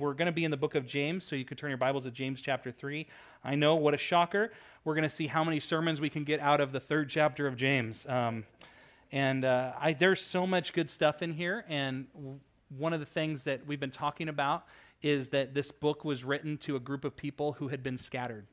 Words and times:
we're 0.00 0.14
going 0.14 0.26
to 0.26 0.32
be 0.32 0.44
in 0.44 0.50
the 0.50 0.56
book 0.56 0.74
of 0.74 0.86
James, 0.86 1.24
so 1.24 1.36
you 1.36 1.44
can 1.44 1.58
turn 1.58 1.70
your 1.70 1.76
Bibles 1.76 2.04
to 2.04 2.10
James 2.10 2.40
chapter 2.40 2.72
3. 2.72 3.06
I 3.44 3.54
know, 3.54 3.74
what 3.76 3.92
a 3.92 3.98
shocker. 3.98 4.50
We're 4.82 4.94
going 4.94 5.08
to 5.08 5.14
see 5.14 5.26
how 5.26 5.44
many 5.44 5.60
sermons 5.60 6.00
we 6.00 6.08
can 6.08 6.24
get 6.24 6.40
out 6.40 6.60
of 6.60 6.72
the 6.72 6.80
third 6.80 7.10
chapter 7.10 7.46
of 7.46 7.54
James. 7.54 8.06
Um, 8.08 8.44
and 9.12 9.44
uh, 9.44 9.72
I, 9.78 9.92
there's 9.92 10.22
so 10.22 10.46
much 10.46 10.72
good 10.72 10.88
stuff 10.88 11.20
in 11.20 11.34
here. 11.34 11.66
And 11.68 12.06
one 12.76 12.94
of 12.94 13.00
the 13.00 13.06
things 13.06 13.44
that 13.44 13.66
we've 13.66 13.78
been 13.78 13.90
talking 13.90 14.30
about 14.30 14.64
is 15.02 15.28
that 15.30 15.52
this 15.52 15.70
book 15.70 16.02
was 16.02 16.24
written 16.24 16.56
to 16.58 16.76
a 16.76 16.80
group 16.80 17.04
of 17.04 17.14
people 17.14 17.52
who 17.52 17.68
had 17.68 17.82
been 17.82 17.98
scattered, 17.98 18.46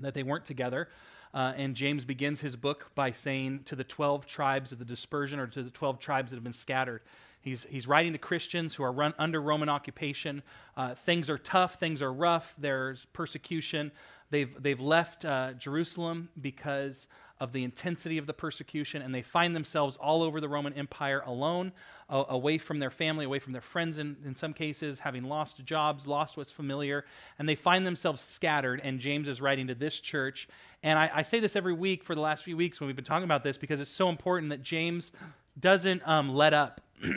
that 0.00 0.14
they 0.14 0.22
weren't 0.22 0.46
together. 0.46 0.88
Uh, 1.34 1.52
and 1.56 1.76
James 1.76 2.06
begins 2.06 2.40
his 2.40 2.56
book 2.56 2.90
by 2.94 3.10
saying 3.10 3.60
to 3.66 3.76
the 3.76 3.84
12 3.84 4.24
tribes 4.24 4.72
of 4.72 4.78
the 4.78 4.86
dispersion 4.86 5.38
or 5.38 5.46
to 5.48 5.62
the 5.62 5.70
12 5.70 5.98
tribes 5.98 6.30
that 6.30 6.36
have 6.36 6.44
been 6.44 6.52
scattered. 6.54 7.02
He's, 7.46 7.64
he's 7.70 7.86
writing 7.86 8.12
to 8.12 8.18
Christians 8.18 8.74
who 8.74 8.82
are 8.82 8.90
run 8.90 9.14
under 9.20 9.40
Roman 9.40 9.68
occupation. 9.68 10.42
Uh, 10.76 10.96
things 10.96 11.30
are 11.30 11.38
tough, 11.38 11.78
things 11.78 12.02
are 12.02 12.12
rough, 12.12 12.52
there's 12.58 13.04
persecution. 13.12 13.92
They've, 14.30 14.60
they've 14.60 14.80
left 14.80 15.24
uh, 15.24 15.52
Jerusalem 15.52 16.30
because 16.40 17.06
of 17.38 17.52
the 17.52 17.62
intensity 17.62 18.18
of 18.18 18.26
the 18.26 18.32
persecution, 18.32 19.00
and 19.00 19.14
they 19.14 19.22
find 19.22 19.54
themselves 19.54 19.94
all 19.94 20.24
over 20.24 20.40
the 20.40 20.48
Roman 20.48 20.72
Empire 20.72 21.22
alone, 21.24 21.70
away 22.08 22.58
from 22.58 22.80
their 22.80 22.90
family, 22.90 23.24
away 23.24 23.38
from 23.38 23.52
their 23.52 23.62
friends 23.62 23.98
in, 23.98 24.16
in 24.24 24.34
some 24.34 24.52
cases, 24.52 24.98
having 24.98 25.22
lost 25.22 25.64
jobs, 25.64 26.04
lost 26.04 26.36
what's 26.36 26.50
familiar, 26.50 27.04
and 27.38 27.48
they 27.48 27.54
find 27.54 27.86
themselves 27.86 28.22
scattered. 28.22 28.80
And 28.82 28.98
James 28.98 29.28
is 29.28 29.40
writing 29.40 29.68
to 29.68 29.74
this 29.76 30.00
church. 30.00 30.48
And 30.82 30.98
I, 30.98 31.10
I 31.14 31.22
say 31.22 31.38
this 31.38 31.54
every 31.54 31.74
week 31.74 32.02
for 32.02 32.16
the 32.16 32.20
last 32.20 32.42
few 32.42 32.56
weeks 32.56 32.80
when 32.80 32.88
we've 32.88 32.96
been 32.96 33.04
talking 33.04 33.22
about 33.22 33.44
this 33.44 33.56
because 33.56 33.78
it's 33.78 33.92
so 33.92 34.08
important 34.08 34.50
that 34.50 34.62
James 34.62 35.12
doesn't 35.58 36.06
um, 36.06 36.28
let 36.28 36.54
up. 36.54 36.80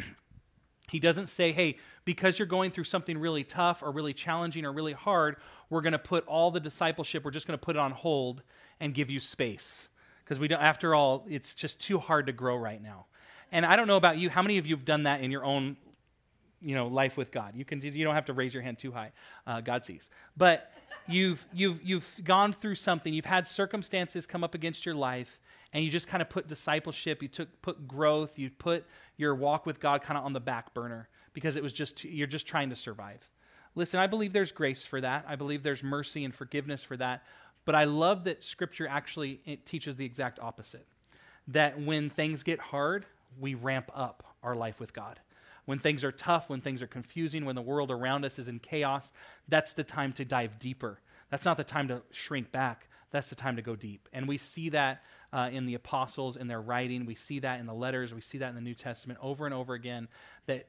He 0.89 0.99
doesn't 0.99 1.27
say, 1.27 1.51
hey, 1.51 1.77
because 2.03 2.39
you're 2.39 2.47
going 2.47 2.71
through 2.71 2.85
something 2.85 3.17
really 3.17 3.43
tough 3.43 3.83
or 3.83 3.91
really 3.91 4.13
challenging 4.13 4.65
or 4.65 4.71
really 4.71 4.93
hard, 4.93 5.37
we're 5.69 5.81
going 5.81 5.93
to 5.93 5.99
put 5.99 6.25
all 6.25 6.51
the 6.51 6.59
discipleship, 6.59 7.23
we're 7.23 7.31
just 7.31 7.47
going 7.47 7.57
to 7.57 7.63
put 7.63 7.75
it 7.75 7.79
on 7.79 7.91
hold 7.91 8.41
and 8.79 8.93
give 8.93 9.09
you 9.09 9.19
space 9.19 9.87
because 10.23 10.39
we 10.39 10.47
don't, 10.47 10.61
after 10.61 10.95
all, 10.95 11.25
it's 11.29 11.53
just 11.53 11.79
too 11.79 11.99
hard 11.99 12.25
to 12.25 12.33
grow 12.33 12.55
right 12.55 12.81
now. 12.81 13.05
And 13.51 13.65
I 13.65 13.75
don't 13.75 13.87
know 13.87 13.97
about 13.97 14.17
you, 14.17 14.29
how 14.29 14.41
many 14.41 14.57
of 14.57 14.65
you 14.65 14.75
have 14.75 14.85
done 14.85 15.03
that 15.03 15.21
in 15.21 15.31
your 15.31 15.45
own 15.45 15.77
you 16.61 16.75
know 16.75 16.87
life 16.87 17.15
with 17.15 17.31
god 17.31 17.55
you 17.55 17.63
can 17.63 17.81
you 17.81 18.03
don't 18.03 18.15
have 18.15 18.25
to 18.25 18.33
raise 18.33 18.53
your 18.53 18.61
hand 18.61 18.77
too 18.77 18.91
high 18.91 19.13
uh, 19.47 19.61
god 19.61 19.85
sees 19.85 20.09
but 20.35 20.73
you've 21.07 21.45
you've 21.53 21.81
you've 21.81 22.19
gone 22.25 22.51
through 22.51 22.75
something 22.75 23.13
you've 23.13 23.23
had 23.23 23.47
circumstances 23.47 24.25
come 24.25 24.43
up 24.43 24.53
against 24.53 24.85
your 24.85 24.93
life 24.93 25.39
and 25.73 25.83
you 25.83 25.89
just 25.89 26.07
kind 26.07 26.21
of 26.21 26.29
put 26.29 26.47
discipleship 26.47 27.21
you 27.21 27.27
took 27.27 27.61
put 27.61 27.87
growth 27.87 28.39
you 28.39 28.49
put 28.49 28.85
your 29.17 29.35
walk 29.35 29.65
with 29.65 29.79
god 29.79 30.01
kind 30.01 30.17
of 30.17 30.25
on 30.25 30.33
the 30.33 30.39
back 30.39 30.73
burner 30.73 31.09
because 31.33 31.55
it 31.55 31.63
was 31.63 31.73
just 31.73 32.03
you're 32.03 32.27
just 32.27 32.47
trying 32.47 32.69
to 32.69 32.75
survive 32.75 33.29
listen 33.75 33.99
i 33.99 34.07
believe 34.07 34.33
there's 34.33 34.51
grace 34.51 34.83
for 34.83 35.01
that 35.01 35.25
i 35.27 35.35
believe 35.35 35.63
there's 35.63 35.83
mercy 35.83 36.23
and 36.25 36.33
forgiveness 36.33 36.83
for 36.83 36.97
that 36.97 37.23
but 37.69 37.75
I 37.75 37.83
love 37.83 38.23
that 38.23 38.43
scripture 38.43 38.87
actually 38.87 39.41
it 39.45 39.65
teaches 39.65 39.95
the 39.95 40.03
exact 40.05 40.39
opposite. 40.39 40.87
That 41.47 41.79
when 41.79 42.09
things 42.09 42.41
get 42.41 42.59
hard, 42.59 43.05
we 43.39 43.53
ramp 43.53 43.91
up 43.93 44.23
our 44.41 44.55
life 44.55 44.79
with 44.79 44.91
God. 44.91 45.19
When 45.65 45.77
things 45.77 46.03
are 46.03 46.11
tough, 46.11 46.49
when 46.49 46.61
things 46.61 46.81
are 46.81 46.87
confusing, 46.87 47.45
when 47.45 47.55
the 47.55 47.61
world 47.61 47.91
around 47.91 48.25
us 48.25 48.39
is 48.39 48.47
in 48.47 48.57
chaos, 48.57 49.11
that's 49.47 49.75
the 49.75 49.83
time 49.83 50.13
to 50.13 50.25
dive 50.25 50.57
deeper. 50.57 50.99
That's 51.29 51.45
not 51.45 51.57
the 51.57 51.63
time 51.63 51.87
to 51.89 52.01
shrink 52.11 52.51
back. 52.51 52.87
That's 53.11 53.29
the 53.29 53.35
time 53.35 53.55
to 53.55 53.61
go 53.61 53.75
deep. 53.75 54.07
And 54.13 54.27
we 54.27 54.37
see 54.37 54.69
that 54.69 55.03
uh, 55.33 55.49
in 55.51 55.65
the 55.65 55.75
apostles, 55.75 56.37
in 56.37 56.47
their 56.47 56.61
writing. 56.61 57.05
We 57.05 57.15
see 57.15 57.39
that 57.39 57.59
in 57.59 57.65
the 57.65 57.73
letters. 57.73 58.13
We 58.13 58.21
see 58.21 58.37
that 58.39 58.49
in 58.49 58.55
the 58.55 58.61
New 58.61 58.75
Testament 58.75 59.19
over 59.21 59.45
and 59.45 59.53
over 59.53 59.73
again. 59.73 60.07
That 60.45 60.67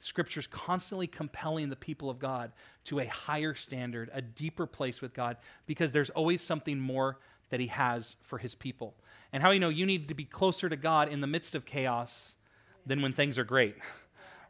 Scripture's 0.00 0.46
constantly 0.46 1.06
compelling 1.06 1.70
the 1.70 1.76
people 1.76 2.10
of 2.10 2.18
God 2.18 2.52
to 2.84 3.00
a 3.00 3.06
higher 3.06 3.54
standard, 3.54 4.10
a 4.12 4.20
deeper 4.20 4.66
place 4.66 5.00
with 5.00 5.14
God, 5.14 5.36
because 5.66 5.92
there's 5.92 6.10
always 6.10 6.42
something 6.42 6.78
more 6.78 7.18
that 7.50 7.60
He 7.60 7.68
has 7.68 8.16
for 8.22 8.38
His 8.38 8.54
people. 8.54 8.94
And 9.32 9.42
how 9.42 9.50
you 9.50 9.60
know 9.60 9.68
you 9.68 9.86
need 9.86 10.08
to 10.08 10.14
be 10.14 10.24
closer 10.24 10.68
to 10.68 10.76
God 10.76 11.08
in 11.08 11.20
the 11.20 11.26
midst 11.26 11.54
of 11.54 11.64
chaos 11.64 12.34
than 12.86 13.02
when 13.02 13.12
things 13.12 13.38
are 13.38 13.44
great. 13.44 13.76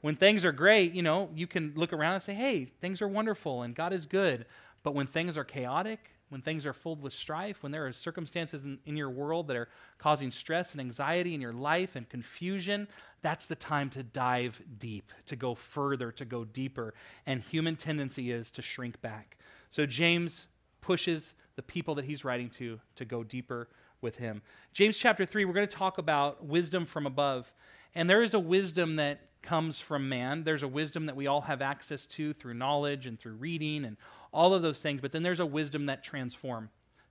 When 0.01 0.17
things 0.17 0.45
are 0.45 0.53
great, 0.53 0.93
you 0.93 1.01
know, 1.01 1.31
you 1.35 1.47
can 1.47 1.73
look 1.77 1.95
around 1.95 2.13
and 2.13 2.23
say, 2.23 2.35
hey, 2.35 2.67
things 2.67 3.01
are 3.01 3.09
wonderful 3.09 3.63
and 3.63 3.75
God 3.75 3.95
is 3.95 4.05
good. 4.05 4.45
But 4.83 4.95
when 4.95 5.07
things 5.07 5.39
are 5.39 5.45
chaotic, 5.45 6.11
when 6.35 6.43
things 6.43 6.67
are 6.67 6.73
filled 6.73 7.01
with 7.01 7.13
strife, 7.13 7.63
when 7.63 7.71
there 7.71 7.87
are 7.87 7.93
circumstances 7.93 8.65
in, 8.65 8.81
in, 8.87 8.97
your 8.97 9.09
world 9.09 9.47
that 9.47 9.57
are 9.57 9.69
causing 9.99 10.33
stress 10.33 10.73
and 10.73 10.81
anxiety 10.81 11.33
in 11.33 11.41
your 11.41 11.53
life 11.53 11.95
and 11.95 12.09
confusion, 12.09 12.89
that's 13.23 13.47
the 13.47 13.55
time 13.55 13.89
to 13.89 14.03
dive 14.03 14.61
deep, 14.77 15.13
to 15.27 15.37
go 15.37 15.55
further, 15.55 16.11
to 16.11 16.25
go 16.25 16.45
deeper. 16.45 16.93
And 17.25 17.41
human 17.41 17.77
tendency 17.77 18.33
is 18.33 18.51
to 18.51 18.63
shrink 18.63 19.01
back. 19.01 19.39
So 19.71 19.87
James 19.87 20.49
pushes 20.81 21.35
the 21.55 21.63
people 21.63 21.95
that 21.95 22.05
he's 22.05 22.25
writing 22.25 22.51
to 22.51 22.81
to 22.97 23.05
go 23.05 23.23
deeper 23.23 23.69
with 24.01 24.17
him. 24.17 24.43
James 24.73 24.99
chapter 24.99 25.25
3, 25.25 25.45
we're 25.45 25.53
going 25.53 25.69
to 25.69 25.77
talk 25.77 25.99
about 25.99 26.45
wisdom 26.45 26.85
from 26.85 27.07
above. 27.07 27.53
And 27.95 28.11
there 28.11 28.25
is 28.25 28.35
a 28.35 28.41
wisdom 28.41 28.97
that 28.97 29.21
comes 29.45 29.79
from 29.79 30.09
man. 30.09 30.43
There's 30.43 30.65
a 30.65 30.69
wisdom 30.69 31.07
that 31.07 31.15
we 31.15 31.29
all 31.29 31.43
have 31.43 31.63
access 31.63 32.07
to 32.09 32.33
through 32.33 32.55
knowledge 32.55 33.07
and 33.07 33.19
through 33.19 33.35
reading 33.35 33.85
and 33.85 33.97
all 34.35 34.53
of 34.53 34.63
those 34.63 34.81
things. 34.81 35.01
But 35.01 35.13
then 35.13 35.23
there's 35.23 35.41
a 35.41 35.47
wisdom 35.47 35.87
that 35.87 36.03
transform, 36.03 36.71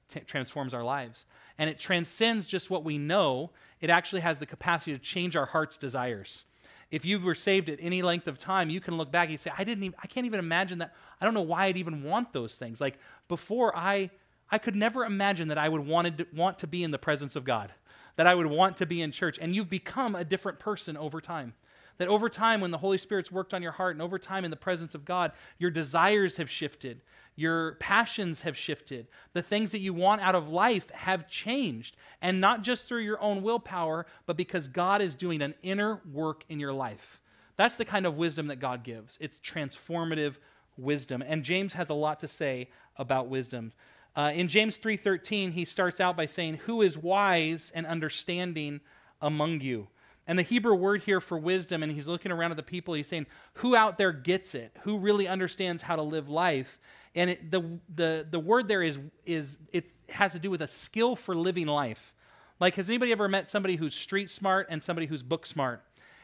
t- 0.09 0.19
transforms 0.21 0.73
our 0.73 0.83
lives. 0.83 1.25
And 1.57 1.69
it 1.69 1.79
transcends 1.79 2.45
just 2.47 2.69
what 2.69 2.83
we 2.83 2.97
know, 2.97 3.51
it 3.81 3.89
actually 3.89 4.21
has 4.21 4.39
the 4.39 4.45
capacity 4.45 4.93
to 4.93 4.99
change 4.99 5.35
our 5.35 5.47
heart's 5.47 5.77
desires. 5.77 6.43
If 6.91 7.05
you 7.05 7.19
were 7.19 7.33
saved 7.33 7.69
at 7.69 7.79
any 7.81 8.03
length 8.03 8.27
of 8.27 8.37
time, 8.37 8.69
you 8.69 8.79
can 8.79 8.97
look 8.97 9.11
back 9.11 9.23
and 9.23 9.31
you 9.31 9.37
say, 9.37 9.51
I 9.57 9.63
didn't 9.63 9.83
even, 9.83 9.95
I 10.03 10.07
can't 10.07 10.27
even 10.27 10.39
imagine 10.39 10.77
that. 10.77 10.93
I 11.19 11.25
don't 11.25 11.33
know 11.33 11.41
why 11.41 11.65
I'd 11.65 11.77
even 11.77 12.03
want 12.03 12.33
those 12.33 12.55
things. 12.55 12.79
Like 12.79 12.99
before 13.27 13.75
I 13.75 14.11
I 14.53 14.59
could 14.59 14.75
never 14.75 15.03
imagine 15.03 15.47
that 15.47 15.57
I 15.57 15.67
would 15.67 15.87
wanted 15.87 16.19
to, 16.19 16.27
want 16.31 16.59
to 16.59 16.67
be 16.67 16.83
in 16.83 16.91
the 16.91 16.99
presence 16.99 17.35
of 17.35 17.43
God, 17.43 17.73
that 18.17 18.27
I 18.27 18.35
would 18.35 18.45
want 18.45 18.77
to 18.77 18.85
be 18.85 19.01
in 19.01 19.11
church. 19.11 19.39
And 19.41 19.55
you've 19.55 19.69
become 19.69 20.13
a 20.13 20.23
different 20.23 20.59
person 20.59 20.95
over 20.95 21.19
time. 21.19 21.55
That 21.97 22.07
over 22.07 22.27
time, 22.29 22.59
when 22.59 22.71
the 22.71 22.77
Holy 22.77 22.97
Spirit's 22.97 23.31
worked 23.31 23.53
on 23.53 23.61
your 23.61 23.71
heart, 23.71 23.95
and 23.95 24.01
over 24.01 24.17
time 24.17 24.45
in 24.45 24.51
the 24.51 24.57
presence 24.57 24.95
of 24.95 25.05
God, 25.05 25.31
your 25.59 25.69
desires 25.69 26.37
have 26.37 26.49
shifted, 26.49 27.01
your 27.35 27.73
passions 27.75 28.41
have 28.41 28.57
shifted, 28.57 29.07
the 29.33 29.41
things 29.41 29.71
that 29.71 29.79
you 29.79 29.93
want 29.93 30.21
out 30.21 30.35
of 30.35 30.49
life 30.49 30.89
have 30.91 31.27
changed. 31.27 31.95
And 32.21 32.41
not 32.41 32.63
just 32.63 32.87
through 32.87 33.01
your 33.01 33.21
own 33.21 33.41
willpower, 33.41 34.05
but 34.25 34.37
because 34.37 34.67
God 34.67 35.01
is 35.01 35.15
doing 35.15 35.41
an 35.41 35.55
inner 35.61 36.01
work 36.11 36.43
in 36.49 36.59
your 36.59 36.73
life. 36.73 37.19
That's 37.55 37.77
the 37.77 37.85
kind 37.85 38.05
of 38.05 38.17
wisdom 38.17 38.47
that 38.47 38.59
God 38.59 38.83
gives. 38.83 39.17
It's 39.19 39.39
transformative 39.39 40.37
wisdom. 40.77 41.23
And 41.25 41.43
James 41.43 41.73
has 41.73 41.89
a 41.89 41.93
lot 41.93 42.19
to 42.21 42.27
say 42.27 42.69
about 42.97 43.27
wisdom. 43.27 43.73
Uh, 44.15 44.31
in 44.33 44.47
James 44.47 44.77
3:13, 44.77 45.51
he 45.51 45.65
starts 45.65 45.99
out 45.99 46.15
by 46.15 46.25
saying, 46.25 46.57
"Who 46.65 46.81
is 46.81 46.97
wise 46.97 47.71
and 47.73 47.85
understanding 47.85 48.81
among 49.21 49.61
you?" 49.61 49.87
And 50.25 50.39
the 50.39 50.43
Hebrew 50.43 50.73
word 50.73 51.03
here 51.03 51.19
for 51.19 51.37
wisdom, 51.37 51.83
and 51.83 51.91
he's 51.91 52.07
looking 52.07 52.31
around 52.31 52.51
at 52.51 52.57
the 52.57 52.63
people, 52.63 52.93
he's 52.93 53.07
saying, 53.07 53.25
who 53.55 53.75
out 53.75 53.97
there 53.97 54.13
gets 54.13 54.55
it? 54.55 54.71
Who 54.83 54.97
really 54.97 55.27
understands 55.27 55.81
how 55.81 55.97
to 55.97 56.01
live 56.01 56.29
life? 56.29 56.79
And 57.13 57.29
it, 57.31 57.51
the, 57.51 57.79
the, 57.93 58.25
the 58.29 58.39
word 58.39 58.67
there 58.69 58.81
is, 58.81 58.99
is, 59.25 59.57
it 59.73 59.89
has 60.09 60.31
to 60.31 60.39
do 60.39 60.49
with 60.49 60.61
a 60.61 60.67
skill 60.67 61.15
for 61.15 61.35
living 61.35 61.67
life. 61.67 62.13
Like, 62.59 62.75
has 62.75 62.87
anybody 62.87 63.11
ever 63.11 63.27
met 63.27 63.49
somebody 63.49 63.75
who's 63.75 63.93
street 63.93 64.29
smart 64.29 64.67
and 64.69 64.81
somebody 64.81 65.07
who's 65.07 65.23
book 65.23 65.45
smart? 65.45 65.83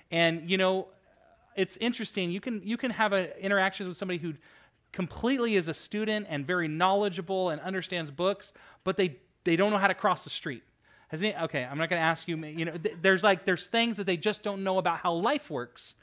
And, 0.09 0.49
you 0.49 0.57
know, 0.57 0.87
it's 1.57 1.75
interesting. 1.77 2.31
You 2.31 2.39
can, 2.39 2.61
you 2.63 2.77
can 2.77 2.91
have 2.91 3.13
interactions 3.13 3.89
with 3.89 3.97
somebody 3.97 4.19
who 4.19 4.35
completely 4.93 5.55
is 5.55 5.67
a 5.67 5.73
student 5.73 6.27
and 6.29 6.47
very 6.47 6.69
knowledgeable 6.69 7.49
and 7.49 7.59
understands 7.61 8.11
books, 8.11 8.53
but 8.85 8.95
they, 8.95 9.17
they 9.43 9.57
don't 9.57 9.71
know 9.71 9.77
how 9.77 9.87
to 9.87 9.93
cross 9.93 10.23
the 10.23 10.29
street 10.29 10.63
has 11.09 11.21
any, 11.21 11.35
okay, 11.35 11.63
I'm 11.63 11.77
not 11.77 11.89
going 11.89 11.99
to 11.99 12.05
ask 12.05 12.27
you. 12.27 12.37
You 12.37 12.65
know, 12.65 12.77
th- 12.77 12.97
there's 13.01 13.23
like 13.23 13.45
there's 13.45 13.67
things 13.67 13.95
that 13.95 14.05
they 14.05 14.17
just 14.17 14.41
don't 14.41 14.63
know 14.63 14.77
about 14.77 14.99
how 14.99 15.13
life 15.13 15.49
works, 15.49 15.95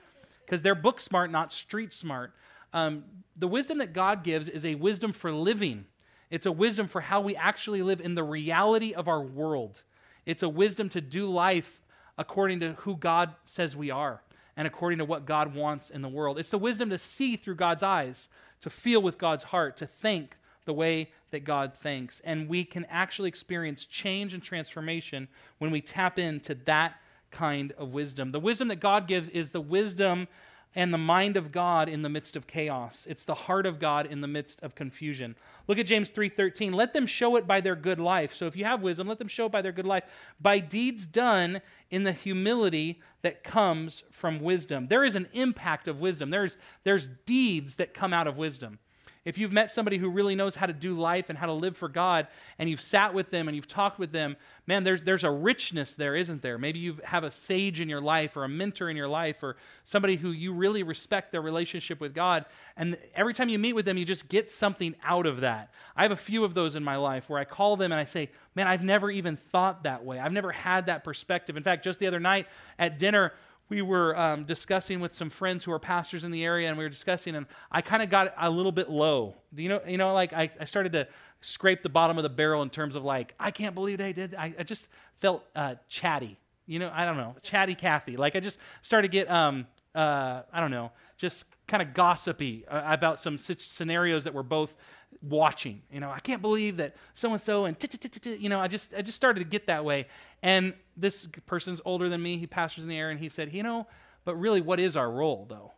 because 0.44 0.62
they're 0.62 0.75
book 0.75 1.00
smart, 1.00 1.31
not 1.31 1.53
street 1.53 1.93
smart. 1.93 2.33
Um, 2.72 3.05
the 3.37 3.49
wisdom 3.49 3.78
that 3.78 3.93
God 3.93 4.22
gives 4.22 4.48
is 4.48 4.65
a 4.65 4.75
wisdom 4.75 5.13
for 5.13 5.33
living. 5.33 5.86
It's 6.30 6.47
a 6.47 6.53
wisdom 6.53 6.89
for 6.89 7.01
how 7.01 7.21
we 7.21 7.36
actually 7.36 7.83
live 7.83 8.01
in 8.01 8.15
the 8.15 8.25
reality 8.25 8.92
of 8.92 9.09
our 9.09 9.22
world. 9.22 9.83
It's 10.25 10.42
a 10.42 10.48
wisdom 10.48 10.89
to 10.91 11.01
do 11.01 11.27
life 11.27 11.80
according 12.19 12.60
to 12.60 12.72
who 12.80 12.97
God 12.97 13.34
says 13.45 13.77
we 13.77 13.91
are 13.91 14.22
and 14.57 14.66
according 14.66 14.98
to 14.98 15.04
what 15.04 15.25
God 15.25 15.54
wants 15.54 15.91
in 15.91 16.03
the 16.03 16.09
world. 16.09 16.39
It's 16.39 16.51
the 16.51 16.59
wisdom 16.59 16.91
to 16.91 16.98
see 16.98 17.36
through 17.36 17.57
God's 17.57 17.83
eyes, 17.83 18.28
to 18.63 18.71
feel 18.71 19.01
with 19.01 19.19
God's 19.19 19.45
heart, 19.45 19.77
to 19.77 19.86
think 19.86 20.36
the 20.65 20.72
way 20.72 21.10
that 21.36 21.44
God 21.44 21.74
thinks. 21.74 22.21
And 22.24 22.48
we 22.48 22.65
can 22.65 22.86
actually 22.86 23.28
experience 23.28 23.84
change 23.84 24.33
and 24.33 24.42
transformation 24.42 25.28
when 25.59 25.71
we 25.71 25.83
tap 25.83 26.18
into 26.18 26.54
that 26.65 26.94
kind 27.30 27.72
of 27.72 27.92
wisdom. 27.92 28.33
The 28.33 28.41
wisdom 28.41 28.68
that 28.68 28.80
God 28.80 29.06
gives 29.06 29.28
is 29.28 29.53
the 29.53 29.60
wisdom 29.60 30.28
and 30.74 30.94
the 30.94 30.98
mind 30.98 31.36
of 31.36 31.53
God 31.53 31.91
in 31.91 32.00
the 32.00 32.09
midst 32.09 32.36
of 32.36 32.47
chaos. 32.47 33.06
It's 33.09 33.27
the 33.27 33.34
heart 33.34 33.66
of 33.66 33.78
God 33.78 34.06
in 34.06 34.22
the 34.22 34.27
midst 34.27 34.62
of 34.62 34.74
confusion. 34.74 35.36
Look 35.68 35.78
at 35.78 35.84
James 35.84 36.10
3:13. 36.10 36.72
Let 36.72 36.94
them 36.94 37.06
show 37.06 37.36
it 37.36 37.47
by 37.47 37.60
their 37.60 37.77
good 37.77 38.00
life. 38.00 38.34
So 38.34 38.47
if 38.47 38.56
you 38.56 38.65
have 38.65 38.82
wisdom, 38.82 39.06
let 39.06 39.18
them 39.18 39.28
show 39.28 39.47
it 39.47 39.53
by 39.53 39.60
their 39.60 39.72
good 39.72 39.86
life, 39.86 40.04
by 40.41 40.59
deeds 40.59 41.04
done 41.04 41.60
in 41.91 42.04
the 42.04 42.12
humility 42.12 43.03
that 43.21 43.44
comes 43.44 44.04
from 44.10 44.41
wisdom. 44.41 44.89
There 44.89 45.04
is 45.04 45.15
an 45.15 45.28
impact 45.34 45.86
of 45.86 46.00
wisdom. 46.00 46.30
There's 46.30 46.56
there's 46.84 47.09
deeds 47.27 47.77
that 47.77 47.92
come 47.92 48.15
out 48.15 48.27
of 48.27 48.39
wisdom. 48.39 48.78
If 49.27 49.39
you've 49.39 49.53
met 49.53 49.73
somebody 49.73 49.99
who 49.99 50.09
really 50.09 50.37
knows 50.37 50.55
how 50.55 50.67
to 50.67 50.73
do 50.73 50.97
life 50.97 51.31
and 51.31 51.37
how 51.37 51.47
to 51.47 51.53
live 51.53 51.77
for 51.77 51.89
God, 51.89 52.28
and 52.61 52.71
you've 52.71 52.81
sat 52.81 53.13
with 53.13 53.31
them 53.31 53.49
and 53.49 53.57
you've 53.57 53.67
talked 53.67 53.99
with 53.99 54.13
them, 54.13 54.37
man, 54.69 54.84
there's, 54.84 55.03
there's 55.03 55.25
a 55.25 55.31
richness 55.31 55.95
there, 55.95 56.15
isn't 56.15 56.43
there? 56.43 56.59
Maybe 56.59 56.78
you 56.78 56.99
have 57.03 57.25
a 57.25 57.31
sage 57.33 57.81
in 57.81 57.89
your 57.89 58.01
life 58.01 58.37
or 58.37 58.45
a 58.45 58.49
mentor 58.49 58.89
in 58.89 58.97
your 58.97 59.09
life 59.09 59.43
or 59.43 59.57
somebody 59.83 60.15
who 60.15 60.31
you 60.31 60.53
really 60.53 60.84
respect 60.84 61.33
their 61.33 61.43
relationship 61.43 62.01
with 62.01 62.15
God. 62.15 62.45
And 62.77 62.97
every 63.17 63.34
time 63.34 63.49
you 63.49 63.59
meet 63.59 63.73
with 63.73 63.84
them, 63.84 63.99
you 63.99 64.05
just 64.05 64.28
get 64.28 64.49
something 64.49 64.95
out 65.05 65.27
of 65.27 65.41
that. 65.41 65.73
I 65.97 66.03
have 66.03 66.13
a 66.13 66.17
few 66.17 66.45
of 66.45 66.55
those 66.55 66.77
in 66.77 66.84
my 66.84 66.97
life 66.97 67.28
where 67.28 67.41
I 67.41 67.45
call 67.45 67.77
them 67.77 67.91
and 67.91 68.01
I 68.01 68.05
say, 68.05 68.31
man, 68.55 68.69
I've 68.69 68.84
never 68.84 69.11
even 69.11 69.37
thought 69.37 69.83
that 69.83 70.05
way. 70.05 70.21
I've 70.21 70.33
never 70.33 70.53
had 70.53 70.87
that 70.87 71.03
perspective. 71.03 71.57
In 71.57 71.65
fact, 71.65 71.83
just 71.83 71.99
the 71.99 72.07
other 72.07 72.21
night 72.21 72.47
at 72.78 73.01
dinner, 73.01 73.33
we 73.68 73.83
were 73.83 74.16
um, 74.16 74.45
discussing 74.45 75.01
with 75.01 75.15
some 75.15 75.28
friends 75.28 75.65
who 75.65 75.72
are 75.72 75.78
pastors 75.78 76.24
in 76.24 76.30
the 76.30 76.45
area, 76.45 76.68
and 76.68 76.78
we 76.78 76.84
were 76.84 76.91
discussing, 76.91 77.34
and 77.34 77.47
I 77.71 77.80
kind 77.80 78.03
of 78.03 78.10
got 78.10 78.33
a 78.39 78.48
little 78.48 78.72
bit 78.72 78.89
low. 78.89 79.34
Do 79.54 79.63
you 79.63 79.68
know? 79.68 79.80
You 79.86 79.98
know, 79.98 80.13
like 80.13 80.33
I, 80.33 80.51
I, 80.60 80.65
started 80.65 80.92
to 80.92 81.09
scrape 81.41 81.83
the 81.83 81.89
bottom 81.89 82.16
of 82.16 82.22
the 82.22 82.28
barrel 82.28 82.63
in 82.63 82.71
terms 82.71 82.97
of 82.97 83.04
like, 83.04 83.34
I 83.41 83.51
can't 83.51 83.74
believe 83.74 83.98
they 83.98 84.13
did. 84.13 84.34
I, 84.34 84.54
I 84.59 84.63
just 84.63 84.89
felt 85.16 85.45
uh, 85.54 85.77
chatty. 85.89 86.39
You 86.66 86.78
know, 86.78 86.91
I 86.92 87.04
don't 87.04 87.16
know, 87.16 87.36
chatty 87.42 87.74
Kathy. 87.74 88.16
Like 88.16 88.34
I 88.36 88.41
just 88.41 88.59
started 88.83 89.09
to 89.09 89.13
get, 89.13 89.30
um, 89.30 89.66
uh, 89.95 90.42
I 90.53 90.60
don't 90.60 90.72
know, 90.72 90.91
just 91.16 91.45
kind 91.66 91.83
of 91.83 91.95
gossipy 91.95 92.66
uh, 92.68 92.83
about 92.92 93.21
some 93.21 93.39
scenarios 93.39 94.24
that 94.24 94.34
we're 94.34 94.42
both 94.42 94.74
watching. 95.22 95.82
You 95.91 96.00
know, 96.00 96.10
I 96.10 96.20
can't 96.20 96.42
believe 96.42 96.76
that 96.78 96.97
so 97.14 97.30
and 97.32 97.41
so 97.41 97.64
and 97.64 97.76
you 98.24 98.48
know, 98.48 98.60
I 98.60 98.68
just 98.68 98.94
I 98.94 99.03
just 99.03 99.16
started 99.16 99.41
to 99.41 99.47
get 99.47 99.66
that 99.66 99.84
way. 99.84 100.06
And 100.42 100.74
this 100.97 101.26
person's 101.47 101.80
older 101.84 102.08
than 102.08 102.22
me. 102.22 102.38
He 102.38 102.47
pastors 102.47 102.84
in 102.84 102.91
the 102.91 102.98
area, 102.98 103.12
and 103.12 103.20
he 103.20 103.28
said, 103.28 103.53
you 103.53 103.62
know, 103.62 103.86
but 104.24 104.36
really, 104.36 104.60
what 104.60 104.80
is 104.80 104.97
our 104.97 105.10
role 105.10 105.47
though? 105.48 105.72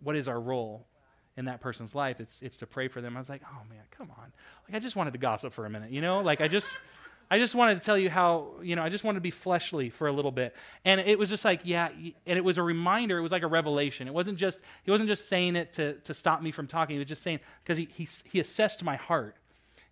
What 0.00 0.16
is 0.16 0.28
our 0.28 0.40
role 0.40 0.86
in 1.36 1.46
that 1.46 1.60
person's 1.60 1.94
life? 1.94 2.20
It's 2.20 2.42
it's 2.42 2.58
to 2.58 2.66
pray 2.66 2.88
for 2.88 3.00
them. 3.00 3.16
I 3.16 3.20
was 3.20 3.28
like, 3.28 3.42
oh 3.44 3.62
man, 3.68 3.82
come 3.90 4.10
on. 4.18 4.32
Like 4.68 4.76
I 4.76 4.78
just 4.78 4.96
wanted 4.96 5.12
to 5.12 5.18
gossip 5.18 5.52
for 5.52 5.66
a 5.66 5.70
minute, 5.70 5.90
you 5.90 6.00
know, 6.00 6.20
like 6.20 6.40
I 6.40 6.48
just. 6.48 6.76
I 7.30 7.38
just 7.38 7.54
wanted 7.54 7.80
to 7.80 7.84
tell 7.84 7.98
you 7.98 8.08
how, 8.08 8.52
you 8.62 8.74
know, 8.74 8.82
I 8.82 8.88
just 8.88 9.04
wanted 9.04 9.16
to 9.16 9.22
be 9.22 9.30
fleshly 9.30 9.90
for 9.90 10.08
a 10.08 10.12
little 10.12 10.30
bit. 10.30 10.56
And 10.84 11.00
it 11.00 11.18
was 11.18 11.28
just 11.28 11.44
like, 11.44 11.60
yeah, 11.64 11.90
and 12.26 12.38
it 12.38 12.44
was 12.44 12.56
a 12.56 12.62
reminder, 12.62 13.18
it 13.18 13.22
was 13.22 13.32
like 13.32 13.42
a 13.42 13.48
revelation. 13.48 14.08
It 14.08 14.14
wasn't 14.14 14.38
just, 14.38 14.60
he 14.82 14.90
wasn't 14.90 15.08
just 15.08 15.28
saying 15.28 15.54
it 15.56 15.74
to, 15.74 15.94
to 15.94 16.14
stop 16.14 16.40
me 16.40 16.50
from 16.50 16.66
talking. 16.66 16.94
He 16.94 16.98
was 16.98 17.08
just 17.08 17.22
saying, 17.22 17.40
because 17.62 17.76
he, 17.76 17.88
he, 17.94 18.08
he 18.24 18.40
assessed 18.40 18.82
my 18.82 18.96
heart. 18.96 19.36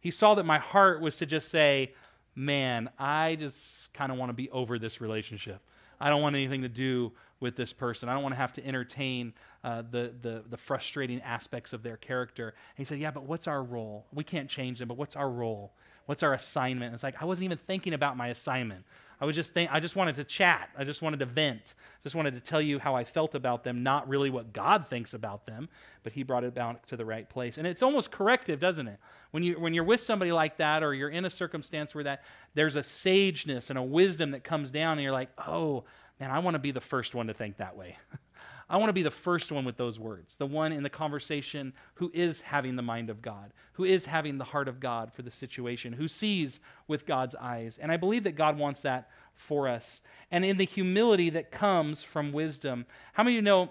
He 0.01 0.11
saw 0.11 0.35
that 0.37 0.47
my 0.47 0.59
heart 0.59 1.03
was 1.03 1.17
to 1.19 1.27
just 1.27 1.51
say, 1.51 1.93
man, 2.35 2.89
I 2.99 3.37
just 3.37 3.93
kind 3.93 4.11
of 4.11 4.19
want 4.19 4.31
to 4.31 4.35
be 4.35 4.49
over 4.51 4.79
this 4.79 5.01
relationship. 5.01 5.61
I 6.01 6.09
don't 6.09 6.23
want 6.23 6.37
anything 6.37 6.63
to 6.63 6.69
do 6.69 7.13
with 7.41 7.57
this 7.57 7.73
person. 7.73 8.09
I 8.09 8.15
don't 8.15 8.23
want 8.23 8.35
to 8.35 8.39
have 8.41 8.53
to 8.55 8.67
entertain 8.67 9.35
uh, 9.63 9.83
the, 9.91 10.13
the, 10.23 10.45
the 10.49 10.57
frustrating 10.57 11.21
aspects 11.23 11.73
of 11.73 11.83
their 11.83 11.97
character. 11.97 12.49
And 12.49 12.79
he 12.79 12.85
said, 12.85 12.99
Yeah, 12.99 13.11
but 13.11 13.25
what's 13.25 13.47
our 13.47 13.63
role? 13.63 14.07
We 14.13 14.25
can't 14.25 14.49
change 14.49 14.79
them, 14.79 14.89
but 14.89 14.97
what's 14.97 15.17
our 15.17 15.29
role? 15.29 15.73
What's 16.07 16.23
our 16.23 16.33
assignment? 16.35 16.95
It's 16.95 17.03
like 17.03 17.21
I 17.21 17.25
wasn't 17.25 17.45
even 17.45 17.59
thinking 17.59 17.93
about 17.93 18.17
my 18.17 18.29
assignment. 18.29 18.85
I 19.21 19.25
was 19.25 19.35
just 19.35 19.55
think 19.55 19.71
I 19.73 19.81
just 19.81 19.97
wanted 19.97 20.17
to 20.17 20.25
chat. 20.25 20.71
I 20.77 20.85
just 20.85 21.03
wanted 21.03 21.21
to 21.21 21.27
vent. 21.27 21.75
Just 22.03 22.15
wanted 22.15 22.35
to 22.35 22.41
tell 22.41 22.61
you 22.61 22.79
how 22.79 22.95
I 22.95 23.05
felt 23.05 23.35
about 23.35 23.65
them, 23.65 23.83
not 23.83 24.09
really 24.09 24.31
what 24.31 24.53
God 24.53 24.87
thinks 24.87 25.15
about 25.15 25.47
them, 25.47 25.69
but 26.03 26.13
he 26.13 26.23
brought 26.23 26.45
it 26.45 26.55
back 26.55 26.87
to 26.87 26.97
the 26.97 27.05
right 27.05 27.29
place. 27.29 27.59
And 27.59 27.67
it's 27.67 27.83
almost 27.83 28.11
corrective, 28.11 28.61
doesn't 28.61 28.87
it? 28.87 28.99
When 29.31 29.43
you 29.43 29.59
when 29.59 29.75
you're 29.75 29.85
with 29.85 30.01
somebody 30.01 30.33
like 30.33 30.59
that 30.59 30.83
or 30.83 30.95
you're 30.95 31.09
in 31.09 31.25
a 31.25 31.31
circumstance 31.31 31.95
where 31.95 32.05
that 32.05 32.23
there's 32.55 32.77
a 32.77 32.81
sageness 32.81 33.71
and 33.71 33.79
a 33.79 33.83
wisdom 33.83 34.33
that 34.33 34.45
comes 34.45 34.71
down 34.71 34.93
and 34.99 35.03
you're 35.03 35.13
like, 35.13 35.31
"Oh, 35.39 35.85
man, 36.21 36.31
I 36.31 36.39
want 36.39 36.55
to 36.55 36.61
be 36.61 36.71
the 36.71 36.81
first 36.81 37.15
one 37.15 37.27
to 37.29 37.35
think 37.35 37.57
that 37.57 37.77
way." 37.77 37.97
I 38.69 38.79
want 38.79 38.89
to 38.89 38.95
be 38.95 39.03
the 39.03 39.13
first 39.13 39.53
one 39.53 39.65
with 39.65 39.77
those 39.77 39.99
words, 39.99 40.37
the 40.37 40.47
one 40.47 40.73
in 40.73 40.83
the 40.83 40.91
conversation 40.91 41.73
who 41.95 42.11
is 42.13 42.41
having 42.41 42.75
the 42.75 42.83
mind 42.83 43.11
of 43.11 43.23
God, 43.23 43.53
who 43.75 43.85
is 43.85 44.07
having 44.07 44.39
the 44.39 44.45
heart 44.45 44.67
of 44.67 44.81
God 44.81 45.13
for 45.13 45.23
the 45.23 45.31
situation, 45.31 45.93
who 45.93 46.09
sees 46.09 46.59
with 46.89 47.07
God's 47.07 47.37
eyes. 47.37 47.79
And 47.79 47.93
I 47.93 47.97
believe 47.97 48.25
that 48.25 48.35
God 48.35 48.59
wants 48.59 48.81
that 48.81 49.09
for 49.35 49.69
us. 49.69 50.01
And 50.33 50.45
in 50.45 50.57
the 50.57 50.65
humility 50.65 51.31
that 51.31 51.53
comes 51.53 52.03
from 52.03 52.33
wisdom, 52.33 52.87
how 53.13 53.23
many 53.23 53.35
of 53.35 53.37
you 53.37 53.43
know 53.43 53.71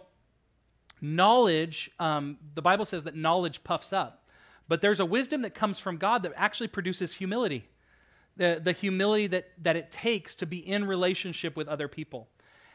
knowledge? 1.01 1.91
Um, 1.99 2.37
the 2.53 2.61
Bible 2.61 2.85
says 2.85 3.03
that 3.03 3.17
knowledge 3.17 3.65
puffs 3.65 3.91
up, 3.91 4.29
but 4.69 4.81
there's 4.81 5.01
a 5.01 5.05
wisdom 5.05 5.41
that 5.41 5.53
comes 5.53 5.77
from 5.77 5.97
God 5.97 6.23
that 6.23 6.31
actually 6.37 6.67
produces 6.67 7.15
humility. 7.15 7.67
The, 8.37 8.61
the 8.63 8.73
humility 8.73 9.27
that, 9.27 9.51
that 9.61 9.75
it 9.75 9.91
takes 9.91 10.35
to 10.35 10.45
be 10.45 10.57
in 10.57 10.85
relationship 10.85 11.55
with 11.57 11.67
other 11.67 11.87
people. 11.87 12.27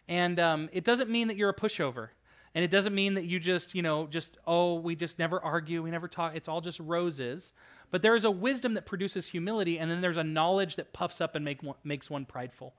And 0.09 0.39
um, 0.41 0.69
it 0.73 0.85
doesn't 0.85 1.11
mean 1.11 1.29
that 1.29 1.37
you're 1.37 1.51
a 1.51 1.55
pushover. 1.55 2.09
And 2.55 2.65
it 2.65 2.71
doesn't 2.71 2.95
mean 2.95 3.15
that 3.15 3.27
you 3.27 3.39
just, 3.39 3.75
you 3.75 3.83
know, 3.83 4.07
just, 4.09 4.37
oh, 4.47 4.75
we 4.75 4.97
just 4.97 5.19
never 5.19 5.41
argue, 5.41 5.83
we 5.83 5.91
never 5.91 6.09
talk. 6.09 6.35
It's 6.35 6.49
all 6.49 6.61
just 6.61 6.81
roses. 6.81 7.53
But 7.91 8.03
there 8.03 8.17
is 8.17 8.25
a 8.25 8.31
wisdom 8.31 8.75
that 8.75 8.87
produces 8.87 9.29
humility, 9.29 9.79
and 9.79 9.91
then 9.91 10.01
there's 10.01 10.17
a 10.17 10.25
knowledge 10.25 10.77
that 10.77 10.93
puffs 10.93 11.21
up 11.21 11.37
and 11.37 11.45
make 11.45 11.63
one, 11.63 11.77
makes 11.85 12.11
one 12.11 12.25
prideful. 12.25 12.75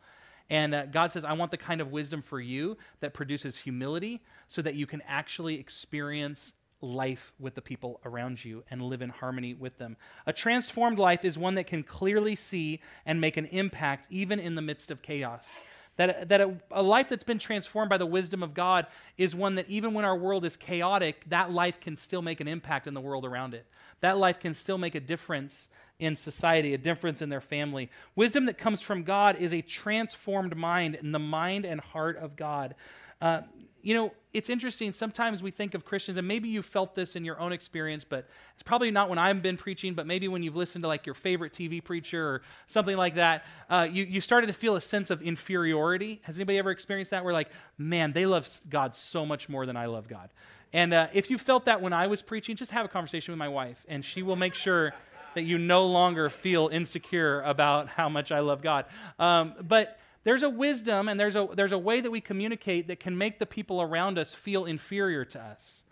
And 0.49 0.75
uh, 0.75 0.85
God 0.87 1.13
says, 1.13 1.23
I 1.23 1.33
want 1.33 1.51
the 1.51 1.57
kind 1.57 1.79
of 1.79 1.91
wisdom 1.91 2.21
for 2.21 2.39
you 2.39 2.77
that 2.99 3.13
produces 3.13 3.57
humility 3.57 4.21
so 4.49 4.61
that 4.61 4.75
you 4.75 4.85
can 4.85 5.01
actually 5.07 5.57
experience 5.57 6.51
life 6.81 7.31
with 7.39 7.55
the 7.55 7.61
people 7.61 8.01
around 8.03 8.43
you 8.43 8.63
and 8.69 8.81
live 8.81 9.01
in 9.01 9.09
harmony 9.09 9.53
with 9.53 9.77
them. 9.77 9.95
A 10.25 10.33
transformed 10.33 10.99
life 10.99 11.23
is 11.23 11.37
one 11.37 11.55
that 11.55 11.67
can 11.67 11.83
clearly 11.83 12.35
see 12.35 12.81
and 13.05 13.21
make 13.21 13.37
an 13.37 13.45
impact 13.45 14.07
even 14.09 14.39
in 14.39 14.55
the 14.55 14.61
midst 14.61 14.91
of 14.91 15.01
chaos. 15.01 15.57
That, 15.97 16.29
that 16.29 16.41
a, 16.41 16.55
a, 16.71 16.81
life 16.81 17.09
that's 17.09 17.23
been 17.23 17.37
transformed 17.37 17.89
by 17.89 17.97
the 17.97 18.05
wisdom 18.05 18.41
of 18.41 18.53
God 18.53 18.87
is 19.17 19.35
one 19.35 19.55
that 19.55 19.69
even 19.69 19.93
when 19.93 20.05
our 20.05 20.15
world 20.15 20.45
is 20.45 20.55
chaotic, 20.55 21.23
that 21.29 21.51
life 21.51 21.79
can 21.79 21.97
still 21.97 22.21
make 22.21 22.39
an 22.39 22.47
impact 22.47 22.87
in 22.87 22.93
the 22.93 23.01
world 23.01 23.25
around 23.25 23.53
it. 23.53 23.65
That 23.99 24.17
life 24.17 24.39
can 24.39 24.55
still 24.55 24.77
make 24.77 24.95
a 24.95 24.99
difference 24.99 25.67
in 25.99 26.17
society, 26.17 26.73
a 26.73 26.77
difference 26.77 27.21
in 27.21 27.29
their 27.29 27.41
family. 27.41 27.89
Wisdom 28.15 28.45
that 28.47 28.57
comes 28.57 28.81
from 28.81 29.03
God 29.03 29.35
is 29.35 29.53
a 29.53 29.61
transformed 29.61 30.55
mind 30.57 30.95
in 30.95 31.11
the 31.11 31.19
mind 31.19 31.65
and 31.65 31.79
heart 31.79 32.17
of 32.17 32.35
God. 32.35 32.73
Uh, 33.21 33.41
you 33.83 33.93
know, 33.93 34.13
it's 34.33 34.49
interesting. 34.49 34.93
Sometimes 34.93 35.43
we 35.43 35.51
think 35.51 35.73
of 35.73 35.83
Christians, 35.83 36.17
and 36.17 36.27
maybe 36.27 36.47
you've 36.47 36.65
felt 36.65 36.95
this 36.95 37.15
in 37.15 37.25
your 37.25 37.39
own 37.39 37.51
experience, 37.51 38.03
but 38.03 38.27
it's 38.53 38.63
probably 38.63 38.91
not 38.91 39.09
when 39.09 39.17
I've 39.17 39.41
been 39.41 39.57
preaching, 39.57 39.93
but 39.93 40.07
maybe 40.07 40.27
when 40.27 40.43
you've 40.43 40.55
listened 40.55 40.83
to 40.83 40.87
like 40.87 41.05
your 41.05 41.15
favorite 41.15 41.53
TV 41.53 41.83
preacher 41.83 42.25
or 42.25 42.41
something 42.67 42.95
like 42.95 43.15
that, 43.15 43.45
uh, 43.69 43.87
you, 43.91 44.03
you 44.03 44.21
started 44.21 44.47
to 44.47 44.53
feel 44.53 44.75
a 44.75 44.81
sense 44.81 45.09
of 45.09 45.21
inferiority. 45.21 46.21
Has 46.23 46.37
anybody 46.37 46.57
ever 46.57 46.71
experienced 46.71 47.11
that? 47.11 47.23
Where 47.23 47.33
like, 47.33 47.49
man, 47.77 48.13
they 48.13 48.25
love 48.25 48.47
God 48.69 48.95
so 48.95 49.25
much 49.25 49.49
more 49.49 49.65
than 49.65 49.75
I 49.75 49.87
love 49.87 50.07
God. 50.07 50.29
And 50.73 50.93
uh, 50.93 51.07
if 51.13 51.29
you 51.29 51.37
felt 51.37 51.65
that 51.65 51.81
when 51.81 51.91
I 51.91 52.07
was 52.07 52.21
preaching, 52.21 52.55
just 52.55 52.71
have 52.71 52.85
a 52.85 52.89
conversation 52.89 53.33
with 53.33 53.39
my 53.39 53.49
wife, 53.49 53.85
and 53.89 54.05
she 54.05 54.23
will 54.23 54.37
make 54.37 54.53
sure 54.53 54.93
that 55.33 55.43
you 55.43 55.57
no 55.57 55.85
longer 55.85 56.29
feel 56.29 56.69
insecure 56.71 57.41
about 57.41 57.87
how 57.87 58.09
much 58.09 58.31
I 58.31 58.39
love 58.39 58.61
God. 58.61 58.85
Um, 59.19 59.53
but 59.61 59.99
there's 60.23 60.43
a 60.43 60.49
wisdom 60.49 61.07
and 61.07 61.19
there's 61.19 61.35
a, 61.35 61.47
there's 61.53 61.71
a 61.71 61.77
way 61.77 62.01
that 62.01 62.11
we 62.11 62.21
communicate 62.21 62.87
that 62.87 62.99
can 62.99 63.17
make 63.17 63.39
the 63.39 63.45
people 63.45 63.81
around 63.81 64.17
us 64.17 64.33
feel 64.33 64.65
inferior 64.65 65.25
to 65.25 65.41
us. 65.41 65.83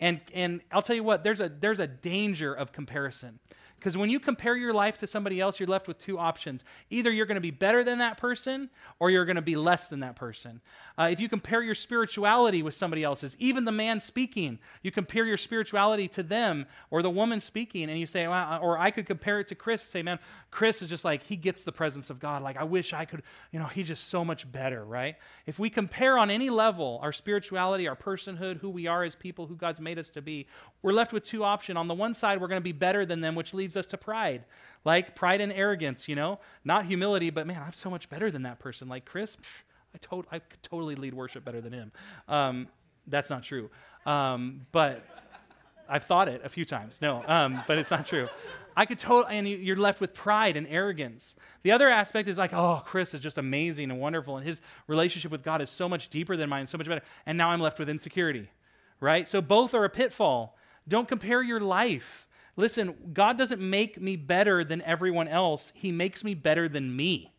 And, 0.00 0.20
and 0.34 0.60
I'll 0.72 0.82
tell 0.82 0.96
you 0.96 1.04
what, 1.04 1.24
there's 1.24 1.40
a, 1.40 1.48
there's 1.48 1.80
a 1.80 1.86
danger 1.86 2.52
of 2.52 2.72
comparison. 2.72 3.38
Because 3.86 3.96
when 3.96 4.10
you 4.10 4.18
compare 4.18 4.56
your 4.56 4.72
life 4.72 4.98
to 4.98 5.06
somebody 5.06 5.40
else, 5.40 5.60
you're 5.60 5.68
left 5.68 5.86
with 5.86 5.96
two 5.96 6.18
options. 6.18 6.64
Either 6.90 7.08
you're 7.08 7.24
going 7.24 7.36
to 7.36 7.40
be 7.40 7.52
better 7.52 7.84
than 7.84 7.98
that 7.98 8.16
person, 8.16 8.68
or 8.98 9.10
you're 9.10 9.24
going 9.24 9.36
to 9.36 9.42
be 9.42 9.54
less 9.54 9.86
than 9.86 10.00
that 10.00 10.16
person. 10.16 10.60
Uh, 10.98 11.04
if 11.12 11.20
you 11.20 11.28
compare 11.28 11.62
your 11.62 11.76
spirituality 11.76 12.64
with 12.64 12.74
somebody 12.74 13.04
else's, 13.04 13.36
even 13.38 13.64
the 13.64 13.70
man 13.70 14.00
speaking, 14.00 14.58
you 14.82 14.90
compare 14.90 15.24
your 15.24 15.36
spirituality 15.36 16.08
to 16.08 16.24
them 16.24 16.66
or 16.90 17.00
the 17.00 17.10
woman 17.10 17.40
speaking, 17.40 17.88
and 17.88 17.96
you 17.96 18.06
say, 18.06 18.26
well, 18.26 18.58
or 18.60 18.76
I 18.76 18.90
could 18.90 19.06
compare 19.06 19.38
it 19.38 19.46
to 19.48 19.54
Chris 19.54 19.82
and 19.82 19.90
say, 19.90 20.02
man, 20.02 20.18
Chris 20.50 20.82
is 20.82 20.88
just 20.88 21.04
like, 21.04 21.22
he 21.22 21.36
gets 21.36 21.62
the 21.62 21.70
presence 21.70 22.10
of 22.10 22.18
God. 22.18 22.42
Like, 22.42 22.56
I 22.56 22.64
wish 22.64 22.92
I 22.92 23.04
could, 23.04 23.22
you 23.52 23.60
know, 23.60 23.66
he's 23.66 23.86
just 23.86 24.08
so 24.08 24.24
much 24.24 24.50
better, 24.50 24.84
right? 24.84 25.14
If 25.46 25.60
we 25.60 25.70
compare 25.70 26.18
on 26.18 26.28
any 26.28 26.50
level 26.50 26.98
our 27.02 27.12
spirituality, 27.12 27.86
our 27.86 27.94
personhood, 27.94 28.58
who 28.58 28.70
we 28.70 28.88
are 28.88 29.04
as 29.04 29.14
people, 29.14 29.46
who 29.46 29.54
God's 29.54 29.80
made 29.80 30.00
us 30.00 30.10
to 30.10 30.22
be, 30.22 30.48
we're 30.82 30.92
left 30.92 31.12
with 31.12 31.22
two 31.22 31.44
options. 31.44 31.76
On 31.76 31.86
the 31.86 31.94
one 31.94 32.14
side, 32.14 32.40
we're 32.40 32.48
going 32.48 32.60
to 32.60 32.64
be 32.64 32.72
better 32.72 33.06
than 33.06 33.20
them, 33.20 33.36
which 33.36 33.54
leads 33.76 33.86
us 33.86 33.90
to 33.90 33.98
pride. 33.98 34.44
Like 34.84 35.14
pride 35.14 35.40
and 35.40 35.52
arrogance, 35.52 36.08
you 36.08 36.14
know? 36.14 36.40
Not 36.64 36.86
humility, 36.86 37.30
but 37.30 37.46
man, 37.46 37.62
I'm 37.64 37.72
so 37.72 37.90
much 37.90 38.08
better 38.08 38.30
than 38.30 38.42
that 38.42 38.58
person. 38.58 38.88
Like 38.88 39.04
Chris, 39.04 39.36
pff, 39.36 39.62
I, 39.94 39.98
to- 39.98 40.28
I 40.30 40.38
could 40.38 40.62
totally 40.62 40.94
lead 40.94 41.14
worship 41.14 41.44
better 41.44 41.60
than 41.60 41.72
him. 41.72 41.92
Um, 42.28 42.68
that's 43.06 43.30
not 43.30 43.42
true. 43.42 43.70
Um, 44.04 44.66
but 44.72 45.04
I've 45.88 46.04
thought 46.04 46.28
it 46.28 46.40
a 46.44 46.48
few 46.48 46.64
times. 46.64 46.98
No, 47.00 47.22
um, 47.26 47.62
but 47.66 47.78
it's 47.78 47.90
not 47.90 48.06
true. 48.06 48.28
I 48.76 48.84
could 48.84 48.98
totally, 48.98 49.38
and 49.38 49.48
you're 49.48 49.76
left 49.76 50.00
with 50.00 50.12
pride 50.12 50.56
and 50.56 50.66
arrogance. 50.68 51.34
The 51.62 51.72
other 51.72 51.88
aspect 51.88 52.28
is 52.28 52.36
like, 52.36 52.52
oh, 52.52 52.82
Chris 52.84 53.14
is 53.14 53.20
just 53.20 53.38
amazing 53.38 53.90
and 53.90 53.98
wonderful, 53.98 54.36
and 54.36 54.46
his 54.46 54.60
relationship 54.86 55.30
with 55.30 55.42
God 55.42 55.62
is 55.62 55.70
so 55.70 55.88
much 55.88 56.08
deeper 56.08 56.36
than 56.36 56.50
mine, 56.50 56.66
so 56.66 56.76
much 56.76 56.86
better. 56.86 57.02
And 57.24 57.38
now 57.38 57.50
I'm 57.50 57.60
left 57.60 57.78
with 57.78 57.88
insecurity 57.88 58.48
right? 59.00 59.28
So 59.28 59.42
both 59.42 59.74
are 59.74 59.84
a 59.84 59.90
pitfall. 59.90 60.56
Don't 60.88 61.08
compare 61.08 61.42
your 61.42 61.60
life. 61.60 62.25
Listen, 62.56 62.94
God 63.12 63.36
doesn't 63.38 63.60
make 63.60 64.00
me 64.00 64.16
better 64.16 64.64
than 64.64 64.82
everyone 64.82 65.28
else, 65.28 65.72
He 65.74 65.92
makes 65.92 66.24
me 66.24 66.34
better 66.34 66.68
than 66.68 66.94
me 66.94 67.32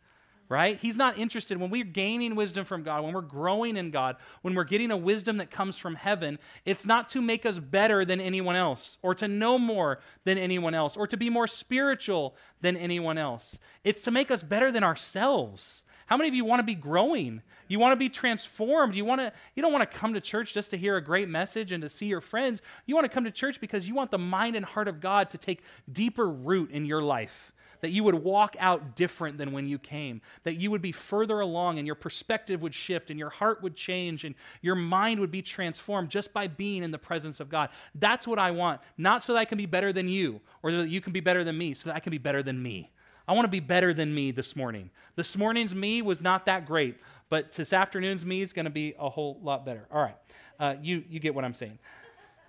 right? 0.49 0.79
He's 0.79 0.95
not 0.95 1.17
interested 1.17 1.57
when 1.57 1.69
we're 1.69 1.83
gaining 1.83 2.35
wisdom 2.35 2.65
from 2.65 2.83
God, 2.83 3.03
when 3.03 3.13
we're 3.13 3.21
growing 3.21 3.75
in 3.75 3.91
God, 3.91 4.15
when 4.41 4.55
we're 4.55 4.63
getting 4.63 4.91
a 4.91 4.97
wisdom 4.97 5.37
that 5.37 5.51
comes 5.51 5.77
from 5.77 5.95
heaven, 5.95 6.39
it's 6.65 6.85
not 6.85 7.09
to 7.09 7.21
make 7.21 7.45
us 7.45 7.59
better 7.59 8.05
than 8.05 8.21
anyone 8.21 8.55
else 8.55 8.97
or 9.01 9.13
to 9.15 9.27
know 9.27 9.59
more 9.59 9.99
than 10.23 10.37
anyone 10.37 10.73
else 10.73 10.95
or 10.95 11.07
to 11.07 11.17
be 11.17 11.29
more 11.29 11.47
spiritual 11.47 12.35
than 12.61 12.77
anyone 12.77 13.17
else. 13.17 13.57
It's 13.83 14.01
to 14.03 14.11
make 14.11 14.31
us 14.31 14.43
better 14.43 14.71
than 14.71 14.83
ourselves. 14.83 15.83
How 16.07 16.17
many 16.17 16.27
of 16.27 16.33
you 16.33 16.43
want 16.43 16.59
to 16.59 16.65
be 16.65 16.75
growing? 16.75 17.41
You 17.67 17.79
want 17.79 17.91
to 17.91 17.97
be 17.97 18.09
transformed. 18.09 18.95
You 18.95 19.05
want 19.05 19.21
to 19.21 19.31
you 19.55 19.61
don't 19.61 19.71
want 19.71 19.89
to 19.89 19.97
come 19.97 20.13
to 20.13 20.21
church 20.21 20.53
just 20.53 20.71
to 20.71 20.77
hear 20.77 20.97
a 20.97 21.01
great 21.01 21.29
message 21.29 21.71
and 21.71 21.81
to 21.83 21.89
see 21.89 22.07
your 22.07 22.21
friends. 22.21 22.61
You 22.85 22.95
want 22.95 23.05
to 23.05 23.09
come 23.09 23.25
to 23.25 23.31
church 23.31 23.61
because 23.61 23.87
you 23.87 23.93
want 23.93 24.11
the 24.11 24.17
mind 24.17 24.55
and 24.55 24.65
heart 24.65 24.87
of 24.87 24.99
God 24.99 25.29
to 25.31 25.37
take 25.37 25.61
deeper 25.91 26.27
root 26.27 26.71
in 26.71 26.85
your 26.85 27.01
life 27.01 27.51
that 27.81 27.91
you 27.91 28.03
would 28.03 28.15
walk 28.15 28.55
out 28.59 28.95
different 28.95 29.37
than 29.37 29.51
when 29.51 29.67
you 29.67 29.77
came, 29.77 30.21
that 30.43 30.55
you 30.55 30.71
would 30.71 30.81
be 30.81 30.91
further 30.91 31.39
along 31.39 31.77
and 31.77 31.85
your 31.85 31.95
perspective 31.95 32.61
would 32.61 32.73
shift 32.73 33.09
and 33.09 33.19
your 33.19 33.29
heart 33.29 33.61
would 33.61 33.75
change 33.75 34.23
and 34.23 34.35
your 34.61 34.75
mind 34.75 35.19
would 35.19 35.31
be 35.31 35.41
transformed 35.41 36.09
just 36.09 36.33
by 36.33 36.47
being 36.47 36.83
in 36.83 36.91
the 36.91 36.97
presence 36.97 37.39
of 37.39 37.49
God. 37.49 37.69
That's 37.95 38.27
what 38.27 38.39
I 38.39 38.51
want, 38.51 38.81
not 38.97 39.23
so 39.23 39.33
that 39.33 39.39
I 39.39 39.45
can 39.45 39.57
be 39.57 39.65
better 39.65 39.93
than 39.93 40.07
you 40.07 40.41
or 40.63 40.71
that 40.71 40.89
you 40.89 41.01
can 41.01 41.13
be 41.13 41.19
better 41.19 41.43
than 41.43 41.57
me, 41.57 41.73
so 41.73 41.89
that 41.89 41.95
I 41.95 41.99
can 41.99 42.11
be 42.11 42.17
better 42.17 42.41
than 42.41 42.61
me. 42.61 42.91
I 43.27 43.33
want 43.33 43.45
to 43.45 43.51
be 43.51 43.59
better 43.59 43.93
than 43.93 44.13
me 44.13 44.31
this 44.31 44.55
morning. 44.55 44.89
This 45.15 45.35
morning's 45.35 45.75
me 45.75 46.01
was 46.01 46.21
not 46.21 46.45
that 46.45 46.65
great, 46.65 46.97
but 47.29 47.51
this 47.51 47.73
afternoon's 47.73 48.25
me 48.25 48.41
is 48.41 48.53
going 48.53 48.65
to 48.65 48.71
be 48.71 48.95
a 48.97 49.09
whole 49.09 49.39
lot 49.43 49.65
better. 49.65 49.85
All 49.91 50.01
right, 50.01 50.15
uh, 50.59 50.75
you, 50.81 51.03
you 51.09 51.19
get 51.19 51.35
what 51.35 51.43
I'm 51.43 51.53
saying. 51.53 51.77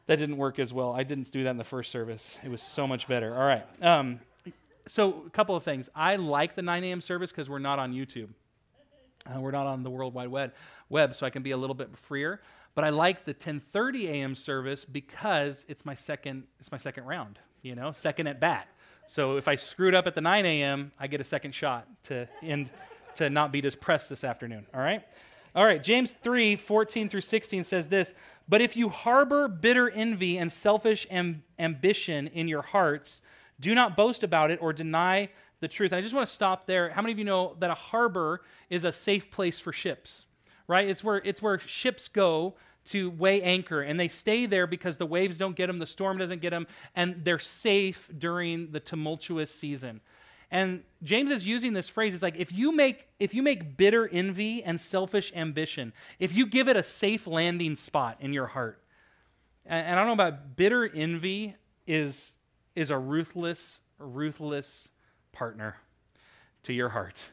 That 0.06 0.16
didn't 0.16 0.36
work 0.38 0.58
as 0.58 0.72
well. 0.72 0.92
I 0.92 1.02
didn't 1.02 1.30
do 1.32 1.44
that 1.44 1.50
in 1.50 1.56
the 1.58 1.64
first 1.64 1.90
service. 1.90 2.38
It 2.42 2.50
was 2.50 2.62
so 2.62 2.86
much 2.86 3.08
better. 3.08 3.34
All 3.34 3.46
right. 3.46 3.66
Um, 3.82 4.20
so 4.86 5.24
a 5.26 5.30
couple 5.30 5.54
of 5.54 5.64
things. 5.64 5.90
I 5.94 6.16
like 6.16 6.54
the 6.54 6.62
9 6.62 6.82
a.m. 6.84 7.00
service 7.02 7.30
because 7.30 7.50
we're 7.50 7.58
not 7.58 7.78
on 7.78 7.92
YouTube. 7.92 8.28
Uh, 9.26 9.40
we're 9.40 9.50
not 9.50 9.66
on 9.66 9.82
the 9.82 9.90
World 9.90 10.14
Wide 10.14 10.28
Web, 10.28 10.54
web, 10.88 11.14
so 11.14 11.26
I 11.26 11.30
can 11.30 11.42
be 11.42 11.50
a 11.50 11.56
little 11.56 11.74
bit 11.74 11.94
freer. 11.98 12.40
But 12.74 12.84
I 12.84 12.90
like 12.90 13.24
the 13.24 13.34
10:30 13.34 14.08
a.m. 14.08 14.34
service 14.34 14.84
because 14.84 15.66
it's 15.68 15.84
my 15.84 15.94
second. 15.94 16.44
It's 16.60 16.70
my 16.70 16.78
second 16.78 17.04
round. 17.04 17.38
You 17.60 17.74
know, 17.74 17.92
second 17.92 18.28
at 18.28 18.40
bat. 18.40 18.68
So 19.08 19.38
if 19.38 19.48
I 19.48 19.54
screwed 19.54 19.94
up 19.94 20.06
at 20.06 20.14
the 20.14 20.20
9 20.20 20.44
a.m., 20.44 20.92
I 21.00 21.06
get 21.06 21.18
a 21.18 21.24
second 21.24 21.52
shot 21.54 21.88
to 22.04 22.28
end 22.42 22.68
to 23.14 23.30
not 23.30 23.50
be 23.50 23.62
depressed 23.62 24.10
this 24.10 24.22
afternoon. 24.22 24.66
All 24.74 24.80
right. 24.80 25.02
All 25.54 25.64
right, 25.64 25.82
James 25.82 26.12
3 26.22 26.56
14 26.56 27.08
through 27.08 27.22
16 27.22 27.64
says 27.64 27.88
this 27.88 28.12
But 28.50 28.60
if 28.60 28.76
you 28.76 28.90
harbor 28.90 29.48
bitter 29.48 29.88
envy 29.88 30.36
and 30.36 30.52
selfish 30.52 31.06
am- 31.10 31.42
ambition 31.58 32.26
in 32.28 32.48
your 32.48 32.60
hearts, 32.60 33.22
do 33.58 33.74
not 33.74 33.96
boast 33.96 34.22
about 34.22 34.50
it 34.50 34.58
or 34.60 34.74
deny 34.74 35.30
the 35.60 35.68
truth. 35.68 35.92
And 35.92 35.98
I 35.98 36.02
just 36.02 36.14
want 36.14 36.26
to 36.28 36.32
stop 36.32 36.66
there. 36.66 36.90
How 36.90 37.00
many 37.00 37.12
of 37.12 37.18
you 37.18 37.24
know 37.24 37.56
that 37.60 37.70
a 37.70 37.74
harbor 37.74 38.42
is 38.68 38.84
a 38.84 38.92
safe 38.92 39.30
place 39.30 39.58
for 39.58 39.72
ships? 39.72 40.26
Right? 40.66 40.86
It's 40.86 41.02
where 41.02 41.22
it's 41.24 41.40
where 41.40 41.58
ships 41.58 42.08
go 42.08 42.56
to 42.90 43.10
weigh 43.10 43.42
anchor 43.42 43.80
and 43.80 43.98
they 43.98 44.08
stay 44.08 44.46
there 44.46 44.66
because 44.66 44.96
the 44.96 45.06
waves 45.06 45.36
don't 45.36 45.56
get 45.56 45.66
them, 45.66 45.78
the 45.78 45.86
storm 45.86 46.18
doesn't 46.18 46.40
get 46.40 46.50
them, 46.50 46.66
and 46.94 47.24
they're 47.24 47.38
safe 47.38 48.10
during 48.16 48.72
the 48.72 48.80
tumultuous 48.80 49.54
season. 49.54 50.00
And 50.50 50.82
James 51.02 51.30
is 51.30 51.46
using 51.46 51.74
this 51.74 51.88
phrase. 51.88 52.14
It's 52.14 52.22
like 52.22 52.36
if 52.36 52.50
you 52.50 52.72
make 52.72 53.08
if 53.18 53.34
you 53.34 53.42
make 53.42 53.76
bitter 53.76 54.08
envy 54.08 54.62
and 54.62 54.80
selfish 54.80 55.32
ambition, 55.34 55.92
if 56.18 56.34
you 56.34 56.46
give 56.46 56.68
it 56.68 56.76
a 56.76 56.82
safe 56.82 57.26
landing 57.26 57.76
spot 57.76 58.16
in 58.20 58.32
your 58.32 58.46
heart, 58.46 58.82
and, 59.66 59.86
and 59.86 59.94
I 59.94 60.04
don't 60.04 60.06
know 60.06 60.24
about 60.24 60.56
bitter 60.56 60.88
envy 60.88 61.56
is 61.86 62.34
is 62.74 62.90
a 62.90 62.98
ruthless, 62.98 63.80
ruthless 63.98 64.88
partner 65.32 65.76
to 66.62 66.72
your 66.72 66.90
heart. 66.90 67.30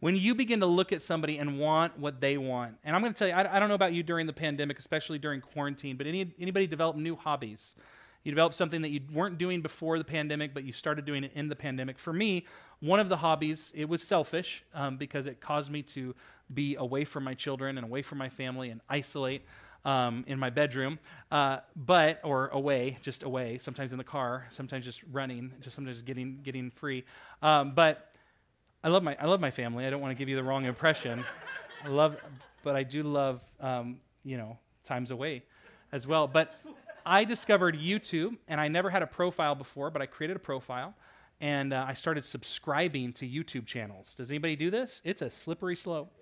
When 0.00 0.16
you 0.16 0.34
begin 0.34 0.60
to 0.60 0.66
look 0.66 0.92
at 0.92 1.02
somebody 1.02 1.36
and 1.36 1.58
want 1.58 1.98
what 1.98 2.20
they 2.20 2.38
want, 2.38 2.76
and 2.84 2.96
I'm 2.96 3.02
going 3.02 3.12
to 3.12 3.18
tell 3.18 3.28
you, 3.28 3.34
I, 3.34 3.56
I 3.56 3.60
don't 3.60 3.68
know 3.68 3.74
about 3.74 3.92
you 3.92 4.02
during 4.02 4.26
the 4.26 4.32
pandemic, 4.32 4.78
especially 4.78 5.18
during 5.18 5.42
quarantine, 5.42 5.96
but 5.96 6.06
any, 6.06 6.34
anybody 6.40 6.66
develop 6.66 6.96
new 6.96 7.16
hobbies? 7.16 7.74
You 8.24 8.32
developed 8.32 8.54
something 8.54 8.82
that 8.82 8.90
you 8.90 9.00
weren't 9.12 9.38
doing 9.38 9.60
before 9.62 9.98
the 9.98 10.04
pandemic, 10.04 10.52
but 10.52 10.64
you 10.64 10.72
started 10.72 11.04
doing 11.04 11.24
it 11.24 11.32
in 11.34 11.48
the 11.48 11.56
pandemic. 11.56 11.98
For 11.98 12.12
me, 12.12 12.46
one 12.80 13.00
of 13.00 13.08
the 13.08 13.16
hobbies, 13.18 13.72
it 13.74 13.88
was 13.88 14.02
selfish 14.02 14.62
um, 14.74 14.96
because 14.96 15.26
it 15.26 15.40
caused 15.40 15.70
me 15.70 15.82
to 15.82 16.14
be 16.52 16.76
away 16.76 17.04
from 17.04 17.24
my 17.24 17.34
children 17.34 17.78
and 17.78 17.86
away 17.86 18.02
from 18.02 18.18
my 18.18 18.28
family 18.28 18.70
and 18.70 18.80
isolate 18.88 19.42
um, 19.84 20.24
in 20.26 20.38
my 20.38 20.50
bedroom, 20.50 20.98
uh, 21.30 21.58
but 21.74 22.20
or 22.22 22.48
away, 22.48 22.98
just 23.02 23.22
away. 23.22 23.58
Sometimes 23.58 23.92
in 23.92 23.98
the 23.98 24.04
car, 24.04 24.46
sometimes 24.50 24.84
just 24.84 25.02
running, 25.10 25.52
just 25.60 25.74
sometimes 25.74 26.02
getting 26.02 26.40
getting 26.42 26.70
free. 26.70 27.04
Um, 27.42 27.72
but 27.74 28.09
I 28.82 28.88
love 28.88 29.02
my 29.02 29.16
I 29.20 29.26
love 29.26 29.40
my 29.40 29.50
family. 29.50 29.86
I 29.86 29.90
don't 29.90 30.00
want 30.00 30.12
to 30.12 30.18
give 30.18 30.28
you 30.28 30.36
the 30.36 30.42
wrong 30.42 30.64
impression. 30.64 31.24
I 31.84 31.88
love, 31.88 32.16
but 32.62 32.76
I 32.76 32.82
do 32.82 33.02
love 33.02 33.42
um, 33.60 33.98
you 34.24 34.36
know 34.36 34.58
times 34.84 35.10
away 35.10 35.44
as 35.92 36.06
well. 36.06 36.26
But 36.26 36.54
I 37.04 37.24
discovered 37.24 37.76
YouTube, 37.76 38.36
and 38.48 38.60
I 38.60 38.68
never 38.68 38.90
had 38.90 39.02
a 39.02 39.06
profile 39.06 39.54
before, 39.54 39.90
but 39.90 40.02
I 40.02 40.06
created 40.06 40.36
a 40.36 40.40
profile. 40.40 40.94
And 41.42 41.72
uh, 41.72 41.86
I 41.88 41.94
started 41.94 42.26
subscribing 42.26 43.14
to 43.14 43.26
YouTube 43.26 43.64
channels. 43.64 44.14
Does 44.14 44.30
anybody 44.30 44.56
do 44.56 44.70
this? 44.70 45.00
It's 45.04 45.22
a 45.22 45.30
slippery 45.30 45.74
slope 45.74 46.12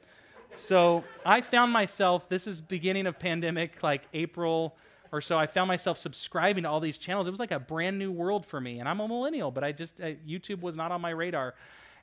so 0.55 1.05
I 1.25 1.41
found 1.41 1.73
myself, 1.73 2.29
this 2.29 2.47
is 2.47 2.61
beginning 2.61 3.07
of 3.07 3.19
pandemic, 3.19 3.83
like 3.83 4.03
April 4.13 4.77
or 5.11 5.21
so, 5.21 5.39
I 5.39 5.47
found 5.47 5.69
myself 5.69 5.97
subscribing 5.97 6.65
to 6.65 6.69
all 6.69 6.81
these 6.81 6.99
channels. 6.99 7.27
It 7.27 7.31
was 7.31 7.41
like 7.41 7.51
a 7.51 7.59
brand 7.59 7.99
new 7.99 8.13
world 8.13 8.45
for 8.45 8.61
me. 8.61 8.79
And 8.79 8.89
I'm 8.89 9.01
a 9.01 9.09
millennial, 9.09 9.51
but 9.51 9.65
I 9.65 9.73
just, 9.73 10.01
uh, 10.01 10.13
YouTube 10.27 10.61
was 10.61 10.77
not 10.77 10.93
on 10.93 11.01
my 11.01 11.11
radar. 11.11 11.55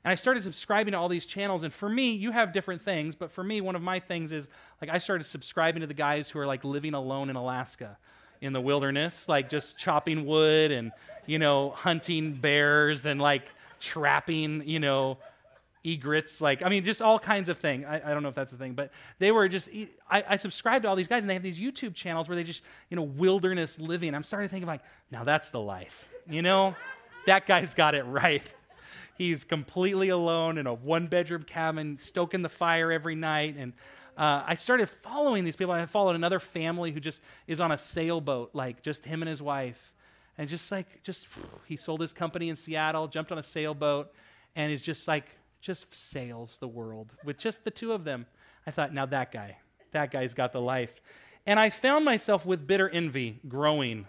And 0.06 0.12
I 0.12 0.14
started 0.14 0.44
subscribing 0.44 0.92
to 0.92 0.98
all 0.98 1.08
these 1.08 1.26
channels. 1.26 1.64
And 1.64 1.74
for 1.74 1.88
me, 1.88 2.12
you 2.12 2.30
have 2.30 2.52
different 2.52 2.80
things, 2.80 3.16
but 3.16 3.32
for 3.32 3.42
me, 3.42 3.60
one 3.60 3.74
of 3.74 3.82
my 3.82 3.98
things 3.98 4.30
is 4.30 4.48
like 4.80 4.88
I 4.88 4.98
started 4.98 5.24
subscribing 5.24 5.80
to 5.80 5.88
the 5.88 5.94
guys 5.94 6.30
who 6.30 6.38
are 6.38 6.46
like 6.46 6.62
living 6.62 6.94
alone 6.94 7.28
in 7.28 7.34
Alaska 7.34 7.98
in 8.40 8.52
the 8.52 8.60
wilderness, 8.60 9.28
like 9.28 9.50
just 9.50 9.76
chopping 9.76 10.24
wood 10.24 10.70
and, 10.70 10.92
you 11.26 11.40
know, 11.40 11.70
hunting 11.70 12.34
bears 12.34 13.04
and 13.04 13.20
like 13.20 13.52
trapping, 13.80 14.62
you 14.64 14.78
know, 14.78 15.18
egrets, 15.82 16.40
like, 16.40 16.62
I 16.62 16.68
mean, 16.68 16.84
just 16.84 17.02
all 17.02 17.18
kinds 17.18 17.48
of 17.48 17.58
things. 17.58 17.84
I, 17.88 18.00
I, 18.04 18.14
don't 18.14 18.22
know 18.22 18.28
if 18.28 18.36
that's 18.36 18.52
the 18.52 18.58
thing, 18.58 18.74
but 18.74 18.92
they 19.18 19.32
were 19.32 19.48
just, 19.48 19.68
I, 20.08 20.22
I 20.28 20.36
subscribed 20.36 20.84
to 20.84 20.88
all 20.88 20.94
these 20.94 21.08
guys 21.08 21.24
and 21.24 21.30
they 21.30 21.34
have 21.34 21.42
these 21.42 21.58
YouTube 21.58 21.96
channels 21.96 22.28
where 22.28 22.36
they 22.36 22.44
just, 22.44 22.62
you 22.90 22.96
know, 22.96 23.02
wilderness 23.02 23.80
living. 23.80 24.14
I'm 24.14 24.22
starting 24.22 24.48
to 24.48 24.52
think 24.54 24.66
like, 24.66 24.82
now 25.10 25.24
that's 25.24 25.50
the 25.50 25.60
life. 25.60 26.08
You 26.30 26.42
know, 26.42 26.76
that 27.26 27.48
guy's 27.48 27.74
got 27.74 27.96
it 27.96 28.04
right. 28.04 28.44
He's 29.16 29.44
completely 29.44 30.08
alone 30.08 30.58
in 30.58 30.66
a 30.66 30.74
one 30.74 31.06
bedroom 31.06 31.42
cabin, 31.42 31.98
stoking 31.98 32.42
the 32.42 32.48
fire 32.48 32.92
every 32.92 33.14
night. 33.14 33.56
And 33.58 33.72
uh, 34.16 34.42
I 34.46 34.54
started 34.54 34.88
following 34.88 35.44
these 35.44 35.56
people. 35.56 35.72
I 35.72 35.86
followed 35.86 36.16
another 36.16 36.40
family 36.40 36.92
who 36.92 37.00
just 37.00 37.20
is 37.46 37.60
on 37.60 37.72
a 37.72 37.78
sailboat, 37.78 38.50
like 38.52 38.82
just 38.82 39.04
him 39.04 39.22
and 39.22 39.28
his 39.28 39.40
wife. 39.40 39.94
And 40.38 40.48
just 40.48 40.70
like, 40.70 41.02
just, 41.02 41.26
he 41.66 41.76
sold 41.76 42.00
his 42.00 42.12
company 42.12 42.50
in 42.50 42.56
Seattle, 42.56 43.08
jumped 43.08 43.32
on 43.32 43.38
a 43.38 43.42
sailboat, 43.42 44.12
and 44.54 44.70
is 44.70 44.82
just 44.82 45.08
like 45.08 45.26
just 45.60 45.92
sails 45.94 46.58
the 46.58 46.68
world 46.68 47.12
with 47.24 47.38
just 47.38 47.64
the 47.64 47.70
two 47.70 47.92
of 47.92 48.04
them. 48.04 48.26
I 48.66 48.70
thought, 48.70 48.92
now 48.92 49.06
that 49.06 49.32
guy, 49.32 49.56
that 49.92 50.10
guy's 50.10 50.34
got 50.34 50.52
the 50.52 50.60
life. 50.60 51.00
And 51.46 51.58
I 51.58 51.70
found 51.70 52.04
myself 52.04 52.44
with 52.44 52.66
bitter 52.66 52.88
envy 52.88 53.40
growing, 53.48 54.06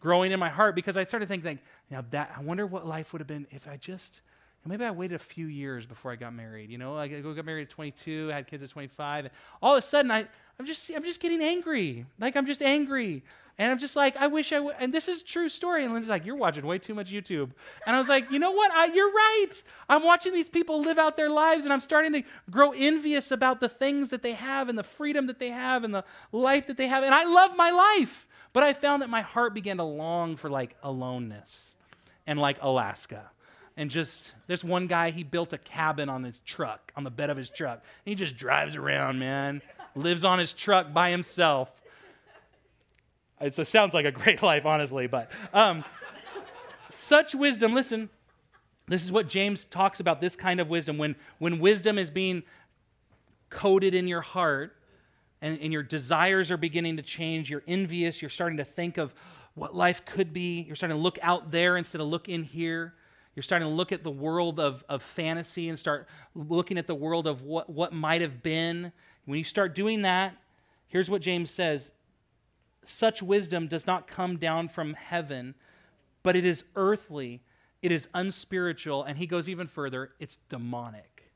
growing 0.00 0.32
in 0.32 0.40
my 0.40 0.50
heart 0.50 0.74
because 0.74 0.96
I 0.96 1.04
started 1.04 1.28
thinking, 1.28 1.58
now 1.90 2.04
that, 2.10 2.32
I 2.36 2.42
wonder 2.42 2.66
what 2.66 2.86
life 2.86 3.12
would 3.12 3.20
have 3.20 3.28
been 3.28 3.46
if 3.50 3.66
I 3.66 3.76
just, 3.76 4.20
maybe 4.66 4.84
I 4.84 4.90
waited 4.90 5.14
a 5.14 5.18
few 5.18 5.46
years 5.46 5.86
before 5.86 6.12
I 6.12 6.16
got 6.16 6.34
married. 6.34 6.70
You 6.70 6.78
know, 6.78 6.96
I 6.96 7.08
got 7.08 7.44
married 7.44 7.62
at 7.62 7.70
22, 7.70 8.30
I 8.30 8.36
had 8.36 8.46
kids 8.46 8.62
at 8.62 8.70
25. 8.70 9.26
And 9.26 9.34
all 9.60 9.72
of 9.72 9.78
a 9.78 9.82
sudden, 9.82 10.10
I, 10.10 10.26
I'm 10.58 10.66
just, 10.66 10.90
I'm 10.90 11.02
just 11.02 11.20
getting 11.20 11.42
angry. 11.42 12.06
Like 12.20 12.36
I'm 12.36 12.46
just 12.46 12.62
angry. 12.62 13.22
And 13.58 13.70
I'm 13.70 13.78
just 13.78 13.96
like, 13.96 14.16
I 14.16 14.28
wish 14.28 14.52
I 14.52 14.60
would. 14.60 14.76
And 14.78 14.94
this 14.94 15.08
is 15.08 15.20
a 15.20 15.24
true 15.24 15.48
story. 15.48 15.84
And 15.84 15.92
Lindsay's 15.92 16.08
like, 16.08 16.24
you're 16.24 16.36
watching 16.36 16.66
way 16.66 16.78
too 16.78 16.94
much 16.94 17.10
YouTube. 17.10 17.50
And 17.86 17.94
I 17.94 17.98
was 17.98 18.08
like, 18.08 18.30
you 18.30 18.38
know 18.38 18.52
what? 18.52 18.72
I, 18.72 18.86
you're 18.86 19.12
right. 19.12 19.50
I'm 19.88 20.02
watching 20.02 20.32
these 20.32 20.48
people 20.48 20.80
live 20.80 20.98
out 20.98 21.16
their 21.16 21.28
lives, 21.28 21.64
and 21.64 21.72
I'm 21.72 21.80
starting 21.80 22.12
to 22.14 22.22
grow 22.50 22.72
envious 22.72 23.30
about 23.30 23.60
the 23.60 23.68
things 23.68 24.08
that 24.08 24.22
they 24.22 24.32
have, 24.32 24.68
and 24.68 24.78
the 24.78 24.82
freedom 24.82 25.26
that 25.26 25.38
they 25.38 25.50
have, 25.50 25.84
and 25.84 25.94
the 25.94 26.04
life 26.32 26.66
that 26.68 26.78
they 26.78 26.88
have. 26.88 27.04
And 27.04 27.14
I 27.14 27.24
love 27.24 27.54
my 27.56 27.70
life. 27.70 28.26
But 28.54 28.62
I 28.62 28.72
found 28.72 29.02
that 29.02 29.10
my 29.10 29.20
heart 29.20 29.54
began 29.54 29.76
to 29.78 29.84
long 29.84 30.36
for 30.36 30.50
like 30.50 30.76
aloneness 30.82 31.74
and 32.26 32.38
like 32.38 32.58
Alaska. 32.60 33.30
And 33.76 33.90
just 33.90 34.34
this 34.46 34.62
one 34.62 34.86
guy, 34.86 35.10
he 35.10 35.22
built 35.22 35.52
a 35.52 35.58
cabin 35.58 36.08
on 36.08 36.24
his 36.24 36.40
truck, 36.40 36.92
on 36.94 37.04
the 37.04 37.10
bed 37.10 37.30
of 37.30 37.36
his 37.36 37.48
truck. 37.48 37.82
he 38.04 38.14
just 38.14 38.36
drives 38.36 38.76
around, 38.76 39.18
man. 39.18 39.62
Lives 39.94 40.24
on 40.24 40.38
his 40.38 40.52
truck 40.52 40.92
by 40.92 41.10
himself 41.10 41.82
it 43.42 43.54
sounds 43.66 43.94
like 43.94 44.04
a 44.04 44.12
great 44.12 44.42
life, 44.42 44.64
honestly, 44.64 45.06
but 45.06 45.30
um, 45.52 45.84
such 46.88 47.34
wisdom, 47.34 47.74
listen, 47.74 48.08
this 48.86 49.04
is 49.04 49.12
what 49.12 49.28
James 49.28 49.64
talks 49.64 50.00
about 50.00 50.20
this 50.20 50.36
kind 50.36 50.60
of 50.60 50.68
wisdom. 50.68 50.98
When, 50.98 51.16
when 51.38 51.58
wisdom 51.58 51.98
is 51.98 52.10
being 52.10 52.42
coded 53.48 53.94
in 53.94 54.08
your 54.08 54.20
heart 54.20 54.76
and, 55.40 55.58
and 55.60 55.72
your 55.72 55.82
desires 55.82 56.50
are 56.50 56.56
beginning 56.56 56.96
to 56.96 57.02
change. 57.02 57.50
You're 57.50 57.62
envious. 57.66 58.22
You're 58.22 58.28
starting 58.28 58.58
to 58.58 58.64
think 58.64 58.98
of 58.98 59.14
what 59.54 59.74
life 59.74 60.04
could 60.04 60.32
be. 60.32 60.62
You're 60.62 60.76
starting 60.76 60.96
to 60.96 61.02
look 61.02 61.18
out 61.22 61.50
there 61.50 61.76
instead 61.76 62.00
of 62.00 62.06
look 62.06 62.28
in 62.28 62.42
here. 62.44 62.94
You're 63.34 63.42
starting 63.42 63.66
to 63.66 63.74
look 63.74 63.92
at 63.92 64.02
the 64.02 64.10
world 64.10 64.60
of, 64.60 64.84
of 64.88 65.02
fantasy 65.02 65.68
and 65.68 65.78
start 65.78 66.06
looking 66.34 66.76
at 66.76 66.86
the 66.86 66.94
world 66.94 67.26
of 67.26 67.42
what, 67.42 67.70
what 67.70 67.92
might 67.92 68.20
have 68.20 68.42
been. 68.42 68.92
When 69.24 69.38
you 69.38 69.44
start 69.44 69.74
doing 69.74 70.02
that, 70.02 70.36
here's 70.86 71.08
what 71.08 71.22
James 71.22 71.50
says 71.50 71.90
such 72.84 73.22
wisdom 73.22 73.68
does 73.68 73.86
not 73.86 74.06
come 74.06 74.36
down 74.36 74.68
from 74.68 74.94
heaven, 74.94 75.54
but 76.22 76.36
it 76.36 76.44
is 76.44 76.64
earthly, 76.74 77.42
it 77.80 77.92
is 77.92 78.08
unspiritual, 78.12 79.04
and 79.04 79.18
he 79.18 79.26
goes 79.26 79.48
even 79.48 79.66
further 79.66 80.10
it's 80.18 80.38
demonic. 80.48 81.32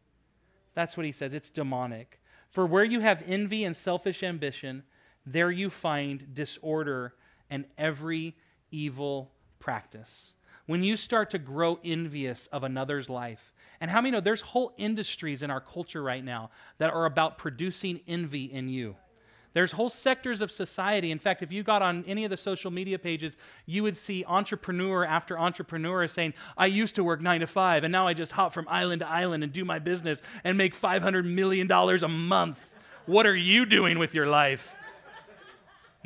That's 0.74 0.96
what 0.96 1.06
he 1.06 1.12
says 1.12 1.32
it's 1.32 1.50
demonic. 1.50 2.20
For 2.50 2.66
where 2.66 2.84
you 2.84 3.00
have 3.00 3.24
envy 3.26 3.64
and 3.64 3.76
selfish 3.76 4.22
ambition, 4.22 4.82
there 5.24 5.50
you 5.50 5.70
find 5.70 6.34
disorder 6.34 7.14
and 7.48 7.64
every 7.78 8.36
evil 8.70 9.32
practice. 9.58 10.32
When 10.66 10.82
you 10.82 10.96
start 10.96 11.30
to 11.30 11.38
grow 11.38 11.78
envious 11.84 12.48
of 12.48 12.64
another's 12.64 13.08
life, 13.08 13.52
and 13.80 13.90
how 13.90 14.00
many 14.00 14.10
know 14.10 14.20
there's 14.20 14.40
whole 14.40 14.72
industries 14.76 15.42
in 15.42 15.50
our 15.50 15.60
culture 15.60 16.02
right 16.02 16.24
now 16.24 16.50
that 16.78 16.92
are 16.92 17.04
about 17.04 17.38
producing 17.38 18.00
envy 18.08 18.44
in 18.44 18.68
you? 18.68 18.96
There's 19.52 19.72
whole 19.72 19.88
sectors 19.88 20.42
of 20.42 20.52
society. 20.52 21.10
In 21.10 21.18
fact, 21.18 21.42
if 21.42 21.50
you 21.50 21.62
got 21.62 21.80
on 21.80 22.04
any 22.06 22.24
of 22.24 22.30
the 22.30 22.36
social 22.36 22.70
media 22.70 22.98
pages, 22.98 23.38
you 23.64 23.82
would 23.84 23.96
see 23.96 24.22
entrepreneur 24.26 25.02
after 25.02 25.38
entrepreneur 25.38 26.06
saying, 26.08 26.34
I 26.58 26.66
used 26.66 26.94
to 26.96 27.04
work 27.04 27.22
nine 27.22 27.40
to 27.40 27.46
five, 27.46 27.82
and 27.82 27.90
now 27.90 28.06
I 28.06 28.12
just 28.12 28.32
hop 28.32 28.52
from 28.52 28.66
island 28.68 29.00
to 29.00 29.08
island 29.08 29.44
and 29.44 29.52
do 29.52 29.64
my 29.64 29.78
business 29.78 30.20
and 30.44 30.58
make 30.58 30.78
$500 30.78 31.24
million 31.24 31.72
a 31.72 32.08
month. 32.08 32.74
What 33.06 33.24
are 33.24 33.36
you 33.36 33.64
doing 33.64 33.98
with 33.98 34.14
your 34.14 34.26
life? 34.26 34.76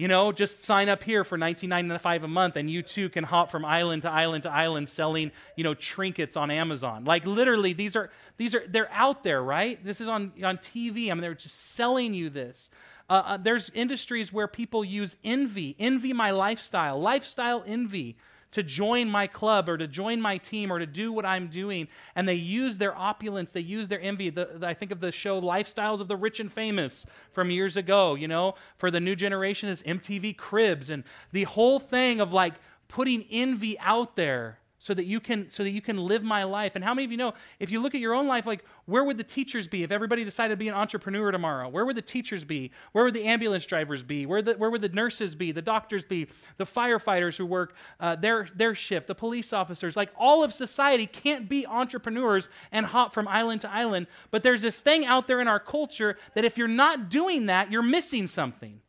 You 0.00 0.08
know, 0.08 0.32
just 0.32 0.64
sign 0.64 0.88
up 0.88 1.02
here 1.02 1.24
for 1.24 1.36
$19.95 1.36 2.22
a 2.22 2.26
month, 2.26 2.56
and 2.56 2.70
you 2.70 2.80
too 2.80 3.10
can 3.10 3.22
hop 3.22 3.50
from 3.50 3.66
island 3.66 4.00
to 4.02 4.10
island 4.10 4.44
to 4.44 4.50
island 4.50 4.88
selling, 4.88 5.30
you 5.56 5.62
know, 5.62 5.74
trinkets 5.74 6.38
on 6.38 6.50
Amazon. 6.50 7.04
Like 7.04 7.26
literally, 7.26 7.74
these 7.74 7.96
are 7.96 8.08
these 8.38 8.54
are 8.54 8.62
they're 8.66 8.90
out 8.92 9.24
there, 9.24 9.42
right? 9.42 9.84
This 9.84 10.00
is 10.00 10.08
on 10.08 10.32
on 10.42 10.56
TV. 10.56 11.10
I 11.10 11.14
mean, 11.14 11.20
they're 11.20 11.34
just 11.34 11.74
selling 11.74 12.14
you 12.14 12.30
this. 12.30 12.70
Uh, 13.10 13.22
uh, 13.26 13.36
there's 13.36 13.68
industries 13.74 14.32
where 14.32 14.48
people 14.48 14.86
use 14.86 15.16
envy, 15.22 15.76
envy 15.78 16.14
my 16.14 16.30
lifestyle, 16.30 16.98
lifestyle 16.98 17.62
envy 17.66 18.16
to 18.52 18.62
join 18.62 19.08
my 19.08 19.26
club 19.26 19.68
or 19.68 19.76
to 19.76 19.86
join 19.86 20.20
my 20.20 20.38
team 20.38 20.72
or 20.72 20.78
to 20.78 20.86
do 20.86 21.12
what 21.12 21.26
I'm 21.26 21.48
doing. 21.48 21.88
And 22.14 22.28
they 22.28 22.34
use 22.34 22.78
their 22.78 22.96
opulence, 22.96 23.52
they 23.52 23.60
use 23.60 23.88
their 23.88 24.00
envy. 24.00 24.30
The, 24.30 24.50
the, 24.58 24.66
I 24.66 24.74
think 24.74 24.92
of 24.92 25.00
the 25.00 25.12
show 25.12 25.40
Lifestyles 25.40 26.00
of 26.00 26.08
the 26.08 26.16
Rich 26.16 26.40
and 26.40 26.52
Famous 26.52 27.06
from 27.32 27.50
years 27.50 27.76
ago, 27.76 28.14
you 28.14 28.28
know, 28.28 28.54
for 28.78 28.90
the 28.90 29.00
new 29.00 29.16
generation 29.16 29.68
is 29.68 29.82
MTV 29.82 30.36
Cribs 30.36 30.90
and 30.90 31.04
the 31.32 31.44
whole 31.44 31.78
thing 31.78 32.20
of 32.20 32.32
like 32.32 32.54
putting 32.88 33.24
envy 33.30 33.78
out 33.80 34.16
there 34.16 34.59
so 34.80 34.94
that 34.94 35.04
you 35.04 35.20
can 35.20 35.50
so 35.50 35.62
that 35.62 35.70
you 35.70 35.80
can 35.80 35.98
live 35.98 36.24
my 36.24 36.42
life. 36.42 36.74
And 36.74 36.82
how 36.82 36.94
many 36.94 37.04
of 37.04 37.12
you 37.12 37.18
know 37.18 37.34
if 37.60 37.70
you 37.70 37.80
look 37.80 37.94
at 37.94 38.00
your 38.00 38.14
own 38.14 38.26
life 38.26 38.46
like 38.46 38.64
where 38.86 39.04
would 39.04 39.18
the 39.18 39.24
teachers 39.24 39.68
be 39.68 39.84
if 39.84 39.92
everybody 39.92 40.24
decided 40.24 40.54
to 40.54 40.56
be 40.56 40.68
an 40.68 40.74
entrepreneur 40.74 41.30
tomorrow? 41.30 41.68
Where 41.68 41.84
would 41.84 41.96
the 41.96 42.02
teachers 42.02 42.42
be? 42.44 42.72
Where 42.92 43.04
would 43.04 43.14
the 43.14 43.24
ambulance 43.24 43.66
drivers 43.66 44.02
be? 44.02 44.26
Where, 44.26 44.42
the, 44.42 44.54
where 44.54 44.70
would 44.70 44.82
the 44.82 44.88
nurses 44.88 45.34
be 45.34 45.52
the 45.52 45.62
doctors 45.62 46.04
be 46.04 46.26
the 46.56 46.64
firefighters 46.64 47.36
who 47.36 47.46
work 47.46 47.74
uh, 48.00 48.16
their, 48.16 48.48
their 48.54 48.74
shift 48.74 49.06
the 49.06 49.14
police 49.14 49.52
officers? 49.52 49.96
Like 49.96 50.10
all 50.16 50.42
of 50.42 50.52
society 50.52 51.06
can't 51.06 51.48
be 51.48 51.66
entrepreneurs 51.66 52.48
and 52.72 52.86
hop 52.86 53.14
from 53.14 53.28
island 53.28 53.60
to 53.60 53.70
island 53.70 54.06
but 54.30 54.42
there's 54.42 54.62
this 54.62 54.80
thing 54.80 55.04
out 55.04 55.26
there 55.26 55.40
in 55.40 55.48
our 55.48 55.60
culture 55.60 56.16
that 56.34 56.44
if 56.44 56.56
you're 56.56 56.68
not 56.68 57.10
doing 57.10 57.46
that 57.46 57.70
you're 57.70 57.82
missing 57.82 58.26
something 58.26 58.80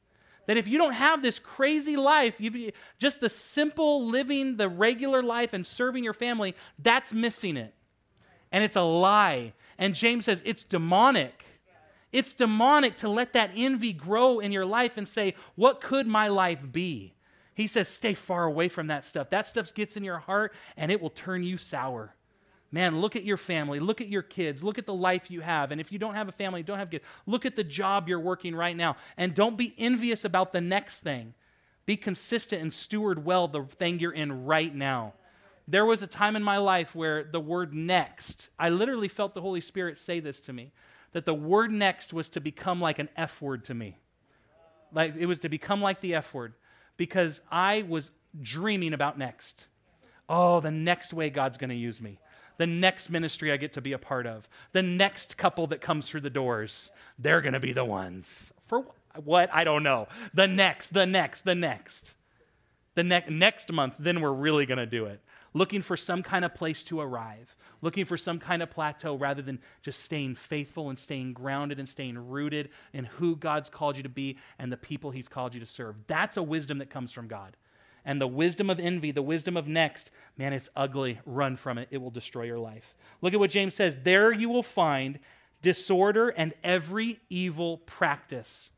that 0.48 0.58
if 0.58 0.68
you 0.68 0.78
don't 0.78 0.94
have 0.94 1.22
this 1.22 1.40
crazy 1.40 1.96
life, 1.96 2.36
you've, 2.40 2.74
just 3.00 3.22
the 3.22 3.30
simple 3.30 4.08
living, 4.08 4.58
the 4.58 4.70
regular 4.70 5.22
life, 5.22 5.54
and 5.54 5.66
serving 5.66 6.04
your 6.04 6.14
family, 6.14 6.56
that's 6.80 7.14
missing 7.14 7.58
it. 7.58 7.74
And 8.52 8.64
it's 8.64 8.76
a 8.76 8.82
lie. 8.82 9.54
And 9.78 9.96
James 9.96 10.26
says 10.26 10.42
it's 10.46 10.64
demonic. 10.64 11.46
It's 12.12 12.34
demonic 12.34 12.98
to 12.98 13.10
let 13.10 13.34
that 13.34 13.52
envy 13.56 13.94
grow 13.94 14.40
in 14.40 14.52
your 14.52 14.66
life 14.66 14.98
and 14.98 15.08
say, 15.08 15.36
What 15.56 15.80
could 15.80 16.08
my 16.08 16.28
life 16.28 16.60
be? 16.72 17.14
He 17.54 17.68
says, 17.68 17.88
Stay 17.88 18.14
far 18.14 18.44
away 18.44 18.68
from 18.68 18.88
that 18.88 19.06
stuff. 19.06 19.30
That 19.30 19.48
stuff 19.48 19.74
gets 19.74 19.96
in 19.96 20.04
your 20.04 20.20
heart 20.20 20.54
and 20.76 20.92
it 20.92 21.02
will 21.02 21.10
turn 21.10 21.44
you 21.44 21.58
sour. 21.58 22.16
Man, 22.72 23.02
look 23.02 23.18
at 23.18 23.26
your 23.26 23.38
family, 23.38 23.82
look 23.82 24.00
at 24.00 24.08
your 24.08 24.22
kids, 24.22 24.64
look 24.64 24.78
at 24.78 24.86
the 24.86 24.94
life 24.94 25.30
you 25.30 25.42
have. 25.42 25.72
And 25.72 25.82
if 25.82 25.92
you 25.92 26.00
don't 26.00 26.16
have 26.16 26.30
a 26.30 26.32
family, 26.32 26.64
don't 26.64 26.80
have 26.80 26.90
kids, 26.90 27.04
look 27.26 27.46
at 27.46 27.58
the 27.58 27.66
job 27.66 28.08
you're 28.08 28.20
working 28.20 28.56
right 28.56 28.76
now. 28.76 28.96
And 29.18 29.34
don't 29.34 29.58
be 29.58 29.76
envious 29.78 30.24
about 30.24 30.54
the 30.54 30.62
next 30.62 31.02
thing. 31.02 31.34
Be 31.86 31.98
consistent 31.98 32.62
and 32.62 32.74
steward 32.74 33.26
well 33.26 33.50
the 33.50 33.64
thing 33.64 34.00
you're 34.00 34.14
in 34.14 34.46
right 34.46 34.74
now. 34.74 35.14
There 35.68 35.86
was 35.86 36.02
a 36.02 36.08
time 36.08 36.36
in 36.38 36.44
my 36.44 36.58
life 36.58 36.96
where 36.96 37.24
the 37.24 37.40
word 37.40 37.74
next, 37.74 38.50
I 38.58 38.70
literally 38.70 39.10
felt 39.10 39.34
the 39.34 39.42
Holy 39.42 39.62
Spirit 39.62 39.98
say 39.98 40.20
this 40.22 40.42
to 40.44 40.54
me 40.54 40.72
that 41.12 41.26
the 41.26 41.34
word 41.34 41.72
next 41.72 42.14
was 42.14 42.30
to 42.30 42.40
become 42.40 42.80
like 42.80 43.00
an 43.00 43.10
F 43.18 43.42
word 43.42 43.66
to 43.66 43.74
me. 43.74 43.98
Like 44.94 45.16
it 45.18 45.26
was 45.26 45.40
to 45.40 45.50
become 45.50 45.82
like 45.82 46.00
the 46.00 46.16
F 46.16 46.34
word 46.34 46.54
because 46.96 47.42
I 47.52 47.84
was 47.88 48.12
dreaming 48.42 48.94
about 48.94 49.18
next. 49.18 49.68
Oh, 50.30 50.62
the 50.62 50.72
next 50.72 51.14
way 51.14 51.30
God's 51.30 51.58
going 51.58 51.70
to 51.70 51.76
use 51.76 52.00
me 52.02 52.20
the 52.58 52.68
next 52.68 53.10
ministry 53.10 53.52
I 53.52 53.58
get 53.58 53.74
to 53.74 53.82
be 53.82 53.94
a 53.94 53.98
part 53.98 54.26
of, 54.26 54.48
the 54.72 54.84
next 54.84 55.38
couple 55.38 55.68
that 55.68 55.82
comes 55.82 56.10
through 56.10 56.22
the 56.22 56.30
doors, 56.30 56.92
they're 57.18 57.42
going 57.42 57.54
to 57.54 57.60
be 57.60 57.74
the 57.74 57.86
ones. 57.86 58.54
For 58.68 58.86
what? 59.24 59.54
I 59.54 59.64
don't 59.64 59.84
know. 59.84 60.08
The 60.34 60.48
next, 60.48 60.94
the 60.94 61.06
next, 61.06 61.42
the 61.42 61.56
next. 61.56 62.16
The 62.96 63.04
ne- 63.04 63.26
next 63.30 63.72
month, 63.72 63.96
then 64.00 64.22
we're 64.22 64.34
really 64.34 64.66
going 64.66 64.78
to 64.78 64.86
do 64.86 65.06
it. 65.06 65.22
Looking 65.54 65.82
for 65.82 65.98
some 65.98 66.24
kind 66.24 66.46
of 66.46 66.54
place 66.54 66.84
to 66.84 67.02
arrive, 67.02 67.56
looking 67.82 68.06
for 68.06 68.18
some 68.18 68.40
kind 68.40 68.62
of 68.62 68.70
plateau 68.70 69.16
rather 69.16 69.42
than 69.42 69.60
just 69.82 70.02
staying 70.04 70.36
faithful 70.36 70.90
and 70.90 70.98
staying 70.98 71.34
grounded 71.34 71.80
and 71.80 71.90
staying 71.90 72.30
rooted 72.30 72.70
in 72.94 73.06
who 73.06 73.36
God's 73.36 73.70
called 73.70 73.98
you 73.98 74.04
to 74.04 74.10
be 74.10 74.38
and 74.60 74.72
the 74.72 74.78
people 74.78 75.12
He's 75.12 75.28
called 75.28 75.54
you 75.54 75.60
to 75.60 75.66
serve. 75.66 75.96
That's 76.08 76.38
a 76.38 76.44
wisdom 76.44 76.78
that 76.78 76.90
comes 76.90 77.12
from 77.12 77.28
God 77.28 77.58
and 78.06 78.20
the 78.20 78.28
wisdom 78.28 78.70
of 78.70 78.80
envy, 78.80 79.12
the 79.12 79.22
wisdom 79.22 79.56
of 79.56 79.68
next, 79.68 80.12
man, 80.38 80.54
it's 80.54 80.70
ugly. 80.76 81.20
Run 81.26 81.56
from 81.56 81.78
it. 81.78 81.88
It 81.92 81.98
will 81.98 82.10
destroy 82.10 82.44
your 82.44 82.60
life. 82.60 82.96
Look 83.22 83.34
at 83.34 83.40
what 83.40 83.52
James 83.52 83.76
says. 83.76 83.98
There 84.04 84.32
you 84.32 84.50
will 84.50 84.64
find 84.64 85.20
disorder 85.62 86.30
and 86.30 86.54
every 86.64 87.20
evil 87.30 87.78
practice. 87.78 88.70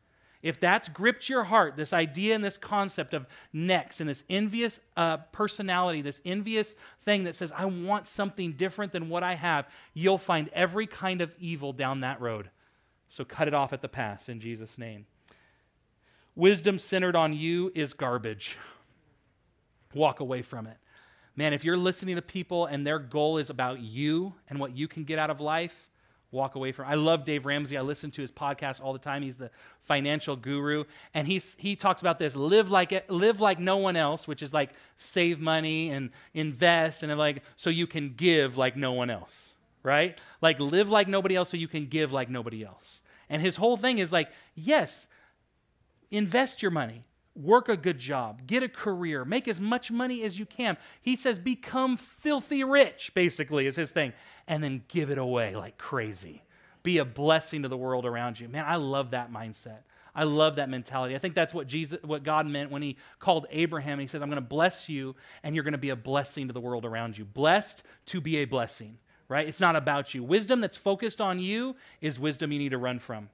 If 0.41 0.59
that's 0.59 0.89
gripped 0.89 1.29
your 1.29 1.45
heart, 1.45 1.77
this 1.77 1.93
idea 1.93 2.35
and 2.35 2.43
this 2.43 2.57
concept 2.57 3.13
of 3.13 3.25
next 3.53 4.01
and 4.01 4.09
this 4.09 4.25
envious 4.29 4.81
uh, 4.97 5.17
personality, 5.31 6.01
this 6.01 6.19
envious 6.25 6.75
thing 7.03 7.23
that 7.23 7.37
says, 7.37 7.53
I 7.55 7.63
want 7.65 8.09
something 8.09 8.51
different 8.51 8.91
than 8.91 9.07
what 9.07 9.23
I 9.23 9.35
have, 9.35 9.69
you'll 9.93 10.17
find 10.17 10.49
every 10.51 10.85
kind 10.85 11.21
of 11.21 11.33
evil 11.39 11.71
down 11.71 12.01
that 12.01 12.19
road. 12.19 12.49
So 13.07 13.23
cut 13.23 13.47
it 13.47 13.53
off 13.53 13.71
at 13.71 13.81
the 13.81 13.87
pass 13.87 14.27
in 14.27 14.41
Jesus' 14.41 14.77
name. 14.77 15.05
Wisdom 16.35 16.77
centered 16.77 17.15
on 17.15 17.31
you 17.31 17.71
is 17.73 17.93
garbage 17.93 18.57
walk 19.95 20.19
away 20.19 20.41
from 20.41 20.67
it. 20.67 20.77
Man, 21.35 21.53
if 21.53 21.65
you're 21.65 21.77
listening 21.77 22.15
to 22.15 22.21
people 22.21 22.65
and 22.65 22.85
their 22.85 22.99
goal 22.99 23.37
is 23.37 23.49
about 23.49 23.79
you 23.79 24.35
and 24.49 24.59
what 24.59 24.75
you 24.75 24.87
can 24.87 25.03
get 25.03 25.17
out 25.17 25.29
of 25.29 25.39
life, 25.39 25.89
walk 26.33 26.55
away 26.55 26.71
from. 26.71 26.87
I 26.87 26.95
love 26.95 27.23
Dave 27.23 27.45
Ramsey. 27.45 27.77
I 27.77 27.81
listen 27.81 28.11
to 28.11 28.21
his 28.21 28.31
podcast 28.31 28.81
all 28.81 28.91
the 28.91 28.99
time. 28.99 29.21
He's 29.21 29.37
the 29.37 29.51
financial 29.81 30.35
guru, 30.35 30.83
and 31.13 31.27
he's 31.27 31.55
he 31.59 31.75
talks 31.75 32.01
about 32.01 32.19
this: 32.19 32.35
live 32.35 32.69
like 32.69 33.09
live 33.09 33.39
like 33.39 33.59
no 33.59 33.77
one 33.77 33.95
else, 33.95 34.27
which 34.27 34.41
is 34.41 34.53
like 34.53 34.71
save 34.97 35.39
money 35.39 35.91
and 35.91 36.09
invest, 36.33 37.03
and 37.03 37.17
like 37.17 37.43
so 37.55 37.69
you 37.69 37.87
can 37.87 38.13
give 38.15 38.57
like 38.57 38.75
no 38.75 38.91
one 38.91 39.09
else, 39.09 39.49
right? 39.83 40.19
Like 40.41 40.59
live 40.59 40.89
like 40.89 41.07
nobody 41.07 41.35
else, 41.35 41.49
so 41.49 41.57
you 41.57 41.67
can 41.67 41.85
give 41.85 42.11
like 42.11 42.29
nobody 42.29 42.65
else. 42.65 43.01
And 43.29 43.41
his 43.41 43.55
whole 43.55 43.77
thing 43.77 43.99
is 43.99 44.11
like, 44.11 44.29
yes, 44.55 45.07
invest 46.11 46.61
your 46.61 46.71
money, 46.71 47.05
work 47.35 47.69
a 47.69 47.77
good 47.77 47.97
job, 47.97 48.45
get 48.45 48.63
a 48.63 48.69
career, 48.69 49.25
make 49.25 49.47
as 49.47 49.59
much 49.59 49.91
money 49.91 50.23
as 50.23 50.37
you 50.37 50.45
can. 50.45 50.77
He 51.01 51.15
says, 51.15 51.39
become 51.39 51.97
filthy 51.97 52.63
rich, 52.63 53.13
basically, 53.13 53.65
is 53.67 53.75
his 53.75 53.91
thing, 53.91 54.13
and 54.47 54.63
then 54.63 54.83
give 54.87 55.09
it 55.09 55.17
away 55.17 55.55
like 55.55 55.77
crazy. 55.77 56.43
Be 56.83 56.97
a 56.97 57.05
blessing 57.05 57.63
to 57.63 57.69
the 57.69 57.77
world 57.77 58.05
around 58.05 58.39
you. 58.39 58.47
Man, 58.49 58.65
I 58.67 58.75
love 58.75 59.11
that 59.11 59.31
mindset. 59.31 59.79
I 60.15 60.25
love 60.25 60.57
that 60.57 60.69
mentality. 60.69 61.15
I 61.15 61.17
think 61.17 61.33
that's 61.33 61.53
what 61.53 61.65
Jesus, 61.65 61.99
what 62.03 62.23
God 62.23 62.45
meant 62.45 62.69
when 62.69 62.81
He 62.81 62.97
called 63.19 63.47
Abraham. 63.49 63.97
He 63.99 64.05
says, 64.05 64.21
"I'm 64.21 64.29
going 64.29 64.35
to 64.35 64.47
bless 64.47 64.87
you, 64.87 65.15
and 65.41 65.55
you're 65.55 65.63
going 65.63 65.71
to 65.71 65.79
be 65.79 65.89
a 65.89 65.95
blessing 65.95 66.47
to 66.47 66.53
the 66.53 66.59
world 66.59 66.85
around 66.85 67.17
you. 67.17 67.25
Blessed 67.25 67.83
to 68.07 68.21
be 68.21 68.37
a 68.37 68.45
blessing." 68.45 68.99
Right? 69.29 69.47
It's 69.47 69.61
not 69.61 69.75
about 69.75 70.13
you. 70.13 70.23
Wisdom 70.23 70.61
that's 70.61 70.77
focused 70.77 71.19
on 71.19 71.39
you 71.39 71.75
is 72.01 72.19
wisdom 72.19 72.51
you 72.51 72.59
need 72.59 72.69
to 72.69 72.77
run 72.77 72.99
from. 72.99 73.29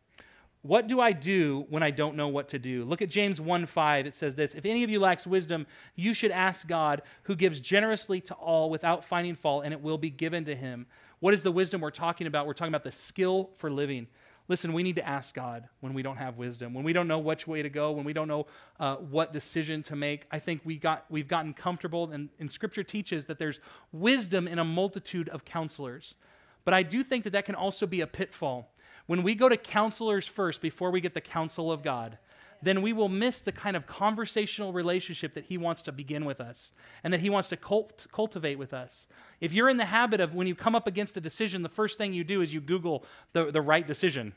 What 0.61 0.87
do 0.87 0.99
I 0.99 1.13
do 1.13 1.65
when 1.69 1.83
I 1.83 1.91
don't 1.91 2.17
know 2.17 2.27
what 2.27 2.49
to 2.49 2.59
do? 2.59 2.83
Look 2.83 3.01
at 3.01 3.09
James 3.09 3.39
1 3.39 3.65
5. 3.65 4.05
It 4.05 4.15
says 4.15 4.35
this 4.35 4.55
If 4.55 4.65
any 4.65 4.83
of 4.83 4.89
you 4.89 4.99
lacks 4.99 5.25
wisdom, 5.25 5.65
you 5.95 6.13
should 6.13 6.31
ask 6.31 6.67
God, 6.67 7.01
who 7.23 7.35
gives 7.35 7.61
generously 7.61 8.19
to 8.21 8.33
all 8.33 8.69
without 8.69 9.05
finding 9.05 9.35
fault, 9.35 9.63
and 9.63 9.73
it 9.73 9.81
will 9.81 9.97
be 9.97 10.09
given 10.09 10.43
to 10.45 10.55
him. 10.55 10.85
What 11.19 11.33
is 11.33 11.43
the 11.43 11.51
wisdom 11.51 11.81
we're 11.81 11.91
talking 11.91 12.27
about? 12.27 12.45
We're 12.45 12.53
talking 12.53 12.73
about 12.73 12.83
the 12.83 12.91
skill 12.91 13.51
for 13.55 13.71
living. 13.71 14.07
Listen, 14.49 14.73
we 14.73 14.83
need 14.83 14.95
to 14.95 15.07
ask 15.07 15.35
God 15.35 15.69
when 15.79 15.93
we 15.93 16.01
don't 16.01 16.17
have 16.17 16.37
wisdom, 16.37 16.73
when 16.73 16.83
we 16.83 16.91
don't 16.91 17.07
know 17.07 17.19
which 17.19 17.45
way 17.45 17.61
to 17.61 17.69
go, 17.69 17.91
when 17.91 18.03
we 18.03 18.13
don't 18.13 18.27
know 18.27 18.47
uh, 18.79 18.95
what 18.95 19.31
decision 19.31 19.83
to 19.83 19.95
make. 19.95 20.25
I 20.31 20.39
think 20.39 20.61
we 20.65 20.75
got, 20.75 21.05
we've 21.07 21.27
gotten 21.27 21.53
comfortable, 21.53 22.09
and, 22.11 22.29
and 22.39 22.51
Scripture 22.51 22.83
teaches 22.83 23.25
that 23.25 23.37
there's 23.37 23.59
wisdom 23.91 24.47
in 24.47 24.57
a 24.57 24.65
multitude 24.65 25.29
of 25.29 25.45
counselors. 25.45 26.15
But 26.65 26.73
I 26.73 26.83
do 26.83 27.03
think 27.03 27.25
that 27.25 27.29
that 27.31 27.45
can 27.45 27.55
also 27.55 27.85
be 27.85 28.01
a 28.01 28.07
pitfall. 28.07 28.73
When 29.09 29.23
we 29.23 29.33
go 29.33 29.49
to 29.49 29.57
counselors 29.57 30.27
first 30.27 30.61
before 30.61 30.91
we 30.91 31.01
get 31.01 31.15
the 31.15 31.19
counsel 31.19 31.71
of 31.71 31.81
God, 31.81 32.19
then 32.61 32.83
we 32.83 32.93
will 32.93 33.09
miss 33.09 33.41
the 33.41 33.51
kind 33.51 33.75
of 33.75 33.87
conversational 33.87 34.71
relationship 34.71 35.33
that 35.33 35.45
He 35.45 35.57
wants 35.57 35.81
to 35.81 35.91
begin 35.91 36.25
with 36.25 36.39
us 36.39 36.73
and 37.03 37.11
that 37.11 37.19
He 37.19 37.29
wants 37.31 37.49
to 37.49 37.57
cult- 37.57 38.05
cultivate 38.11 38.59
with 38.59 38.71
us. 38.71 39.07
If 39.41 39.51
you're 39.51 39.67
in 39.67 39.77
the 39.77 39.85
habit 39.85 40.19
of 40.19 40.35
when 40.35 40.45
you 40.45 40.53
come 40.53 40.75
up 40.75 40.85
against 40.85 41.17
a 41.17 41.21
decision, 41.21 41.63
the 41.63 41.69
first 41.69 41.97
thing 41.97 42.13
you 42.13 42.23
do 42.23 42.41
is 42.41 42.53
you 42.53 42.61
Google 42.61 43.03
the, 43.33 43.49
the 43.49 43.63
right 43.63 43.87
decision. 43.87 44.33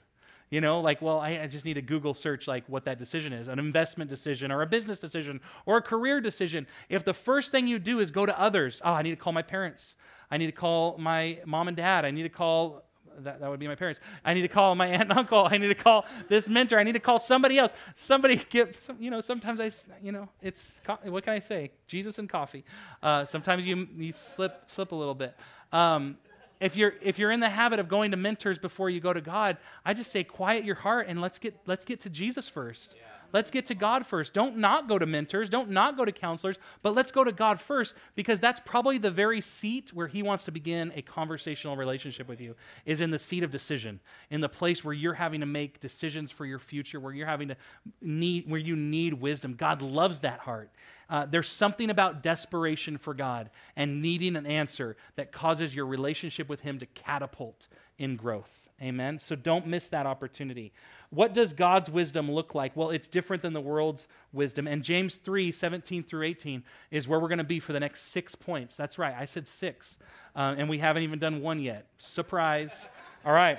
You 0.48 0.62
know, 0.62 0.80
like, 0.80 1.02
well, 1.02 1.20
I, 1.20 1.40
I, 1.42 1.48
just 1.48 1.66
need 1.66 1.74
to 1.74 1.82
Google 1.82 2.14
search 2.14 2.48
like 2.48 2.66
what 2.66 2.86
that 2.86 2.98
decision 2.98 3.34
is 3.34 3.48
an 3.48 3.58
investment 3.58 4.08
decision 4.08 4.50
or 4.50 4.62
a 4.62 4.66
business 4.66 5.00
decision 5.00 5.42
or 5.66 5.76
a 5.76 5.82
career 5.82 6.22
decision. 6.22 6.66
If 6.88 7.04
the 7.04 7.12
first 7.12 7.50
thing 7.50 7.66
you 7.66 7.78
do 7.78 8.00
is 8.00 8.10
go 8.10 8.24
to 8.24 8.40
others, 8.40 8.80
oh, 8.82 8.92
I 8.92 9.02
need 9.02 9.10
to 9.10 9.16
call 9.16 9.34
my 9.34 9.42
parents. 9.42 9.96
I 10.30 10.38
need 10.38 10.46
to 10.46 10.52
call 10.52 10.96
my 10.96 11.40
mom 11.44 11.68
and 11.68 11.76
dad. 11.76 12.06
I 12.06 12.10
need 12.10 12.22
to 12.22 12.30
call 12.30 12.86
that, 13.20 13.40
that 13.40 13.50
would 13.50 13.60
be 13.60 13.68
my 13.68 13.74
parents. 13.74 14.00
I 14.24 14.34
need 14.34 14.42
to 14.42 14.48
call 14.48 14.74
my 14.74 14.86
aunt 14.88 15.02
and 15.02 15.12
uncle. 15.12 15.48
I 15.50 15.58
need 15.58 15.68
to 15.68 15.74
call 15.74 16.06
this 16.28 16.48
mentor. 16.48 16.78
I 16.78 16.82
need 16.82 16.92
to 16.92 17.00
call 17.00 17.18
somebody 17.18 17.58
else. 17.58 17.72
Somebody 17.94 18.36
get, 18.50 18.80
some, 18.80 18.96
you 19.00 19.10
know, 19.10 19.20
sometimes 19.20 19.60
I, 19.60 19.70
you 20.02 20.12
know, 20.12 20.28
it's, 20.40 20.80
what 21.04 21.24
can 21.24 21.32
I 21.34 21.38
say? 21.38 21.70
Jesus 21.86 22.18
and 22.18 22.28
coffee. 22.28 22.64
Uh, 23.02 23.24
sometimes 23.24 23.66
you, 23.66 23.88
you 23.96 24.12
slip, 24.12 24.64
slip 24.66 24.92
a 24.92 24.96
little 24.96 25.14
bit. 25.14 25.36
Um, 25.72 26.18
if 26.60 26.76
you're, 26.76 26.94
if 27.02 27.18
you're 27.18 27.32
in 27.32 27.40
the 27.40 27.48
habit 27.48 27.80
of 27.80 27.88
going 27.88 28.12
to 28.12 28.16
mentors 28.16 28.58
before 28.58 28.88
you 28.88 29.00
go 29.00 29.12
to 29.12 29.20
God, 29.20 29.56
I 29.84 29.94
just 29.94 30.12
say 30.12 30.22
quiet 30.22 30.64
your 30.64 30.76
heart 30.76 31.06
and 31.08 31.20
let's 31.20 31.38
get, 31.38 31.56
let's 31.66 31.84
get 31.84 32.00
to 32.02 32.10
Jesus 32.10 32.48
first. 32.48 32.94
Yeah. 32.96 33.11
Let's 33.32 33.50
get 33.50 33.66
to 33.66 33.74
God 33.74 34.06
first. 34.06 34.34
Don't 34.34 34.58
not 34.58 34.88
go 34.88 34.98
to 34.98 35.06
mentors, 35.06 35.48
don't 35.48 35.70
not 35.70 35.96
go 35.96 36.04
to 36.04 36.12
counselors, 36.12 36.58
but 36.82 36.94
let's 36.94 37.10
go 37.10 37.24
to 37.24 37.32
God 37.32 37.60
first 37.60 37.94
because 38.14 38.40
that's 38.40 38.60
probably 38.60 38.98
the 38.98 39.10
very 39.10 39.40
seat 39.40 39.92
where 39.92 40.08
he 40.08 40.22
wants 40.22 40.44
to 40.44 40.50
begin 40.50 40.92
a 40.94 41.02
conversational 41.02 41.76
relationship 41.76 42.28
with 42.28 42.40
you 42.40 42.54
is 42.84 43.00
in 43.00 43.10
the 43.10 43.18
seat 43.18 43.42
of 43.42 43.50
decision, 43.50 44.00
in 44.30 44.40
the 44.40 44.48
place 44.48 44.84
where 44.84 44.94
you're 44.94 45.14
having 45.14 45.40
to 45.40 45.46
make 45.46 45.80
decisions 45.80 46.30
for 46.30 46.44
your 46.44 46.58
future, 46.58 47.00
where 47.00 47.12
you're 47.12 47.26
having 47.26 47.48
to 47.48 47.56
need 48.00 48.48
where 48.48 48.60
you 48.60 48.76
need 48.76 49.14
wisdom. 49.14 49.54
God 49.54 49.82
loves 49.82 50.20
that 50.20 50.40
heart. 50.40 50.70
Uh, 51.08 51.26
there's 51.26 51.48
something 51.48 51.90
about 51.90 52.22
desperation 52.22 52.96
for 52.96 53.12
God 53.12 53.50
and 53.76 54.00
needing 54.00 54.34
an 54.34 54.46
answer 54.46 54.96
that 55.16 55.30
causes 55.30 55.74
your 55.74 55.84
relationship 55.86 56.48
with 56.48 56.62
him 56.62 56.78
to 56.78 56.86
catapult 56.86 57.68
in 57.98 58.16
growth. 58.16 58.62
Amen. 58.80 59.18
So 59.18 59.36
don't 59.36 59.66
miss 59.66 59.88
that 59.90 60.06
opportunity. 60.06 60.72
What 61.14 61.34
does 61.34 61.52
God's 61.52 61.90
wisdom 61.90 62.30
look 62.30 62.54
like? 62.54 62.74
Well, 62.74 62.88
it's 62.88 63.06
different 63.06 63.42
than 63.42 63.52
the 63.52 63.60
world's 63.60 64.08
wisdom. 64.32 64.66
And 64.66 64.82
James 64.82 65.16
3 65.16 65.52
17 65.52 66.04
through 66.04 66.24
18 66.26 66.62
is 66.90 67.06
where 67.06 67.20
we're 67.20 67.28
going 67.28 67.36
to 67.36 67.44
be 67.44 67.60
for 67.60 67.74
the 67.74 67.80
next 67.80 68.04
six 68.04 68.34
points. 68.34 68.76
That's 68.76 68.98
right, 68.98 69.14
I 69.14 69.26
said 69.26 69.46
six. 69.46 69.98
Uh, 70.34 70.54
and 70.56 70.70
we 70.70 70.78
haven't 70.78 71.02
even 71.02 71.18
done 71.18 71.42
one 71.42 71.60
yet. 71.60 71.86
Surprise. 71.98 72.88
All 73.26 73.32
right. 73.32 73.58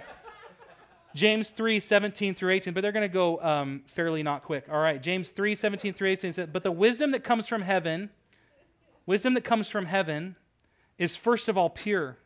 James 1.14 1.52
3 1.52 1.80
17 1.80 2.34
through 2.34 2.54
18, 2.54 2.74
but 2.74 2.82
they're 2.82 2.92
going 2.92 3.08
to 3.08 3.14
go 3.14 3.40
um, 3.44 3.84
fairly 3.86 4.24
not 4.24 4.42
quick. 4.42 4.66
All 4.68 4.80
right, 4.80 5.00
James 5.00 5.30
3 5.30 5.54
17 5.54 5.94
through 5.94 6.10
18 6.10 6.34
says, 6.34 6.50
But 6.52 6.64
the 6.64 6.72
wisdom 6.72 7.12
that 7.12 7.24
comes 7.24 7.48
from 7.48 7.62
heaven, 7.62 8.10
wisdom 9.06 9.36
that 9.36 9.44
comes 9.44 9.70
from 9.70 9.86
heaven, 9.86 10.38
is 10.98 11.16
first 11.16 11.50
of 11.50 11.56
all 11.56 11.70
pure 11.70 12.18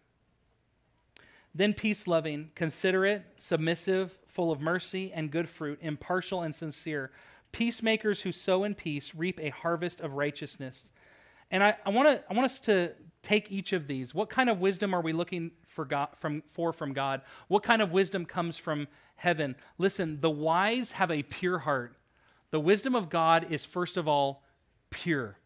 then 1.58 1.74
peace 1.74 2.06
loving, 2.06 2.52
considerate, 2.54 3.24
submissive, 3.40 4.18
full 4.28 4.52
of 4.52 4.62
mercy 4.62 5.12
and 5.12 5.32
good 5.32 5.50
fruit, 5.50 5.80
impartial 5.82 6.44
and 6.44 6.54
sincere. 6.54 7.12
Peacemakers 7.52 8.22
who 8.22 8.32
sow 8.32 8.64
in 8.64 8.76
peace 8.76 9.16
reap 9.16 9.40
a 9.42 9.50
harvest 9.50 10.00
of 10.00 10.14
righteousness. 10.14 10.92
And 11.50 11.64
I, 11.64 11.76
I, 11.84 11.90
wanna, 11.90 12.22
I 12.30 12.34
want 12.36 12.46
us 12.46 12.60
to 12.62 12.92
take 13.24 13.52
each 13.52 13.74
of 13.74 13.88
these. 13.88 14.14
What 14.14 14.30
kind 14.30 14.52
of 14.52 14.60
wisdom 14.60 14.94
are 14.94 15.02
we 15.02 15.14
looking 15.14 15.52
for, 15.66 15.84
God, 15.84 16.10
from, 16.18 16.44
for 16.54 16.72
from 16.72 16.94
God? 16.94 17.22
What 17.48 17.64
kind 17.64 17.82
of 17.82 17.92
wisdom 17.92 18.26
comes 18.26 18.58
from 18.58 18.88
heaven? 19.16 19.56
Listen, 19.80 20.22
the 20.22 20.30
wise 20.30 20.92
have 20.92 21.10
a 21.10 21.24
pure 21.24 21.60
heart. 21.60 21.98
The 22.52 22.60
wisdom 22.60 22.94
of 22.94 23.10
God 23.10 23.48
is, 23.50 23.66
first 23.66 23.98
of 23.98 24.08
all, 24.08 24.44
pure. 24.92 25.40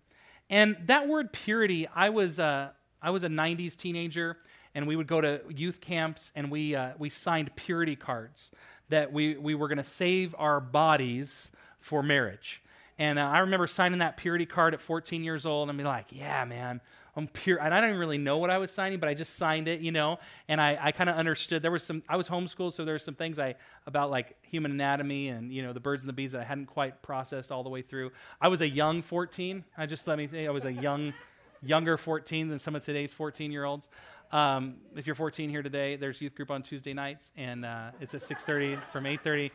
And 0.49 0.75
that 0.87 1.07
word 1.07 1.31
purity, 1.31 1.87
I 1.95 2.09
was, 2.09 2.37
uh, 2.37 2.71
I 3.01 3.11
was 3.11 3.23
a 3.23 3.29
90s 3.29 3.77
teenager 3.77 4.37
and 4.73 4.87
we 4.87 4.95
would 4.95 5.07
go 5.07 5.21
to 5.21 5.41
youth 5.49 5.81
camps 5.81 6.31
and 6.35 6.51
we, 6.51 6.75
uh, 6.75 6.91
we 6.97 7.09
signed 7.09 7.55
purity 7.55 7.95
cards 7.95 8.51
that 8.89 9.11
we, 9.11 9.37
we 9.37 9.55
were 9.55 9.67
going 9.67 9.77
to 9.77 9.83
save 9.83 10.35
our 10.37 10.59
bodies 10.59 11.51
for 11.79 12.03
marriage. 12.03 12.61
And 12.99 13.17
uh, 13.17 13.23
I 13.23 13.39
remember 13.39 13.67
signing 13.67 13.99
that 13.99 14.17
purity 14.17 14.45
card 14.45 14.73
at 14.73 14.79
14 14.79 15.23
years 15.23 15.45
old 15.45 15.69
and 15.69 15.77
be 15.77 15.83
like, 15.83 16.07
yeah, 16.09 16.45
man, 16.45 16.81
I'm 17.15 17.27
pure. 17.27 17.59
And 17.59 17.73
I 17.73 17.81
didn't 17.81 17.97
really 17.97 18.17
know 18.17 18.37
what 18.37 18.49
I 18.49 18.57
was 18.57 18.71
signing, 18.71 18.99
but 18.99 19.09
I 19.09 19.13
just 19.13 19.35
signed 19.35 19.67
it, 19.67 19.81
you 19.81 19.91
know. 19.91 20.19
And 20.47 20.61
I, 20.61 20.77
I 20.79 20.91
kind 20.91 21.09
of 21.09 21.17
understood. 21.17 21.61
There 21.61 21.71
was 21.71 21.83
some. 21.83 22.03
I 22.07 22.15
was 22.15 22.29
homeschooled, 22.29 22.71
so 22.73 22.85
there 22.85 22.93
were 22.95 22.99
some 22.99 23.15
things 23.15 23.37
I 23.37 23.55
about 23.85 24.11
like 24.11 24.37
human 24.43 24.71
anatomy 24.71 25.27
and 25.27 25.51
you 25.51 25.61
know 25.61 25.73
the 25.73 25.79
birds 25.79 26.03
and 26.03 26.09
the 26.09 26.13
bees 26.13 26.31
that 26.31 26.41
I 26.41 26.43
hadn't 26.45 26.67
quite 26.67 27.01
processed 27.01 27.51
all 27.51 27.63
the 27.63 27.69
way 27.69 27.81
through. 27.81 28.11
I 28.39 28.47
was 28.47 28.61
a 28.61 28.69
young 28.69 29.01
14. 29.01 29.65
I 29.77 29.85
just 29.87 30.07
let 30.07 30.17
me 30.17 30.27
say 30.27 30.47
I 30.47 30.51
was 30.51 30.63
a 30.63 30.71
young, 30.71 31.13
younger 31.63 31.97
14 31.97 32.47
than 32.47 32.59
some 32.59 32.75
of 32.75 32.85
today's 32.85 33.11
14 33.11 33.51
year 33.51 33.65
olds. 33.65 33.89
Um, 34.31 34.75
if 34.95 35.05
you're 35.05 35.15
14 35.15 35.49
here 35.49 35.61
today, 35.61 35.97
there's 35.97 36.21
youth 36.21 36.35
group 36.35 36.51
on 36.51 36.63
Tuesday 36.63 36.93
nights, 36.93 37.31
and 37.35 37.65
uh, 37.65 37.91
it's 37.99 38.15
at 38.15 38.21
6:30 38.21 38.81
from 38.91 39.03
8:30, 39.03 39.51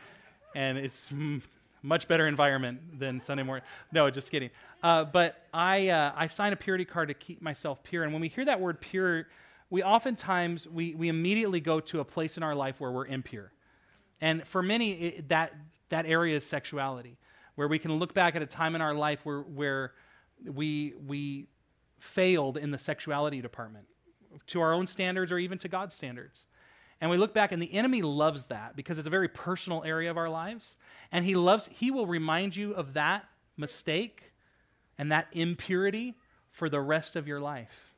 and 0.55 0.77
it's 0.77 1.13
much 1.83 2.09
better 2.09 2.27
environment 2.27 2.99
than 2.99 3.21
Sunday 3.21 3.43
morning. 3.43 3.65
No, 3.91 4.11
just 4.11 4.31
kidding. 4.31 4.51
Uh, 4.83 5.05
but 5.05 5.47
I 5.55 5.89
uh, 5.89 6.13
I 6.15 6.27
sign 6.27 6.53
a 6.53 6.57
purity 6.57 6.85
card 6.85 7.09
to 7.09 7.15
keep 7.15 7.41
myself 7.41 7.83
pure, 7.83 8.05
and 8.05 8.13
when 8.13 8.21
we 8.21 8.29
hear 8.29 8.45
that 8.45 8.61
word 8.61 8.81
pure, 8.81 9.29
we 9.71 9.83
oftentimes 9.83 10.69
we 10.69 10.95
we 10.95 11.09
immediately 11.09 11.61
go 11.61 11.81
to 11.81 12.01
a 12.01 12.05
place 12.05 12.37
in 12.37 12.43
our 12.43 12.55
life 12.55 12.79
where 12.79 12.93
we're 12.93 13.07
impure, 13.07 13.53
and 14.21 14.47
for 14.47 14.63
many 14.63 14.93
it, 14.93 15.29
that 15.31 15.55
that 15.89 16.05
area 16.05 16.37
is 16.37 16.45
sexuality, 16.45 17.17
where 17.55 17.69
we 17.69 17.79
can 17.79 17.95
look 17.95 18.13
back 18.13 18.37
at 18.37 18.43
a 18.43 18.47
time 18.47 18.75
in 18.75 18.83
our 18.83 18.95
life 18.95 19.25
where 19.25 19.41
where 19.41 19.95
we 20.45 20.93
we 21.07 21.47
failed 21.99 22.59
in 22.59 22.73
the 22.73 22.79
sexuality 22.79 23.41
department 23.41 23.87
to 24.49 24.61
our 24.61 24.73
own 24.73 24.87
standards 24.87 25.33
or 25.33 25.39
even 25.39 25.59
to 25.59 25.69
God's 25.69 25.95
standards. 25.95 26.47
And 27.01 27.11
we 27.11 27.19
look 27.19 27.35
back, 27.35 27.53
and 27.53 27.61
the 27.61 27.75
enemy 27.75 28.01
loves 28.01 28.47
that 28.47 28.75
because 28.75 28.99
it's 28.99 29.07
a 29.07 29.11
very 29.11 29.29
personal 29.29 29.85
area 29.85 30.11
of 30.11 30.17
our 30.17 30.31
lives. 30.31 30.77
And 31.13 31.25
he 31.25 31.35
loves, 31.35 31.69
he 31.73 31.91
will 31.91 32.07
remind 32.07 32.57
you 32.57 32.73
of 32.73 32.95
that 32.95 33.27
mistake 33.57 34.33
and 34.97 35.13
that 35.13 35.29
impurity 35.33 36.15
for 36.51 36.71
the 36.71 36.81
rest 36.81 37.17
of 37.17 37.29
your 37.29 37.41
life. 37.41 37.95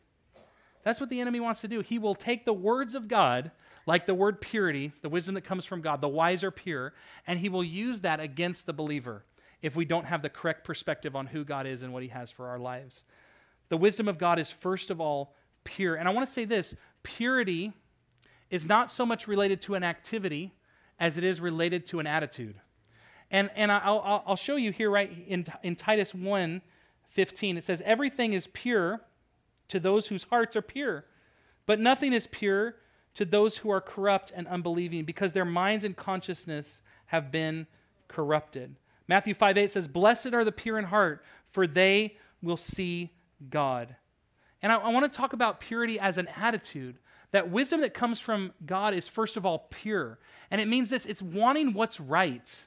That's 0.82 1.00
what 1.00 1.10
the 1.10 1.20
enemy 1.20 1.38
wants 1.38 1.60
to 1.60 1.68
do. 1.68 1.80
He 1.80 1.98
will 1.98 2.14
take 2.14 2.44
the 2.44 2.52
words 2.52 2.94
of 2.94 3.08
God, 3.08 3.52
like 3.86 4.06
the 4.06 4.14
word 4.14 4.40
purity, 4.40 4.92
the 5.02 5.08
wisdom 5.08 5.34
that 5.34 5.42
comes 5.42 5.64
from 5.64 5.80
God, 5.80 6.00
the 6.00 6.08
wise 6.08 6.42
are 6.42 6.50
pure, 6.50 6.92
and 7.26 7.38
he 7.38 7.48
will 7.48 7.64
use 7.64 8.00
that 8.00 8.20
against 8.20 8.66
the 8.66 8.72
believer 8.72 9.24
if 9.62 9.76
we 9.76 9.84
don't 9.84 10.06
have 10.06 10.22
the 10.22 10.28
correct 10.28 10.64
perspective 10.64 11.14
on 11.14 11.26
who 11.26 11.44
God 11.44 11.66
is 11.66 11.82
and 11.82 11.92
what 11.92 12.02
he 12.02 12.08
has 12.08 12.30
for 12.30 12.48
our 12.48 12.58
lives. 12.58 13.04
The 13.68 13.76
wisdom 13.76 14.08
of 14.08 14.18
God 14.18 14.38
is, 14.38 14.50
first 14.50 14.90
of 14.90 15.00
all, 15.00 15.34
pure. 15.64 15.94
And 15.94 16.08
I 16.08 16.12
want 16.12 16.26
to 16.26 16.32
say 16.32 16.44
this 16.44 16.74
purity 17.02 17.72
is 18.50 18.64
not 18.64 18.90
so 18.90 19.04
much 19.04 19.28
related 19.28 19.60
to 19.62 19.74
an 19.74 19.84
activity 19.84 20.54
as 20.98 21.18
it 21.18 21.24
is 21.24 21.40
related 21.40 21.86
to 21.86 22.00
an 22.00 22.06
attitude. 22.06 22.56
And, 23.30 23.50
and 23.54 23.70
I'll, 23.70 24.22
I'll 24.26 24.36
show 24.36 24.56
you 24.56 24.72
here, 24.72 24.90
right, 24.90 25.10
in, 25.26 25.44
in 25.62 25.76
Titus 25.76 26.14
1 26.14 26.62
15, 27.10 27.56
it 27.56 27.64
says, 27.64 27.82
Everything 27.84 28.32
is 28.32 28.46
pure 28.48 29.00
to 29.68 29.80
those 29.80 30.08
whose 30.08 30.24
hearts 30.24 30.56
are 30.56 30.62
pure, 30.62 31.04
but 31.66 31.80
nothing 31.80 32.12
is 32.12 32.26
pure 32.26 32.76
to 33.14 33.24
those 33.24 33.58
who 33.58 33.70
are 33.70 33.80
corrupt 33.80 34.32
and 34.34 34.46
unbelieving, 34.46 35.04
because 35.04 35.32
their 35.32 35.44
minds 35.44 35.84
and 35.84 35.96
consciousness 35.96 36.80
have 37.06 37.30
been 37.30 37.66
corrupted. 38.06 38.76
Matthew 39.08 39.34
5 39.34 39.58
8 39.58 39.70
says, 39.70 39.88
Blessed 39.88 40.32
are 40.32 40.44
the 40.44 40.52
pure 40.52 40.78
in 40.78 40.84
heart, 40.84 41.24
for 41.46 41.66
they 41.66 42.16
will 42.42 42.56
see 42.56 43.12
God. 43.50 43.96
And 44.62 44.72
I, 44.72 44.76
I 44.76 44.92
want 44.92 45.10
to 45.10 45.16
talk 45.16 45.32
about 45.32 45.60
purity 45.60 45.98
as 45.98 46.18
an 46.18 46.28
attitude. 46.36 46.98
That 47.30 47.50
wisdom 47.50 47.82
that 47.82 47.92
comes 47.92 48.20
from 48.20 48.52
God 48.64 48.94
is, 48.94 49.06
first 49.06 49.36
of 49.36 49.44
all, 49.44 49.66
pure. 49.70 50.18
And 50.50 50.60
it 50.60 50.68
means 50.68 50.90
this 50.90 51.04
it's 51.04 51.22
wanting 51.22 51.74
what's 51.74 52.00
right. 52.00 52.66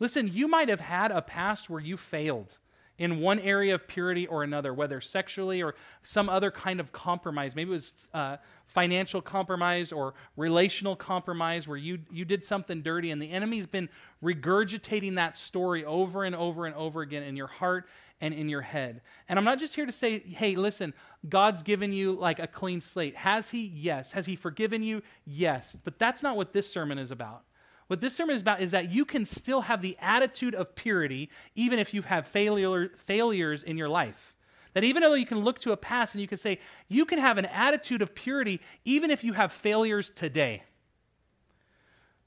Listen, 0.00 0.30
you 0.32 0.48
might 0.48 0.68
have 0.68 0.80
had 0.80 1.12
a 1.12 1.22
past 1.22 1.70
where 1.70 1.80
you 1.80 1.96
failed 1.96 2.58
in 3.00 3.18
one 3.18 3.38
area 3.40 3.74
of 3.74 3.88
purity 3.88 4.26
or 4.26 4.42
another, 4.42 4.74
whether 4.74 5.00
sexually 5.00 5.62
or 5.62 5.74
some 6.02 6.28
other 6.28 6.50
kind 6.50 6.78
of 6.78 6.92
compromise. 6.92 7.56
Maybe 7.56 7.70
it 7.70 7.72
was 7.72 8.08
uh, 8.12 8.36
financial 8.66 9.22
compromise 9.22 9.90
or 9.90 10.12
relational 10.36 10.94
compromise 10.94 11.66
where 11.66 11.78
you, 11.78 12.00
you 12.10 12.26
did 12.26 12.44
something 12.44 12.82
dirty, 12.82 13.10
and 13.10 13.20
the 13.20 13.30
enemy's 13.30 13.66
been 13.66 13.88
regurgitating 14.22 15.14
that 15.14 15.38
story 15.38 15.82
over 15.82 16.24
and 16.24 16.36
over 16.36 16.66
and 16.66 16.74
over 16.74 17.00
again 17.00 17.22
in 17.22 17.36
your 17.36 17.46
heart 17.46 17.88
and 18.20 18.34
in 18.34 18.50
your 18.50 18.60
head. 18.60 19.00
And 19.30 19.38
I'm 19.38 19.46
not 19.46 19.58
just 19.58 19.74
here 19.74 19.86
to 19.86 19.92
say, 19.92 20.18
hey, 20.18 20.54
listen, 20.54 20.92
God's 21.26 21.62
given 21.62 21.94
you 21.94 22.12
like 22.12 22.38
a 22.38 22.46
clean 22.46 22.82
slate. 22.82 23.16
Has 23.16 23.48
He? 23.48 23.72
Yes. 23.74 24.12
Has 24.12 24.26
He 24.26 24.36
forgiven 24.36 24.82
you? 24.82 25.00
Yes. 25.24 25.74
But 25.82 25.98
that's 25.98 26.22
not 26.22 26.36
what 26.36 26.52
this 26.52 26.70
sermon 26.70 26.98
is 26.98 27.10
about. 27.10 27.44
What 27.90 28.00
this 28.00 28.14
sermon 28.14 28.36
is 28.36 28.42
about 28.42 28.60
is 28.60 28.70
that 28.70 28.92
you 28.92 29.04
can 29.04 29.26
still 29.26 29.62
have 29.62 29.82
the 29.82 29.96
attitude 30.00 30.54
of 30.54 30.76
purity 30.76 31.28
even 31.56 31.80
if 31.80 31.92
you've 31.92 32.04
had 32.04 32.24
failure, 32.24 32.92
failures 32.96 33.64
in 33.64 33.76
your 33.76 33.88
life. 33.88 34.36
That 34.74 34.84
even 34.84 35.02
though 35.02 35.14
you 35.14 35.26
can 35.26 35.40
look 35.40 35.58
to 35.58 35.72
a 35.72 35.76
past 35.76 36.14
and 36.14 36.22
you 36.22 36.28
can 36.28 36.38
say, 36.38 36.60
you 36.86 37.04
can 37.04 37.18
have 37.18 37.36
an 37.36 37.46
attitude 37.46 38.00
of 38.00 38.14
purity 38.14 38.60
even 38.84 39.10
if 39.10 39.24
you 39.24 39.32
have 39.32 39.50
failures 39.50 40.12
today. 40.14 40.62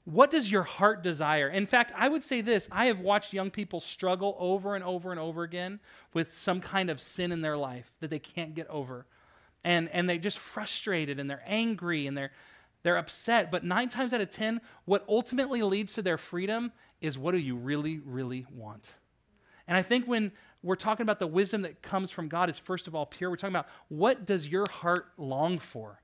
What 0.04 0.30
does 0.30 0.52
your 0.52 0.64
heart 0.64 1.02
desire? 1.02 1.48
In 1.48 1.64
fact, 1.64 1.94
I 1.96 2.10
would 2.10 2.22
say 2.22 2.42
this 2.42 2.68
I 2.70 2.84
have 2.84 3.00
watched 3.00 3.32
young 3.32 3.50
people 3.50 3.80
struggle 3.80 4.36
over 4.38 4.74
and 4.74 4.84
over 4.84 5.12
and 5.12 5.18
over 5.18 5.44
again 5.44 5.80
with 6.12 6.34
some 6.36 6.60
kind 6.60 6.90
of 6.90 7.00
sin 7.00 7.32
in 7.32 7.40
their 7.40 7.56
life 7.56 7.90
that 8.00 8.10
they 8.10 8.18
can't 8.18 8.54
get 8.54 8.68
over. 8.68 9.06
And, 9.64 9.88
and 9.94 10.10
they're 10.10 10.18
just 10.18 10.38
frustrated 10.38 11.18
and 11.18 11.30
they're 11.30 11.42
angry 11.46 12.06
and 12.06 12.18
they're, 12.18 12.32
they're 12.84 12.96
upset. 12.96 13.50
But 13.50 13.64
nine 13.64 13.88
times 13.88 14.12
out 14.12 14.20
of 14.20 14.30
10, 14.30 14.60
what 14.84 15.04
ultimately 15.08 15.62
leads 15.62 15.94
to 15.94 16.02
their 16.02 16.18
freedom 16.18 16.70
is 17.00 17.18
what 17.18 17.32
do 17.32 17.38
you 17.38 17.56
really, 17.56 17.98
really 17.98 18.46
want? 18.54 18.94
And 19.66 19.76
I 19.76 19.82
think 19.82 20.06
when 20.06 20.30
we're 20.62 20.76
talking 20.76 21.02
about 21.02 21.18
the 21.18 21.26
wisdom 21.26 21.62
that 21.62 21.82
comes 21.82 22.10
from 22.10 22.28
God 22.28 22.48
is 22.48 22.58
first 22.58 22.86
of 22.86 22.94
all 22.94 23.06
pure, 23.06 23.30
we're 23.30 23.36
talking 23.36 23.54
about 23.54 23.68
what 23.88 24.26
does 24.26 24.46
your 24.46 24.66
heart 24.70 25.06
long 25.16 25.58
for? 25.58 26.00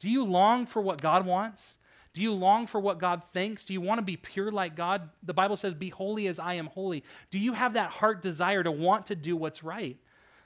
Do 0.00 0.10
you 0.10 0.24
long 0.24 0.66
for 0.66 0.82
what 0.82 1.00
God 1.00 1.24
wants? 1.24 1.78
Do 2.12 2.20
you 2.20 2.32
long 2.32 2.66
for 2.66 2.80
what 2.80 2.98
God 2.98 3.22
thinks? 3.32 3.66
Do 3.66 3.72
you 3.72 3.80
want 3.80 3.98
to 3.98 4.02
be 4.04 4.16
pure 4.16 4.50
like 4.50 4.76
God? 4.76 5.10
The 5.22 5.34
Bible 5.34 5.56
says, 5.56 5.74
Be 5.74 5.88
holy 5.88 6.26
as 6.26 6.38
I 6.38 6.54
am 6.54 6.66
holy. 6.66 7.04
Do 7.30 7.38
you 7.38 7.52
have 7.52 7.74
that 7.74 7.90
heart 7.90 8.22
desire 8.22 8.62
to 8.62 8.70
want 8.70 9.06
to 9.06 9.16
do 9.16 9.36
what's 9.36 9.64
right? 9.64 9.96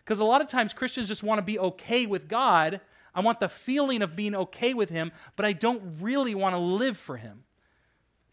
Because 0.04 0.18
a 0.18 0.24
lot 0.24 0.40
of 0.40 0.48
times 0.48 0.72
Christians 0.72 1.08
just 1.08 1.22
want 1.22 1.38
to 1.38 1.42
be 1.42 1.58
okay 1.58 2.06
with 2.06 2.28
God. 2.28 2.80
I 3.18 3.20
want 3.20 3.40
the 3.40 3.48
feeling 3.48 4.00
of 4.00 4.14
being 4.14 4.36
okay 4.36 4.74
with 4.74 4.90
Him, 4.90 5.10
but 5.34 5.44
I 5.44 5.52
don't 5.52 5.82
really 6.00 6.36
want 6.36 6.54
to 6.54 6.60
live 6.60 6.96
for 6.96 7.16
Him. 7.16 7.42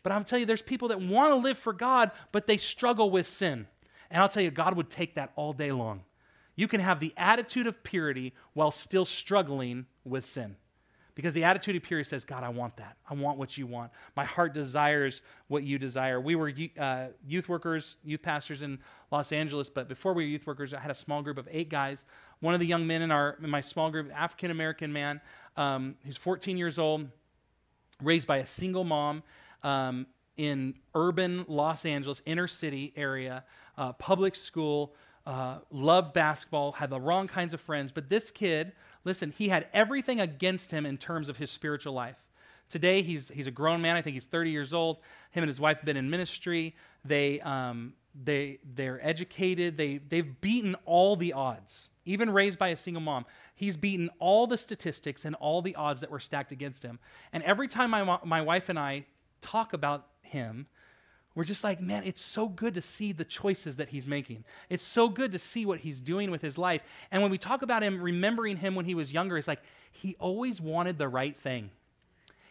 But 0.04 0.12
I'll 0.12 0.24
tell 0.24 0.38
you, 0.38 0.45
there's 0.45 0.62
people 0.62 0.89
that 0.89 1.02
want 1.02 1.32
to 1.32 1.38
live 1.38 1.58
for 1.58 1.74
God, 1.74 2.12
but 2.32 2.45
they 2.45 2.58
struggle 2.58 3.10
with 3.10 3.28
sin. 3.28 3.65
And 4.12 4.21
I'll 4.21 4.30
tell 4.30 4.43
you, 4.43 4.52
God 4.52 4.78
would 4.78 4.91
take 4.91 5.15
that 5.15 5.32
all 5.36 5.54
day 5.54 5.71
long. 5.71 6.04
You 6.56 6.67
can 6.67 6.82
have 6.82 7.00
the 7.00 7.15
attitude 7.17 7.65
of 7.65 7.84
purity 7.84 8.36
while 8.54 8.69
still 8.69 9.06
struggling 9.06 9.88
with 10.04 10.24
sin. 10.24 10.56
Because 11.15 11.34
the 11.34 11.45
attitude 11.45 11.78
of 11.78 11.84
purity 11.84 12.08
says, 12.08 12.25
God, 12.25 12.43
I 12.43 12.49
want 12.49 12.75
that. 12.75 12.97
I 13.10 13.13
want 13.13 13.38
what 13.38 13.58
you 13.58 13.65
want. 13.65 13.91
My 14.17 14.25
heart 14.25 14.54
desires 14.54 15.21
what 15.47 15.63
you 15.63 15.80
desire. 15.80 16.19
We 16.19 16.36
were 16.36 16.51
uh, 16.78 17.08
youth 17.25 17.47
workers, 17.47 17.95
youth 18.04 18.21
pastors 18.21 18.62
in 18.62 18.80
Los 19.12 19.32
Angeles, 19.32 19.69
but 19.69 19.88
before 19.88 20.13
we 20.13 20.25
were 20.25 20.30
youth 20.30 20.45
workers, 20.45 20.73
I 20.73 20.80
had 20.80 20.91
a 20.91 20.95
small 20.95 21.21
group 21.21 21.38
of 21.38 21.47
eight 21.49 21.69
guys. 21.69 22.04
One 22.41 22.54
of 22.54 22.60
the 22.60 22.65
young 22.65 22.86
men 22.86 23.01
in, 23.01 23.12
our, 23.12 23.38
in 23.41 23.49
my 23.49 23.62
small 23.62 23.89
group, 23.89 24.12
African 24.13 24.51
American 24.51 24.91
man, 24.91 25.21
um, 25.56 25.95
he's 26.04 26.17
14 26.17 26.58
years 26.58 26.78
old, 26.78 27.08
raised 28.01 28.28
by 28.28 28.38
a 28.38 28.45
single 28.45 28.84
mom 28.84 29.23
um, 29.63 30.08
in 30.36 30.75
urban 30.93 31.45
Los 31.47 31.86
Angeles, 31.86 32.21
inner 32.25 32.47
city 32.47 32.91
area, 32.97 33.45
uh, 33.78 33.93
public 33.93 34.36
school, 34.36 34.93
uh, 35.25 35.60
loved 35.71 36.13
basketball, 36.13 36.73
had 36.73 36.89
the 36.89 36.99
wrong 36.99 37.28
kinds 37.28 37.54
of 37.54 37.62
friends. 37.62 37.91
But 37.91 38.10
this 38.10 38.32
kid, 38.32 38.73
Listen, 39.06 39.32
he 39.32 39.50
had 39.50 39.68
everything 39.72 40.20
against 40.20 40.72
him 40.72 40.86
in 40.86 40.98
terms 40.98 41.30
of 41.30 41.38
his 41.38 41.52
spiritual 41.52 41.94
life. 41.94 42.18
Today, 42.68 43.04
he's, 43.04 43.30
he's 43.30 43.48
a 43.48 43.52
grown 43.52 43.82
man. 43.82 43.96
I 43.96 44.02
think 44.02 44.15
he's 44.15 44.26
30 44.26 44.50
years 44.50 44.74
old. 44.74 44.98
Him 45.32 45.44
and 45.44 45.48
his 45.48 45.60
wife 45.60 45.78
have 45.78 45.86
been 45.86 45.98
in 45.98 46.10
ministry. 46.10 46.76
They, 47.06 47.39
um, 47.41 47.94
they, 48.24 48.58
they're 48.74 49.00
educated. 49.06 49.78
They, 49.78 49.98
they've 49.98 50.41
beaten 50.41 50.76
all 50.86 51.15
the 51.15 51.34
odds, 51.34 51.91
even 52.06 52.32
raised 52.32 52.58
by 52.58 52.70
a 52.70 52.78
single 52.78 53.02
mom. 53.02 53.26
He's 53.54 53.78
beaten 53.78 54.10
all 54.18 54.48
the 54.48 54.58
statistics 54.58 55.26
and 55.26 55.36
all 55.36 55.62
the 55.62 55.76
odds 55.76 56.02
that 56.02 56.10
were 56.10 56.20
stacked 56.20 56.52
against 56.52 56.82
him. 56.82 56.98
And 57.32 57.44
every 57.44 57.68
time 57.68 57.91
my, 57.91 58.20
my 58.24 58.41
wife 58.41 58.70
and 58.70 58.80
I 58.80 59.06
talk 59.41 59.74
about 59.74 60.08
him, 60.24 60.65
we're 61.36 61.43
just 61.43 61.65
like, 61.65 61.82
man, 61.82 62.04
it's 62.06 62.21
so 62.21 62.48
good 62.48 62.74
to 62.76 62.82
see 62.82 63.12
the 63.12 63.26
choices 63.26 63.76
that 63.76 63.89
he's 63.89 64.08
making. 64.08 64.45
It's 64.69 64.86
so 64.86 65.10
good 65.10 65.34
to 65.34 65.39
see 65.39 65.65
what 65.65 65.80
he's 65.80 66.00
doing 66.00 66.32
with 66.32 66.41
his 66.41 66.58
life. 66.58 66.82
And 67.12 67.21
when 67.21 67.30
we 67.30 67.38
talk 67.38 67.62
about 67.62 67.84
him, 67.84 68.02
remembering 68.02 68.58
him 68.58 68.74
when 68.74 68.86
he 68.86 68.95
was 68.95 69.12
younger, 69.12 69.38
it's 69.38 69.48
like 69.48 69.62
he 69.91 70.15
always 70.17 70.62
wanted 70.62 70.98
the 70.98 71.10
right 71.10 71.38
thing. 71.38 71.71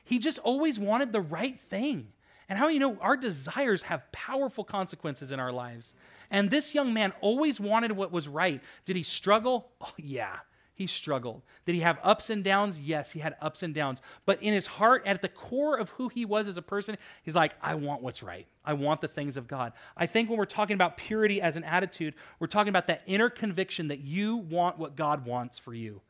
He 0.05 0.19
just 0.19 0.39
always 0.41 0.79
wanted 0.79 1.13
the 1.13 1.23
right 1.23 1.59
thing. 1.59 2.09
And 2.47 2.59
how 2.59 2.69
you 2.69 2.79
know 2.79 2.99
our 3.01 3.17
desires 3.17 3.83
have 3.85 4.13
powerful 4.13 4.65
consequences 4.65 5.31
in 5.31 5.41
our 5.41 5.51
lives. 5.51 5.95
And 6.31 6.51
this 6.51 6.75
young 6.75 6.93
man 6.93 7.15
always 7.23 7.59
wanted 7.59 7.93
what 7.93 8.13
was 8.13 8.29
right. 8.29 8.61
Did 8.85 8.97
he 8.97 9.03
struggle? 9.03 9.71
Oh, 9.81 9.93
yeah 9.97 10.37
he 10.75 10.89
struggled. 10.89 11.43
Did 11.67 11.77
he 11.77 11.83
have 11.83 11.99
ups 12.03 12.31
and 12.31 12.43
downs? 12.43 12.81
Yes, 12.81 13.13
he 13.13 13.21
had 13.21 13.37
ups 13.41 13.63
and 13.63 13.73
downs. 13.73 14.03
But 14.27 14.43
in 14.43 14.53
his 14.53 14.67
heart, 14.67 15.07
at 15.07 15.23
the 15.23 15.29
core 15.29 15.79
of 15.79 15.91
who 15.91 16.09
he 16.09 16.25
was 16.25 16.49
as 16.49 16.57
a 16.57 16.63
person, 16.63 16.99
he's 17.23 17.37
like, 17.37 17.53
I 17.63 17.77
want 17.77 18.03
what's 18.03 18.23
right. 18.23 18.47
I 18.65 18.73
want 18.73 19.01
the 19.01 19.09
things 19.09 19.37
of 19.37 19.47
God. 19.47 19.73
I 19.97 20.07
think 20.07 20.29
when 20.29 20.37
we're 20.37 20.47
talking 20.47 20.75
about 20.75 20.97
purity 20.97 21.41
as 21.41 21.57
an 21.57 21.63
attitude, 21.63 22.15
we're 22.41 22.49
talking 22.49 22.71
about 22.71 22.89
that 22.89 23.03
inner 23.07 23.31
conviction 23.31 23.89
that 23.89 24.01
you 24.01 24.37
want 24.37 24.77
what 24.77 24.97
God 24.97 25.25
wants 25.27 25.61
for 25.61 25.73
you, 25.73 26.01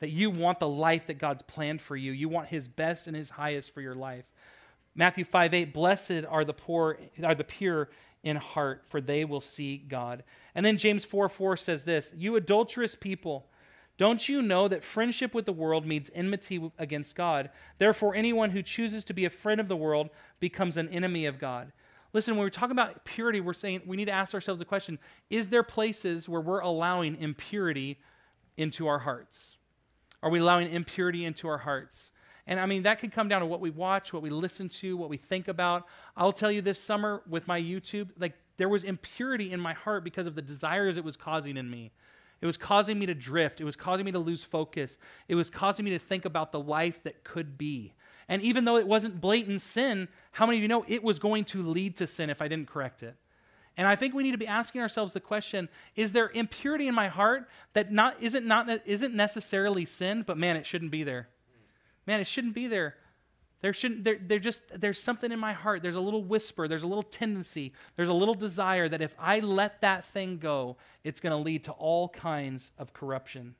that 0.00 0.10
you 0.10 0.30
want 0.30 0.58
the 0.58 0.68
life 0.68 1.06
that 1.08 1.18
God's 1.18 1.42
planned 1.42 1.82
for 1.82 1.96
you. 1.96 2.10
You 2.12 2.30
want 2.30 2.48
his 2.48 2.66
best 2.66 3.06
and 3.06 3.14
his 3.14 3.30
highest 3.30 3.74
for 3.74 3.82
your 3.82 3.94
life. 3.94 4.24
Matthew 4.94 5.24
5 5.24 5.52
8, 5.52 5.74
blessed 5.74 6.24
are 6.28 6.44
the 6.44 6.54
poor, 6.54 6.98
are 7.22 7.34
the 7.34 7.44
pure 7.44 7.90
in 8.22 8.36
heart, 8.36 8.84
for 8.86 9.00
they 9.02 9.24
will 9.26 9.40
see 9.40 9.76
God. 9.76 10.24
And 10.54 10.64
then 10.64 10.78
James 10.78 11.04
4 11.04 11.28
4 11.28 11.56
says 11.58 11.84
this 11.84 12.12
You 12.16 12.36
adulterous 12.36 12.94
people, 12.94 13.48
don't 13.96 14.28
you 14.28 14.42
know 14.42 14.66
that 14.66 14.82
friendship 14.82 15.34
with 15.34 15.46
the 15.46 15.52
world 15.52 15.86
means 15.86 16.10
enmity 16.14 16.70
against 16.78 17.14
God? 17.14 17.50
Therefore, 17.78 18.14
anyone 18.14 18.50
who 18.50 18.62
chooses 18.62 19.04
to 19.04 19.14
be 19.14 19.24
a 19.24 19.30
friend 19.30 19.60
of 19.60 19.68
the 19.68 19.76
world 19.76 20.10
becomes 20.40 20.76
an 20.76 20.88
enemy 20.88 21.26
of 21.26 21.38
God. 21.38 21.72
Listen, 22.12 22.34
when 22.34 22.44
we're 22.44 22.50
talking 22.50 22.72
about 22.72 23.04
purity, 23.04 23.40
we're 23.40 23.52
saying 23.52 23.82
we 23.86 23.96
need 23.96 24.04
to 24.06 24.12
ask 24.12 24.34
ourselves 24.34 24.58
the 24.58 24.64
question 24.64 24.98
Is 25.30 25.48
there 25.48 25.62
places 25.62 26.28
where 26.28 26.40
we're 26.40 26.60
allowing 26.60 27.16
impurity 27.16 27.98
into 28.56 28.86
our 28.86 29.00
hearts? 29.00 29.56
Are 30.22 30.30
we 30.30 30.38
allowing 30.38 30.72
impurity 30.72 31.24
into 31.24 31.48
our 31.48 31.58
hearts? 31.58 32.10
And 32.46 32.60
I 32.60 32.66
mean, 32.66 32.82
that 32.82 32.98
can 32.98 33.10
come 33.10 33.28
down 33.28 33.40
to 33.40 33.46
what 33.46 33.60
we 33.60 33.70
watch, 33.70 34.12
what 34.12 34.22
we 34.22 34.30
listen 34.30 34.68
to, 34.68 34.96
what 34.96 35.08
we 35.08 35.16
think 35.16 35.48
about. 35.48 35.86
I'll 36.16 36.32
tell 36.32 36.52
you 36.52 36.62
this 36.62 36.80
summer 36.80 37.22
with 37.28 37.46
my 37.48 37.60
YouTube, 37.60 38.10
like 38.18 38.34
there 38.58 38.68
was 38.68 38.84
impurity 38.84 39.50
in 39.50 39.60
my 39.60 39.72
heart 39.72 40.04
because 40.04 40.26
of 40.26 40.34
the 40.34 40.42
desires 40.42 40.96
it 40.96 41.04
was 41.04 41.16
causing 41.16 41.56
in 41.56 41.70
me. 41.70 41.92
It 42.40 42.46
was 42.46 42.56
causing 42.56 42.98
me 42.98 43.06
to 43.06 43.14
drift. 43.14 43.60
It 43.60 43.64
was 43.64 43.76
causing 43.76 44.04
me 44.04 44.12
to 44.12 44.18
lose 44.18 44.44
focus. 44.44 44.98
It 45.28 45.34
was 45.34 45.50
causing 45.50 45.84
me 45.84 45.92
to 45.92 45.98
think 45.98 46.24
about 46.24 46.52
the 46.52 46.60
life 46.60 47.02
that 47.04 47.24
could 47.24 47.56
be. 47.56 47.94
And 48.28 48.42
even 48.42 48.64
though 48.64 48.76
it 48.76 48.86
wasn't 48.86 49.20
blatant 49.20 49.60
sin, 49.60 50.08
how 50.32 50.46
many 50.46 50.58
of 50.58 50.62
you 50.62 50.68
know 50.68 50.84
it 50.88 51.02
was 51.02 51.18
going 51.18 51.44
to 51.46 51.62
lead 51.62 51.96
to 51.96 52.06
sin 52.06 52.30
if 52.30 52.40
I 52.40 52.48
didn't 52.48 52.68
correct 52.68 53.02
it? 53.02 53.16
And 53.76 53.86
I 53.86 53.96
think 53.96 54.14
we 54.14 54.22
need 54.22 54.32
to 54.32 54.38
be 54.38 54.46
asking 54.46 54.80
ourselves 54.80 55.12
the 55.12 55.20
question, 55.20 55.68
is 55.96 56.12
there 56.12 56.30
impurity 56.32 56.86
in 56.86 56.94
my 56.94 57.08
heart 57.08 57.48
that 57.72 57.92
not 57.92 58.16
isn't 58.20 58.46
not 58.46 58.68
isn't 58.86 59.14
necessarily 59.14 59.84
sin, 59.84 60.22
but 60.26 60.38
man, 60.38 60.56
it 60.56 60.64
shouldn't 60.64 60.92
be 60.92 61.02
there. 61.02 61.28
Man, 62.06 62.20
it 62.20 62.26
shouldn't 62.26 62.54
be 62.54 62.66
there. 62.66 62.94
There 63.64 63.72
shouldn't 63.72 64.04
there, 64.04 64.18
there 64.20 64.38
just 64.38 64.60
there's 64.78 65.00
something 65.00 65.32
in 65.32 65.40
my 65.40 65.54
heart. 65.54 65.82
There's 65.82 65.94
a 65.94 66.00
little 66.00 66.22
whisper, 66.22 66.68
there's 66.68 66.82
a 66.82 66.86
little 66.86 67.02
tendency, 67.02 67.72
there's 67.96 68.10
a 68.10 68.12
little 68.12 68.34
desire 68.34 68.90
that 68.90 69.00
if 69.00 69.14
I 69.18 69.40
let 69.40 69.80
that 69.80 70.04
thing 70.04 70.36
go, 70.36 70.76
it's 71.02 71.18
going 71.18 71.30
to 71.30 71.38
lead 71.38 71.64
to 71.64 71.72
all 71.72 72.10
kinds 72.10 72.72
of 72.76 72.92
corruption. 72.92 73.54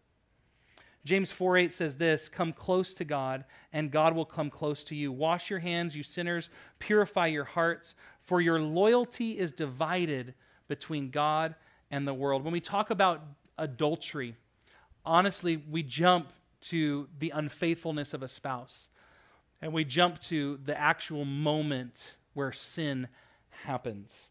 James 1.06 1.30
4 1.32 1.56
8 1.56 1.72
says 1.72 1.96
this 1.96 2.28
Come 2.28 2.52
close 2.52 2.92
to 2.96 3.06
God, 3.06 3.46
and 3.72 3.90
God 3.90 4.14
will 4.14 4.26
come 4.26 4.50
close 4.50 4.84
to 4.84 4.94
you. 4.94 5.10
Wash 5.10 5.48
your 5.48 5.60
hands, 5.60 5.96
you 5.96 6.02
sinners. 6.02 6.50
Purify 6.80 7.28
your 7.28 7.44
hearts, 7.44 7.94
for 8.20 8.42
your 8.42 8.60
loyalty 8.60 9.38
is 9.38 9.52
divided 9.52 10.34
between 10.68 11.08
God 11.08 11.54
and 11.90 12.06
the 12.06 12.12
world. 12.12 12.44
When 12.44 12.52
we 12.52 12.60
talk 12.60 12.90
about 12.90 13.22
adultery, 13.56 14.36
honestly, 15.02 15.56
we 15.56 15.82
jump 15.82 16.30
to 16.60 17.08
the 17.18 17.30
unfaithfulness 17.30 18.12
of 18.12 18.22
a 18.22 18.28
spouse 18.28 18.90
and 19.64 19.72
we 19.72 19.82
jump 19.82 20.20
to 20.20 20.58
the 20.62 20.78
actual 20.78 21.24
moment 21.24 22.16
where 22.34 22.52
sin 22.52 23.08
happens. 23.64 24.28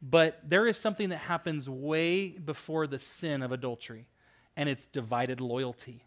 But 0.00 0.38
there 0.48 0.68
is 0.68 0.76
something 0.76 1.08
that 1.08 1.16
happens 1.16 1.68
way 1.68 2.28
before 2.28 2.86
the 2.86 3.00
sin 3.00 3.42
of 3.42 3.50
adultery, 3.50 4.06
and 4.56 4.68
it's 4.68 4.86
divided 4.86 5.40
loyalty. 5.40 6.04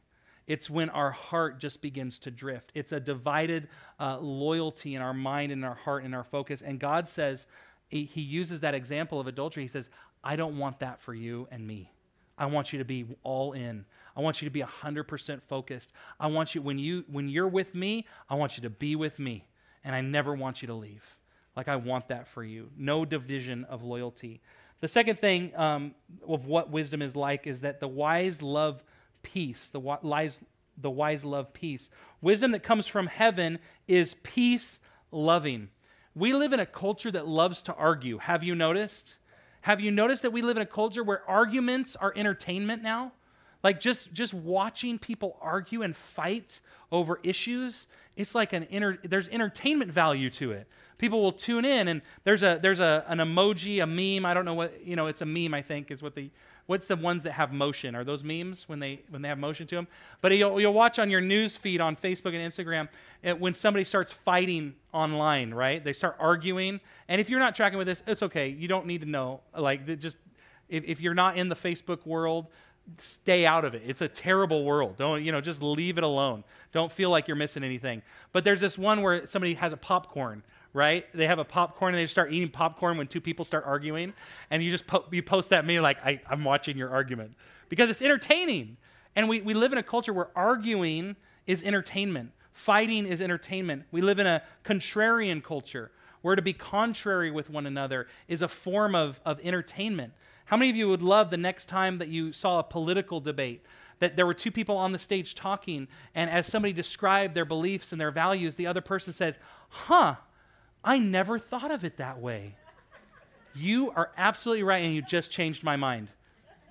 It's 0.48 0.70
when 0.70 0.90
our 0.92 1.12
heart 1.12 1.60
just 1.60 1.82
begins 1.82 2.20
to 2.20 2.32
drift. 2.32 2.72
It's 2.74 2.94
a 2.94 3.02
divided 3.02 3.68
uh, 4.00 4.18
loyalty 4.20 4.96
in 4.96 5.02
our 5.02 5.14
mind 5.14 5.52
and 5.52 5.66
our 5.66 5.76
heart 5.76 6.06
and 6.06 6.16
our 6.16 6.24
focus. 6.24 6.62
And 6.62 6.80
God 6.80 7.10
says, 7.10 7.48
He 7.90 8.22
uses 8.22 8.62
that 8.62 8.76
example 8.76 9.20
of 9.20 9.28
adultery. 9.28 9.64
He 9.64 9.68
says, 9.68 9.90
I 10.24 10.38
don't 10.38 10.58
want 10.58 10.80
that 10.80 11.02
for 11.02 11.14
you 11.14 11.50
and 11.52 11.68
me. 11.68 11.92
I 12.38 12.46
want 12.46 12.72
you 12.72 12.80
to 12.80 12.86
be 12.86 13.08
all 13.24 13.52
in. 13.52 13.84
I 14.20 14.22
want 14.22 14.42
you 14.42 14.48
to 14.48 14.52
be 14.52 14.60
100% 14.60 15.42
focused. 15.44 15.94
I 16.20 16.28
want 16.28 16.54
you 16.54 16.62
when 16.62 16.78
you 16.78 17.06
when 17.08 17.30
you're 17.30 17.48
with 17.48 17.74
me, 17.74 18.06
I 18.30 18.36
want 18.36 18.58
you 18.58 18.64
to 18.64 18.70
be 18.70 18.98
with 18.98 19.18
me 19.18 19.48
and 19.82 19.96
I 19.96 20.02
never 20.02 20.36
want 20.36 20.62
you 20.62 20.68
to 20.68 20.74
leave. 20.74 21.16
Like 21.56 21.70
I 21.70 21.78
want 21.78 22.10
that 22.10 22.28
for 22.28 22.44
you. 22.44 22.70
No 22.76 23.06
division 23.06 23.64
of 23.64 23.82
loyalty. 23.82 24.42
The 24.82 24.90
second 24.90 25.20
thing 25.20 25.56
um, 25.56 25.96
of 26.28 26.48
what 26.48 26.70
wisdom 26.70 27.02
is 27.02 27.16
like 27.16 27.48
is 27.48 27.62
that 27.62 27.80
the 27.80 27.88
wise 27.88 28.42
love 28.42 28.84
peace. 29.24 29.70
The 29.70 29.80
wise 29.80 30.42
the 30.78 30.92
wise 30.92 31.24
love 31.24 31.54
peace. 31.54 31.90
Wisdom 32.20 32.52
that 32.52 32.62
comes 32.62 32.88
from 32.88 33.08
heaven 33.08 33.58
is 33.88 34.16
peace 34.16 34.82
loving. 35.12 35.70
We 36.14 36.34
live 36.34 36.52
in 36.52 36.60
a 36.60 36.66
culture 36.66 37.12
that 37.12 37.26
loves 37.26 37.62
to 37.64 37.74
argue. 37.74 38.18
Have 38.18 38.44
you 38.44 38.54
noticed? 38.54 39.16
Have 39.62 39.80
you 39.80 39.92
noticed 39.92 40.24
that 40.24 40.34
we 40.34 40.42
live 40.42 40.58
in 40.58 40.64
a 40.64 40.66
culture 40.66 41.06
where 41.06 41.24
arguments 41.26 41.96
are 41.96 42.12
entertainment 42.18 42.84
now? 42.84 43.14
Like 43.64 43.80
just 43.80 44.14
just 44.14 44.34
watching 44.34 44.98
people 45.00 45.38
argue 45.42 45.82
and 45.82 45.96
fight 45.96 46.62
over 46.92 47.20
issues, 47.24 47.88
it's 48.16 48.34
like 48.34 48.54
an 48.54 48.68
inter, 48.70 48.98
there's 49.04 49.30
entertainment 49.30 49.92
value 49.92 50.30
to 50.32 50.52
it. 50.52 50.68
People 50.98 51.22
will 51.22 51.32
tune 51.32 51.66
in 51.66 51.88
and 51.88 52.02
there's 52.24 52.44
a 52.44 52.60
there's 52.62 52.80
a 52.80 53.06
an 53.08 53.20
emoji, 53.20 53.82
a 53.84 53.88
meme, 53.88 54.26
I 54.26 54.34
don't 54.34 54.46
know 54.46 54.54
what, 54.54 54.86
you 54.86 54.96
know, 54.96 55.08
it's 55.08 55.22
a 55.22 55.26
meme 55.26 55.54
I 55.54 55.62
think 55.62 55.92
is 55.92 56.02
what 56.02 56.16
the 56.16 56.30
what's 56.70 56.86
the 56.86 56.96
ones 56.96 57.24
that 57.24 57.32
have 57.32 57.52
motion? 57.52 57.96
Are 57.96 58.04
those 58.04 58.24
memes 58.24 58.70
when 58.70 58.80
they 58.80 59.02
when 59.10 59.24
they 59.24 59.28
have 59.28 59.40
motion 59.40 59.66
to 59.68 59.76
them? 59.76 59.88
But 60.22 60.38
you'll, 60.38 60.62
you'll 60.62 60.74
watch 60.74 61.00
on 61.00 61.10
your 61.10 61.20
news 61.20 61.58
feed 61.58 61.82
on 61.82 61.96
Facebook 61.96 62.36
and 62.36 62.36
Instagram 62.36 62.90
it, 63.24 63.40
when 63.40 63.56
somebody 63.56 63.84
starts 63.84 64.12
fighting 64.12 64.76
online, 64.94 65.52
right? 65.52 65.84
They 65.84 65.94
start 65.94 66.16
arguing, 66.20 66.80
and 67.08 67.20
if 67.20 67.28
you're 67.28 67.40
not 67.40 67.56
tracking 67.56 67.80
with 67.80 67.88
this, 67.88 68.04
it's 68.06 68.22
okay. 68.22 68.50
You 68.50 68.68
don't 68.68 68.86
need 68.86 69.02
to 69.02 69.08
know. 69.08 69.42
Like 69.58 70.00
just 70.00 70.20
if, 70.70 70.84
if 70.84 71.02
you're 71.02 71.16
not 71.16 71.38
in 71.38 71.50
the 71.50 71.56
Facebook 71.56 72.06
world, 72.06 72.46
stay 73.00 73.46
out 73.46 73.66
of 73.66 73.74
it. 73.74 73.84
It's 73.86 74.02
a 74.02 74.08
terrible 74.08 74.64
world. 74.64 74.98
Don't, 74.98 75.24
you 75.24 75.32
know, 75.32 75.42
just 75.42 75.62
leave 75.62 75.98
it 75.98 76.04
alone. 76.04 76.44
Don't 76.72 76.92
feel 76.92 77.10
like 77.10 77.28
you're 77.28 77.38
missing 77.38 77.64
anything. 77.64 78.02
But 78.32 78.44
there's 78.44 78.62
this 78.62 78.78
one 78.78 79.02
where 79.02 79.26
somebody 79.28 79.54
has 79.56 79.74
a 79.74 79.78
popcorn, 79.78 80.44
right? 80.74 81.06
They 81.14 81.28
have 81.28 81.40
a 81.40 81.46
popcorn 81.46 81.94
and 81.94 82.02
they 82.02 82.08
start 82.08 82.32
eating 82.32 82.50
popcorn 82.50 82.98
when 82.98 83.08
two 83.08 83.22
people 83.22 83.46
start 83.46 83.64
arguing. 83.66 84.14
And 84.50 84.64
you 84.64 84.70
just 84.70 84.88
po- 84.88 85.06
you 85.12 85.24
post 85.24 85.50
that 85.52 85.66
me 85.66 85.80
like, 85.80 85.98
I, 86.06 86.22
I'm 86.30 86.44
watching 86.44 86.78
your 86.78 86.90
argument 86.90 87.36
because 87.70 87.90
it's 87.90 88.02
entertaining. 88.02 88.78
And 89.16 89.28
we, 89.28 89.42
we 89.42 89.54
live 89.54 89.72
in 89.72 89.78
a 89.78 89.84
culture 89.84 90.14
where 90.14 90.30
arguing 90.36 91.16
is 91.48 91.64
entertainment, 91.64 92.32
fighting 92.54 93.06
is 93.06 93.22
entertainment. 93.22 93.84
We 93.92 94.02
live 94.02 94.20
in 94.20 94.28
a 94.28 94.44
contrarian 94.64 95.44
culture 95.44 95.92
where 96.22 96.36
to 96.36 96.42
be 96.42 96.54
contrary 96.54 97.32
with 97.32 97.50
one 97.50 97.66
another 97.66 98.08
is 98.28 98.42
a 98.42 98.48
form 98.48 98.94
of, 98.94 99.20
of 99.26 99.40
entertainment. 99.42 100.14
How 100.50 100.58
many 100.58 100.72
of 100.72 100.76
you 100.76 100.90
would 100.90 101.04
love 101.04 101.30
the 101.30 101.38
next 101.38 101.68
time 101.68 102.00
that 102.00 102.08
you 102.08 102.34
saw 102.34 102.58
a 102.58 102.64
political 102.64 103.20
debate? 103.20 103.64
That 104.00 104.16
there 104.16 104.26
were 104.26 104.34
two 104.34 104.50
people 104.50 104.78
on 104.78 104.94
the 104.94 104.98
stage 104.98 105.36
talking, 105.36 105.88
and 106.16 106.28
as 106.28 106.48
somebody 106.48 106.74
described 106.74 107.36
their 107.36 107.46
beliefs 107.46 107.92
and 107.92 108.02
their 108.02 108.10
values, 108.10 108.56
the 108.56 108.66
other 108.66 108.82
person 108.82 109.14
said, 109.14 109.38
Huh, 109.70 110.16
I 110.84 110.98
never 110.98 111.38
thought 111.38 111.70
of 111.70 111.86
it 111.86 111.98
that 111.98 112.20
way. 112.20 112.56
You 113.54 113.92
are 113.92 114.10
absolutely 114.18 114.64
right, 114.64 114.84
and 114.84 114.96
you 114.96 115.04
just 115.04 115.30
changed 115.30 115.64
my 115.64 115.76
mind. 115.76 116.08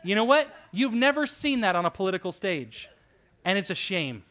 You 0.03 0.17
know 0.17 0.25
what? 0.25 0.53
You've 0.73 0.95
never 0.95 1.25
seen 1.29 1.61
that 1.61 1.77
on 1.77 1.85
a 1.85 1.91
political 1.91 2.33
stage, 2.33 2.89
and 3.45 3.57
it's 3.57 3.71
a 3.71 3.77
shame. 3.77 4.25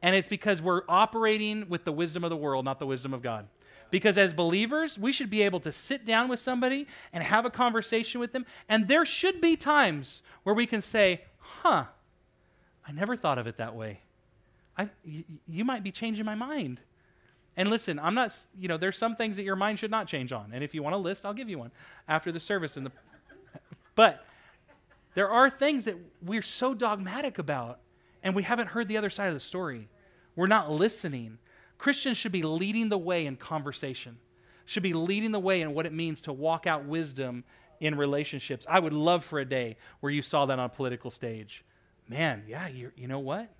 And 0.00 0.16
it's 0.16 0.28
because 0.28 0.62
we're 0.62 0.82
operating 0.88 1.68
with 1.68 1.84
the 1.84 1.92
wisdom 1.92 2.24
of 2.24 2.30
the 2.30 2.36
world, 2.38 2.64
not 2.64 2.78
the 2.78 2.86
wisdom 2.86 3.12
of 3.12 3.20
God. 3.20 3.48
Because 3.92 4.16
as 4.16 4.32
believers, 4.32 4.98
we 4.98 5.12
should 5.12 5.28
be 5.28 5.42
able 5.42 5.60
to 5.60 5.70
sit 5.70 6.06
down 6.06 6.28
with 6.28 6.40
somebody 6.40 6.86
and 7.12 7.22
have 7.22 7.44
a 7.44 7.50
conversation 7.50 8.20
with 8.20 8.32
them. 8.32 8.46
And 8.66 8.88
there 8.88 9.04
should 9.04 9.38
be 9.42 9.54
times 9.54 10.22
where 10.44 10.54
we 10.54 10.66
can 10.66 10.80
say, 10.80 11.20
huh, 11.38 11.84
I 12.88 12.92
never 12.92 13.16
thought 13.16 13.36
of 13.36 13.46
it 13.46 13.58
that 13.58 13.76
way. 13.76 14.00
I, 14.78 14.88
y- 15.06 15.24
you 15.46 15.64
might 15.66 15.84
be 15.84 15.92
changing 15.92 16.24
my 16.24 16.34
mind. 16.34 16.80
And 17.54 17.68
listen, 17.68 17.98
I'm 17.98 18.14
not, 18.14 18.34
you 18.58 18.66
know, 18.66 18.78
there's 18.78 18.96
some 18.96 19.14
things 19.14 19.36
that 19.36 19.42
your 19.42 19.56
mind 19.56 19.78
should 19.78 19.90
not 19.90 20.08
change 20.08 20.32
on. 20.32 20.52
And 20.54 20.64
if 20.64 20.74
you 20.74 20.82
want 20.82 20.94
a 20.94 20.98
list, 20.98 21.26
I'll 21.26 21.34
give 21.34 21.50
you 21.50 21.58
one 21.58 21.70
after 22.08 22.32
the 22.32 22.40
service. 22.40 22.72
The, 22.72 22.90
but 23.94 24.24
there 25.12 25.28
are 25.28 25.50
things 25.50 25.84
that 25.84 25.96
we're 26.22 26.40
so 26.40 26.72
dogmatic 26.72 27.36
about, 27.36 27.80
and 28.22 28.34
we 28.34 28.42
haven't 28.42 28.68
heard 28.68 28.88
the 28.88 28.96
other 28.96 29.10
side 29.10 29.28
of 29.28 29.34
the 29.34 29.40
story. 29.40 29.90
We're 30.34 30.46
not 30.46 30.70
listening. 30.70 31.36
Christians 31.82 32.16
should 32.16 32.30
be 32.30 32.44
leading 32.44 32.90
the 32.90 32.96
way 32.96 33.26
in 33.26 33.34
conversation, 33.34 34.16
should 34.66 34.84
be 34.84 34.92
leading 34.92 35.32
the 35.32 35.40
way 35.40 35.62
in 35.62 35.74
what 35.74 35.84
it 35.84 35.92
means 35.92 36.22
to 36.22 36.32
walk 36.32 36.64
out 36.64 36.84
wisdom 36.84 37.42
in 37.80 37.96
relationships. 37.96 38.64
I 38.70 38.78
would 38.78 38.92
love 38.92 39.24
for 39.24 39.40
a 39.40 39.44
day 39.44 39.76
where 39.98 40.12
you 40.12 40.22
saw 40.22 40.46
that 40.46 40.60
on 40.60 40.66
a 40.66 40.68
political 40.68 41.10
stage. 41.10 41.64
Man, 42.08 42.44
yeah, 42.46 42.68
you, 42.68 42.92
you 42.94 43.08
know 43.08 43.18
what? 43.18 43.52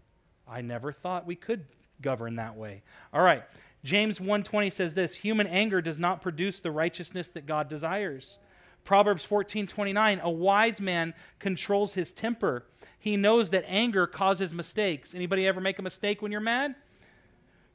I 0.46 0.60
never 0.60 0.92
thought 0.92 1.26
we 1.26 1.34
could 1.34 1.64
govern 2.00 2.36
that 2.36 2.54
way. 2.54 2.84
All 3.12 3.22
right. 3.22 3.42
James 3.82 4.20
1:20 4.20 4.70
says 4.70 4.94
this, 4.94 5.16
human 5.16 5.48
anger 5.48 5.82
does 5.82 5.98
not 5.98 6.22
produce 6.22 6.60
the 6.60 6.70
righteousness 6.70 7.28
that 7.30 7.44
God 7.44 7.66
desires. 7.66 8.38
Proverbs 8.84 9.26
14:29, 9.26 10.20
a 10.20 10.30
wise 10.30 10.80
man 10.80 11.14
controls 11.40 11.94
his 11.94 12.12
temper. 12.12 12.66
He 13.00 13.16
knows 13.16 13.50
that 13.50 13.64
anger 13.66 14.06
causes 14.06 14.54
mistakes. 14.54 15.12
Anybody 15.12 15.44
ever 15.44 15.60
make 15.60 15.80
a 15.80 15.82
mistake 15.82 16.22
when 16.22 16.30
you're 16.30 16.40
mad? 16.40 16.76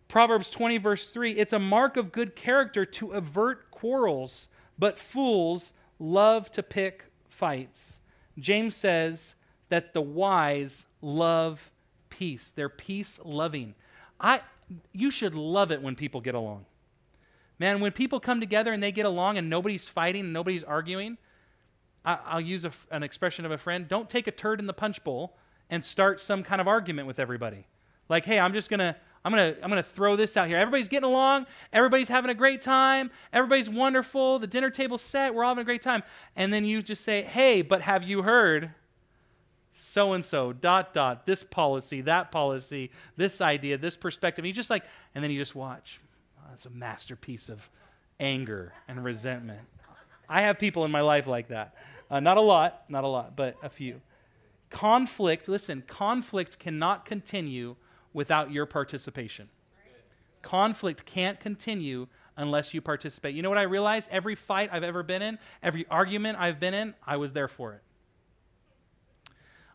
Proverbs 0.08 0.50
20, 0.50 0.78
verse 0.78 1.12
3 1.12 1.34
it's 1.34 1.54
a 1.54 1.60
mark 1.60 1.98
of 1.98 2.12
good 2.12 2.36
character 2.36 2.86
to 2.86 3.12
avert 3.12 3.70
quarrels, 3.72 4.48
but 4.78 4.98
fools 4.98 5.74
love 6.00 6.52
to 6.52 6.64
pick 6.64 7.06
fights. 7.28 8.00
James 8.38 8.76
says 8.76 9.36
that 9.70 9.94
the 9.94 10.02
wise 10.02 10.88
love 11.02 11.72
peace. 12.10 12.52
They're 12.56 12.70
peace 12.70 13.20
loving. 13.24 13.76
I, 14.20 14.42
you 14.92 15.12
should 15.12 15.36
love 15.36 15.72
it 15.72 15.82
when 15.82 15.96
people 15.96 16.22
get 16.22 16.36
along. 16.36 16.66
Man, 17.60 17.80
when 17.80 17.92
people 17.92 18.20
come 18.20 18.40
together 18.40 18.72
and 18.72 18.82
they 18.82 18.92
get 18.92 19.06
along 19.06 19.38
and 19.38 19.50
nobody's 19.50 19.88
fighting 19.88 20.26
and 20.26 20.34
nobody's 20.34 20.64
arguing, 20.64 21.18
I, 22.06 22.36
will 22.36 22.42
use 22.42 22.66
a, 22.66 22.72
an 22.92 23.04
expression 23.04 23.46
of 23.46 23.52
a 23.52 23.58
friend 23.58 23.88
don't 23.88 24.10
take 24.10 24.28
a 24.28 24.32
turd 24.32 24.60
in 24.60 24.68
the 24.68 24.74
punch 24.74 25.04
bowl 25.04 25.36
and 25.70 25.84
start 25.84 26.22
some 26.22 26.44
kind 26.44 26.62
of 26.62 26.68
argument 26.68 27.08
with 27.08 27.20
everybody. 27.20 27.66
Like, 28.10 28.26
hey, 28.26 28.40
I'm 28.40 28.54
just 28.54 28.70
going 28.70 28.80
to 28.80 28.96
I'm 29.24 29.34
going 29.34 29.54
to 29.54 29.64
I'm 29.64 29.70
going 29.70 29.84
to 29.84 29.90
throw 29.90 30.16
this 30.16 30.38
out 30.38 30.48
here. 30.48 30.58
Everybody's 30.58 30.88
getting 30.88 31.10
along. 31.10 31.48
Everybody's 31.74 32.08
having 32.08 32.32
a 32.32 32.36
great 32.36 32.62
time. 32.62 33.12
Everybody's 33.34 33.70
wonderful. 33.70 34.40
The 34.40 34.48
dinner 34.48 34.70
table's 34.70 35.02
set. 35.02 35.34
We're 35.34 35.44
all 35.44 35.52
having 35.52 35.64
a 35.64 35.66
great 35.66 35.82
time. 35.82 36.04
And 36.36 36.54
then 36.54 36.66
you 36.66 36.82
just 36.82 37.04
say, 37.04 37.24
"Hey, 37.24 37.62
but 37.62 37.82
have 37.82 38.04
you 38.04 38.22
heard 38.22 38.72
so 39.74 40.14
and 40.14 40.24
so 40.24 40.54
dot 40.54 40.94
dot 40.94 41.26
this 41.26 41.44
policy, 41.44 42.02
that 42.02 42.32
policy, 42.32 42.92
this 43.16 43.42
idea, 43.42 43.78
this 43.78 43.98
perspective." 43.98 44.44
And 44.44 44.48
you 44.48 44.54
just 44.54 44.70
like 44.70 44.86
and 45.14 45.24
then 45.24 45.32
you 45.32 45.40
just 45.40 45.56
watch. 45.56 46.00
Oh, 46.40 46.48
that's 46.50 46.66
a 46.66 46.70
masterpiece 46.70 47.50
of 47.50 47.70
anger 48.20 48.74
and 48.88 49.04
resentment. 49.04 49.62
I 50.30 50.42
have 50.42 50.60
people 50.60 50.86
in 50.86 50.92
my 50.92 51.02
life 51.02 51.28
like 51.28 51.50
that. 51.50 51.76
Uh, 52.10 52.20
not 52.20 52.38
a 52.38 52.42
lot, 52.42 52.84
not 52.90 53.04
a 53.04 53.08
lot, 53.08 53.36
but 53.36 53.56
a 53.62 53.70
few. 53.70 54.02
Conflict, 54.70 55.48
listen, 55.48 55.84
conflict 55.88 56.60
cannot 56.60 57.06
continue 57.06 57.76
without 58.18 58.50
your 58.50 58.66
participation. 58.66 59.48
Conflict 60.42 61.06
can't 61.06 61.40
continue 61.40 62.08
unless 62.36 62.74
you 62.74 62.82
participate. 62.82 63.36
You 63.36 63.44
know 63.44 63.50
what 63.50 63.60
I 63.60 63.64
realized? 63.64 64.10
Every 64.12 64.34
fight 64.34 64.72
I've 64.74 64.84
ever 64.84 65.04
been 65.04 65.22
in, 65.22 65.38
every 65.62 65.86
argument 65.88 66.40
I've 66.40 66.60
been 66.60 66.74
in, 66.74 66.96
I 67.06 67.18
was 67.18 67.34
there 67.34 67.48
for 67.48 67.74
it. 67.74 67.84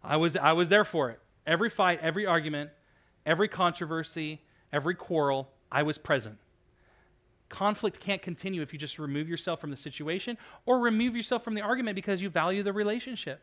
I 0.02 0.16
was, 0.16 0.36
I 0.36 0.54
was 0.54 0.68
there 0.70 0.84
for 0.84 1.10
it. 1.10 1.20
Every 1.46 1.70
fight, 1.70 2.00
every 2.02 2.26
argument, 2.26 2.70
every 3.24 3.46
controversy, 3.46 4.40
every 4.72 4.96
quarrel, 4.96 5.48
I 5.70 5.84
was 5.84 5.96
present. 5.96 6.38
Conflict 7.48 8.00
can't 8.00 8.22
continue 8.22 8.60
if 8.60 8.72
you 8.72 8.78
just 8.78 8.98
remove 8.98 9.28
yourself 9.28 9.60
from 9.60 9.70
the 9.70 9.76
situation 9.76 10.36
or 10.66 10.80
remove 10.80 11.14
yourself 11.14 11.44
from 11.44 11.54
the 11.54 11.62
argument 11.62 11.94
because 11.94 12.20
you 12.20 12.28
value 12.28 12.64
the 12.64 12.72
relationship. 12.72 13.40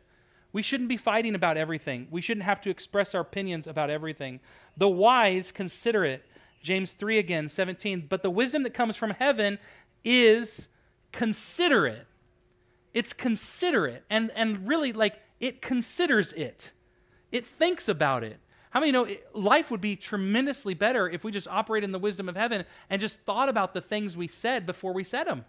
We 0.52 0.62
shouldn't 0.62 0.88
be 0.88 0.96
fighting 0.96 1.34
about 1.34 1.56
everything. 1.56 2.08
We 2.10 2.20
shouldn't 2.20 2.44
have 2.44 2.60
to 2.62 2.70
express 2.70 3.14
our 3.14 3.20
opinions 3.20 3.66
about 3.66 3.90
everything. 3.90 4.40
The 4.76 4.88
wise 4.88 5.52
consider 5.52 6.04
it. 6.04 6.24
James 6.62 6.92
3 6.92 7.18
again, 7.18 7.48
17. 7.48 8.06
But 8.08 8.22
the 8.22 8.30
wisdom 8.30 8.64
that 8.64 8.74
comes 8.74 8.96
from 8.96 9.10
heaven 9.10 9.58
is 10.04 10.68
considerate. 11.12 12.06
It's 12.92 13.12
considerate. 13.12 14.04
And, 14.10 14.30
and 14.34 14.66
really, 14.66 14.92
like, 14.92 15.20
it 15.38 15.62
considers 15.62 16.32
it, 16.34 16.72
it 17.32 17.46
thinks 17.46 17.88
about 17.88 18.24
it. 18.24 18.38
How 18.70 18.78
many 18.78 18.92
know 18.92 19.04
it, 19.04 19.26
life 19.34 19.70
would 19.70 19.80
be 19.80 19.96
tremendously 19.96 20.74
better 20.74 21.08
if 21.08 21.24
we 21.24 21.32
just 21.32 21.48
operated 21.48 21.88
in 21.88 21.92
the 21.92 21.98
wisdom 21.98 22.28
of 22.28 22.36
heaven 22.36 22.64
and 22.88 23.00
just 23.00 23.18
thought 23.20 23.48
about 23.48 23.74
the 23.74 23.80
things 23.80 24.16
we 24.16 24.28
said 24.28 24.64
before 24.64 24.92
we 24.92 25.02
said 25.02 25.24
them? 25.24 25.44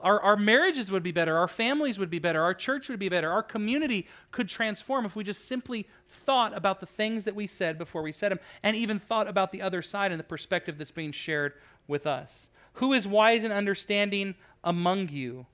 Our, 0.00 0.20
our 0.20 0.36
marriages 0.36 0.90
would 0.90 1.02
be 1.02 1.12
better. 1.12 1.36
Our 1.38 1.48
families 1.48 1.98
would 1.98 2.10
be 2.10 2.18
better. 2.18 2.42
Our 2.42 2.54
church 2.54 2.88
would 2.88 2.98
be 2.98 3.08
better. 3.08 3.30
Our 3.30 3.42
community 3.42 4.06
could 4.30 4.48
transform 4.48 5.06
if 5.06 5.16
we 5.16 5.24
just 5.24 5.46
simply 5.46 5.88
thought 6.06 6.56
about 6.56 6.80
the 6.80 6.86
things 6.86 7.24
that 7.24 7.34
we 7.34 7.46
said 7.46 7.78
before 7.78 8.02
we 8.02 8.12
said 8.12 8.30
them 8.30 8.40
and 8.62 8.76
even 8.76 8.98
thought 8.98 9.26
about 9.26 9.52
the 9.52 9.62
other 9.62 9.80
side 9.80 10.12
and 10.12 10.20
the 10.20 10.24
perspective 10.24 10.76
that's 10.76 10.90
being 10.90 11.12
shared 11.12 11.54
with 11.88 12.06
us. 12.06 12.48
Who 12.74 12.92
is 12.92 13.08
wise 13.08 13.42
and 13.42 13.52
understanding 13.52 14.34
among 14.62 15.08
you? 15.08 15.46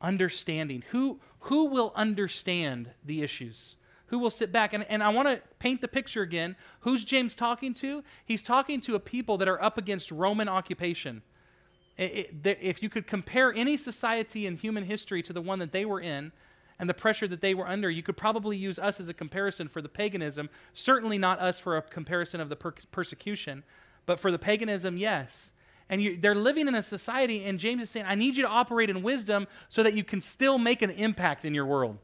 Understanding. 0.00 0.82
Who, 0.90 1.20
who 1.40 1.66
will 1.66 1.92
understand 1.94 2.90
the 3.04 3.22
issues? 3.22 3.76
Who 4.06 4.18
will 4.18 4.30
sit 4.30 4.50
back? 4.50 4.72
And, 4.72 4.84
and 4.88 5.02
I 5.02 5.10
want 5.10 5.28
to 5.28 5.42
paint 5.58 5.80
the 5.80 5.88
picture 5.88 6.22
again. 6.22 6.56
Who's 6.80 7.04
James 7.04 7.34
talking 7.34 7.72
to? 7.74 8.02
He's 8.24 8.42
talking 8.42 8.80
to 8.82 8.96
a 8.96 9.00
people 9.00 9.38
that 9.38 9.48
are 9.48 9.62
up 9.62 9.78
against 9.78 10.10
Roman 10.10 10.48
occupation. 10.48 11.22
It, 11.96 12.34
it, 12.44 12.58
if 12.60 12.82
you 12.82 12.88
could 12.88 13.06
compare 13.06 13.52
any 13.54 13.76
society 13.76 14.46
in 14.46 14.56
human 14.56 14.84
history 14.84 15.22
to 15.22 15.32
the 15.32 15.40
one 15.40 15.58
that 15.60 15.72
they 15.72 15.84
were 15.84 16.00
in 16.00 16.32
and 16.78 16.90
the 16.90 16.94
pressure 16.94 17.26
that 17.26 17.40
they 17.40 17.54
were 17.54 17.66
under, 17.66 17.88
you 17.88 18.02
could 18.02 18.18
probably 18.18 18.56
use 18.56 18.78
us 18.78 19.00
as 19.00 19.08
a 19.08 19.14
comparison 19.14 19.66
for 19.66 19.80
the 19.80 19.88
paganism. 19.88 20.50
Certainly 20.74 21.18
not 21.18 21.40
us 21.40 21.58
for 21.58 21.76
a 21.76 21.82
comparison 21.82 22.40
of 22.40 22.50
the 22.50 22.56
per- 22.56 22.74
persecution, 22.90 23.64
but 24.04 24.20
for 24.20 24.30
the 24.30 24.38
paganism, 24.38 24.98
yes. 24.98 25.52
and 25.88 26.02
you, 26.02 26.16
they're 26.16 26.34
living 26.34 26.68
in 26.68 26.74
a 26.74 26.82
society, 26.82 27.44
and 27.44 27.58
James 27.58 27.82
is 27.82 27.90
saying, 27.90 28.06
I 28.08 28.14
need 28.14 28.36
you 28.36 28.42
to 28.42 28.48
operate 28.48 28.90
in 28.90 29.02
wisdom 29.02 29.46
so 29.68 29.82
that 29.82 29.94
you 29.94 30.04
can 30.04 30.20
still 30.20 30.58
make 30.58 30.82
an 30.82 30.90
impact 30.90 31.44
in 31.44 31.54
your 31.54 31.66
world. 31.66 31.98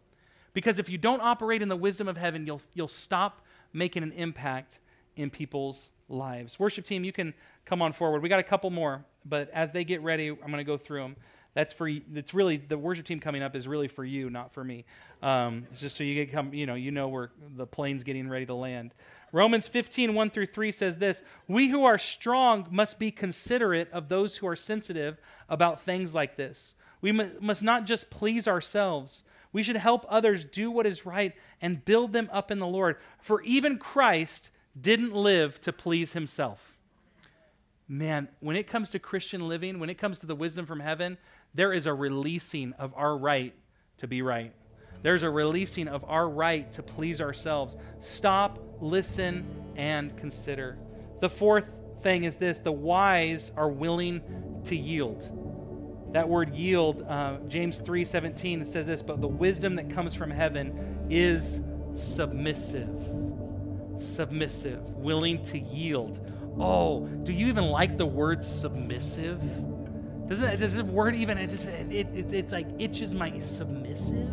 Because 0.54 0.78
if 0.78 0.88
you 0.88 0.98
don't 0.98 1.20
operate 1.20 1.62
in 1.62 1.68
the 1.68 1.76
wisdom 1.76 2.08
of 2.08 2.16
heaven, 2.16 2.46
you'll, 2.46 2.62
you'll 2.74 2.88
stop 2.88 3.44
making 3.72 4.02
an 4.02 4.12
impact 4.12 4.80
in 5.16 5.30
people's 5.30 5.90
lives. 6.08 6.58
Worship 6.58 6.84
team, 6.84 7.04
you 7.04 7.12
can 7.12 7.34
come 7.64 7.82
on 7.82 7.92
forward. 7.92 8.22
We 8.22 8.28
got 8.28 8.40
a 8.40 8.44
couple 8.44 8.70
more, 8.70 9.04
but 9.24 9.50
as 9.50 9.72
they 9.72 9.84
get 9.84 10.02
ready, 10.02 10.28
I'm 10.28 10.36
going 10.38 10.58
to 10.58 10.64
go 10.64 10.76
through 10.76 11.02
them. 11.02 11.16
That's 11.54 11.72
for 11.72 11.86
it's 11.86 12.32
really 12.32 12.56
the 12.56 12.78
worship 12.78 13.04
team 13.04 13.20
coming 13.20 13.42
up 13.42 13.54
is 13.54 13.68
really 13.68 13.88
for 13.88 14.04
you, 14.04 14.30
not 14.30 14.52
for 14.52 14.64
me. 14.64 14.84
Um, 15.22 15.66
it's 15.70 15.82
just 15.82 15.96
so 15.96 16.04
you 16.04 16.14
get 16.14 16.32
come, 16.32 16.54
you 16.54 16.64
know, 16.64 16.74
you 16.74 16.90
know 16.90 17.08
where 17.08 17.30
the 17.56 17.66
plane's 17.66 18.04
getting 18.04 18.28
ready 18.28 18.46
to 18.46 18.54
land. 18.54 18.94
Romans 19.32 19.66
15, 19.66 20.14
1 20.14 20.30
through 20.30 20.46
3 20.46 20.70
says 20.70 20.98
this 20.98 21.22
We 21.48 21.68
who 21.68 21.84
are 21.84 21.98
strong 21.98 22.66
must 22.70 22.98
be 22.98 23.10
considerate 23.10 23.90
of 23.92 24.08
those 24.08 24.36
who 24.36 24.46
are 24.46 24.56
sensitive 24.56 25.18
about 25.48 25.80
things 25.80 26.14
like 26.14 26.36
this. 26.36 26.74
We 27.02 27.12
must 27.12 27.62
not 27.62 27.84
just 27.84 28.10
please 28.10 28.48
ourselves. 28.48 29.24
We 29.52 29.62
should 29.62 29.76
help 29.76 30.06
others 30.08 30.44
do 30.46 30.70
what 30.70 30.86
is 30.86 31.04
right 31.04 31.34
and 31.60 31.84
build 31.84 32.12
them 32.12 32.30
up 32.32 32.50
in 32.50 32.58
the 32.58 32.66
Lord. 32.66 32.96
For 33.20 33.42
even 33.42 33.78
Christ 33.78 34.50
didn't 34.80 35.14
live 35.14 35.60
to 35.62 35.72
please 35.72 36.14
himself. 36.14 36.71
Man, 37.92 38.28
when 38.40 38.56
it 38.56 38.66
comes 38.66 38.92
to 38.92 38.98
Christian 38.98 39.46
living, 39.46 39.78
when 39.78 39.90
it 39.90 39.98
comes 39.98 40.20
to 40.20 40.26
the 40.26 40.34
wisdom 40.34 40.64
from 40.64 40.80
heaven, 40.80 41.18
there 41.52 41.74
is 41.74 41.84
a 41.84 41.92
releasing 41.92 42.72
of 42.78 42.94
our 42.96 43.14
right 43.14 43.54
to 43.98 44.06
be 44.06 44.22
right. 44.22 44.54
There's 45.02 45.22
a 45.22 45.28
releasing 45.28 45.88
of 45.88 46.02
our 46.08 46.26
right 46.26 46.72
to 46.72 46.82
please 46.82 47.20
ourselves. 47.20 47.76
Stop, 48.00 48.58
listen, 48.80 49.46
and 49.76 50.16
consider. 50.16 50.78
The 51.20 51.28
fourth 51.28 51.76
thing 52.00 52.24
is 52.24 52.38
this 52.38 52.60
the 52.60 52.72
wise 52.72 53.52
are 53.58 53.68
willing 53.68 54.22
to 54.64 54.74
yield. 54.74 55.28
That 56.14 56.30
word 56.30 56.54
yield, 56.54 57.02
uh, 57.02 57.40
James 57.46 57.78
3 57.78 58.06
17 58.06 58.64
says 58.64 58.86
this, 58.86 59.02
but 59.02 59.20
the 59.20 59.28
wisdom 59.28 59.74
that 59.74 59.90
comes 59.90 60.14
from 60.14 60.30
heaven 60.30 61.06
is 61.10 61.60
submissive. 61.94 62.88
Submissive, 63.98 64.82
willing 64.94 65.42
to 65.42 65.58
yield. 65.58 66.26
Oh, 66.58 67.06
do 67.06 67.32
you 67.32 67.48
even 67.48 67.64
like 67.64 67.96
the 67.96 68.06
word 68.06 68.44
submissive? 68.44 69.40
Doesn't 70.28 70.60
does 70.60 70.74
this 70.74 70.82
word 70.82 71.14
even 71.14 71.38
it 71.38 71.50
just 71.50 71.66
it, 71.66 71.92
it, 71.92 72.32
it's 72.32 72.52
like 72.52 72.66
itches 72.78 73.14
my 73.14 73.38
submissive? 73.38 74.30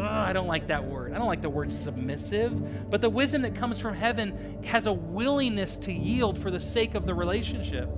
I 0.00 0.32
don't 0.32 0.46
like 0.46 0.68
that 0.68 0.84
word. 0.84 1.12
I 1.12 1.18
don't 1.18 1.26
like 1.26 1.42
the 1.42 1.50
word 1.50 1.72
submissive. 1.72 2.90
But 2.90 3.00
the 3.00 3.10
wisdom 3.10 3.42
that 3.42 3.54
comes 3.54 3.78
from 3.78 3.94
heaven 3.94 4.62
has 4.64 4.86
a 4.86 4.92
willingness 4.92 5.76
to 5.78 5.92
yield 5.92 6.38
for 6.38 6.50
the 6.50 6.60
sake 6.60 6.94
of 6.94 7.06
the 7.06 7.14
relationship, 7.14 7.88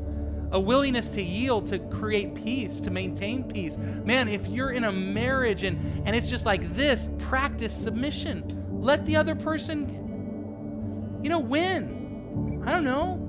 a 0.51 0.59
willingness 0.59 1.09
to 1.11 1.23
yield 1.23 1.67
to 1.69 1.79
create 1.79 2.35
peace, 2.35 2.81
to 2.81 2.91
maintain 2.91 3.45
peace. 3.45 3.77
Man, 3.77 4.29
if 4.29 4.47
you're 4.47 4.71
in 4.71 4.85
a 4.85 4.93
marriage 4.93 5.63
and, 5.63 6.07
and 6.07 6.17
it's 6.17 6.31
just 6.31 6.47
like 6.47 6.75
this, 6.75 7.11
practice 7.19 7.75
submission. 7.75 8.45
Let 8.71 9.05
the 9.05 9.17
other 9.17 9.35
person, 9.35 11.21
you 11.23 11.29
know, 11.29 11.39
win. 11.39 12.63
I 12.67 12.73
don't 12.73 12.85
know. 12.85 13.27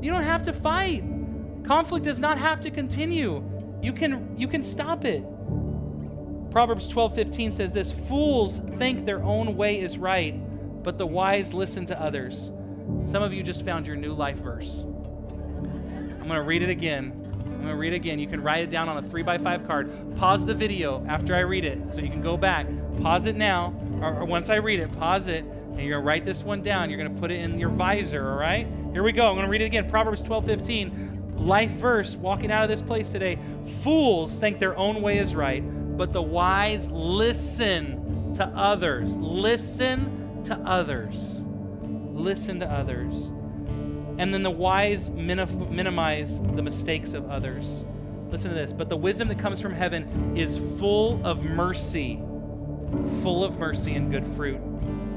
You 0.00 0.10
don't 0.10 0.22
have 0.22 0.44
to 0.44 0.52
fight. 0.52 1.04
Conflict 1.64 2.04
does 2.04 2.18
not 2.18 2.38
have 2.38 2.60
to 2.62 2.70
continue. 2.70 3.44
You 3.82 3.92
can, 3.92 4.34
you 4.36 4.48
can 4.48 4.62
stop 4.62 5.04
it. 5.04 5.24
Proverbs 6.50 6.88
12:15 6.88 7.52
says 7.52 7.72
this, 7.72 7.92
"Fools 7.92 8.58
think 8.58 9.04
their 9.04 9.22
own 9.22 9.56
way 9.56 9.80
is 9.80 9.98
right, 9.98 10.34
but 10.82 10.98
the 10.98 11.06
wise 11.06 11.54
listen 11.54 11.86
to 11.86 12.00
others." 12.00 12.50
Some 13.04 13.22
of 13.22 13.32
you 13.32 13.42
just 13.42 13.64
found 13.64 13.86
your 13.86 13.96
new 13.96 14.12
life 14.12 14.38
verse. 14.38 14.84
I'm 14.84 16.26
going 16.26 16.30
to 16.30 16.42
read 16.42 16.62
it 16.62 16.70
again. 16.70 17.12
I'm 17.44 17.66
going 17.66 17.68
to 17.68 17.76
read 17.76 17.92
it 17.92 17.96
again. 17.96 18.18
You 18.18 18.26
can 18.26 18.42
write 18.42 18.64
it 18.64 18.70
down 18.70 18.88
on 18.88 18.96
a 18.96 19.02
3 19.02 19.22
by 19.22 19.38
5 19.38 19.66
card. 19.66 20.16
Pause 20.16 20.46
the 20.46 20.54
video 20.54 21.04
after 21.08 21.36
I 21.36 21.40
read 21.40 21.64
it 21.64 21.78
so 21.94 22.00
you 22.00 22.08
can 22.08 22.22
go 22.22 22.36
back. 22.36 22.66
Pause 23.00 23.26
it 23.26 23.36
now, 23.36 23.74
or, 24.00 24.20
or 24.20 24.24
once 24.24 24.50
I 24.50 24.56
read 24.56 24.80
it, 24.80 24.92
pause 24.98 25.28
it, 25.28 25.44
and 25.44 25.78
you're 25.78 25.96
going 25.96 26.02
to 26.02 26.06
write 26.06 26.24
this 26.24 26.42
one 26.42 26.62
down. 26.62 26.90
You're 26.90 26.98
going 26.98 27.14
to 27.14 27.20
put 27.20 27.30
it 27.30 27.40
in 27.40 27.58
your 27.58 27.68
visor, 27.68 28.30
all 28.30 28.38
right? 28.38 28.66
Here 28.92 29.02
we 29.04 29.12
go. 29.12 29.26
I'm 29.28 29.34
going 29.34 29.46
to 29.46 29.50
read 29.50 29.62
it 29.62 29.66
again. 29.66 29.88
Proverbs 29.88 30.22
12:15 30.22 31.38
life 31.40 31.70
verse 31.70 32.16
walking 32.16 32.50
out 32.50 32.64
of 32.64 32.68
this 32.68 32.82
place 32.82 33.10
today. 33.10 33.38
Fools 33.82 34.38
think 34.38 34.58
their 34.58 34.76
own 34.76 35.00
way 35.00 35.18
is 35.18 35.34
right, 35.34 35.62
but 35.96 36.12
the 36.12 36.20
wise 36.20 36.90
listen 36.90 38.32
to 38.34 38.44
others. 38.46 39.16
Listen 39.16 40.42
to 40.44 40.54
others. 40.58 41.40
Listen 41.82 42.60
to 42.60 42.66
others. 42.66 43.14
And 44.18 44.34
then 44.34 44.42
the 44.42 44.50
wise 44.50 45.08
minimize 45.08 46.40
the 46.40 46.62
mistakes 46.62 47.14
of 47.14 47.30
others. 47.30 47.84
Listen 48.30 48.50
to 48.50 48.54
this. 48.54 48.72
But 48.72 48.88
the 48.88 48.96
wisdom 48.96 49.28
that 49.28 49.38
comes 49.38 49.60
from 49.60 49.72
heaven 49.72 50.36
is 50.36 50.58
full 50.78 51.24
of 51.24 51.42
mercy, 51.44 52.20
full 53.22 53.44
of 53.44 53.58
mercy 53.58 53.94
and 53.94 54.10
good 54.12 54.26
fruit. 54.36 54.60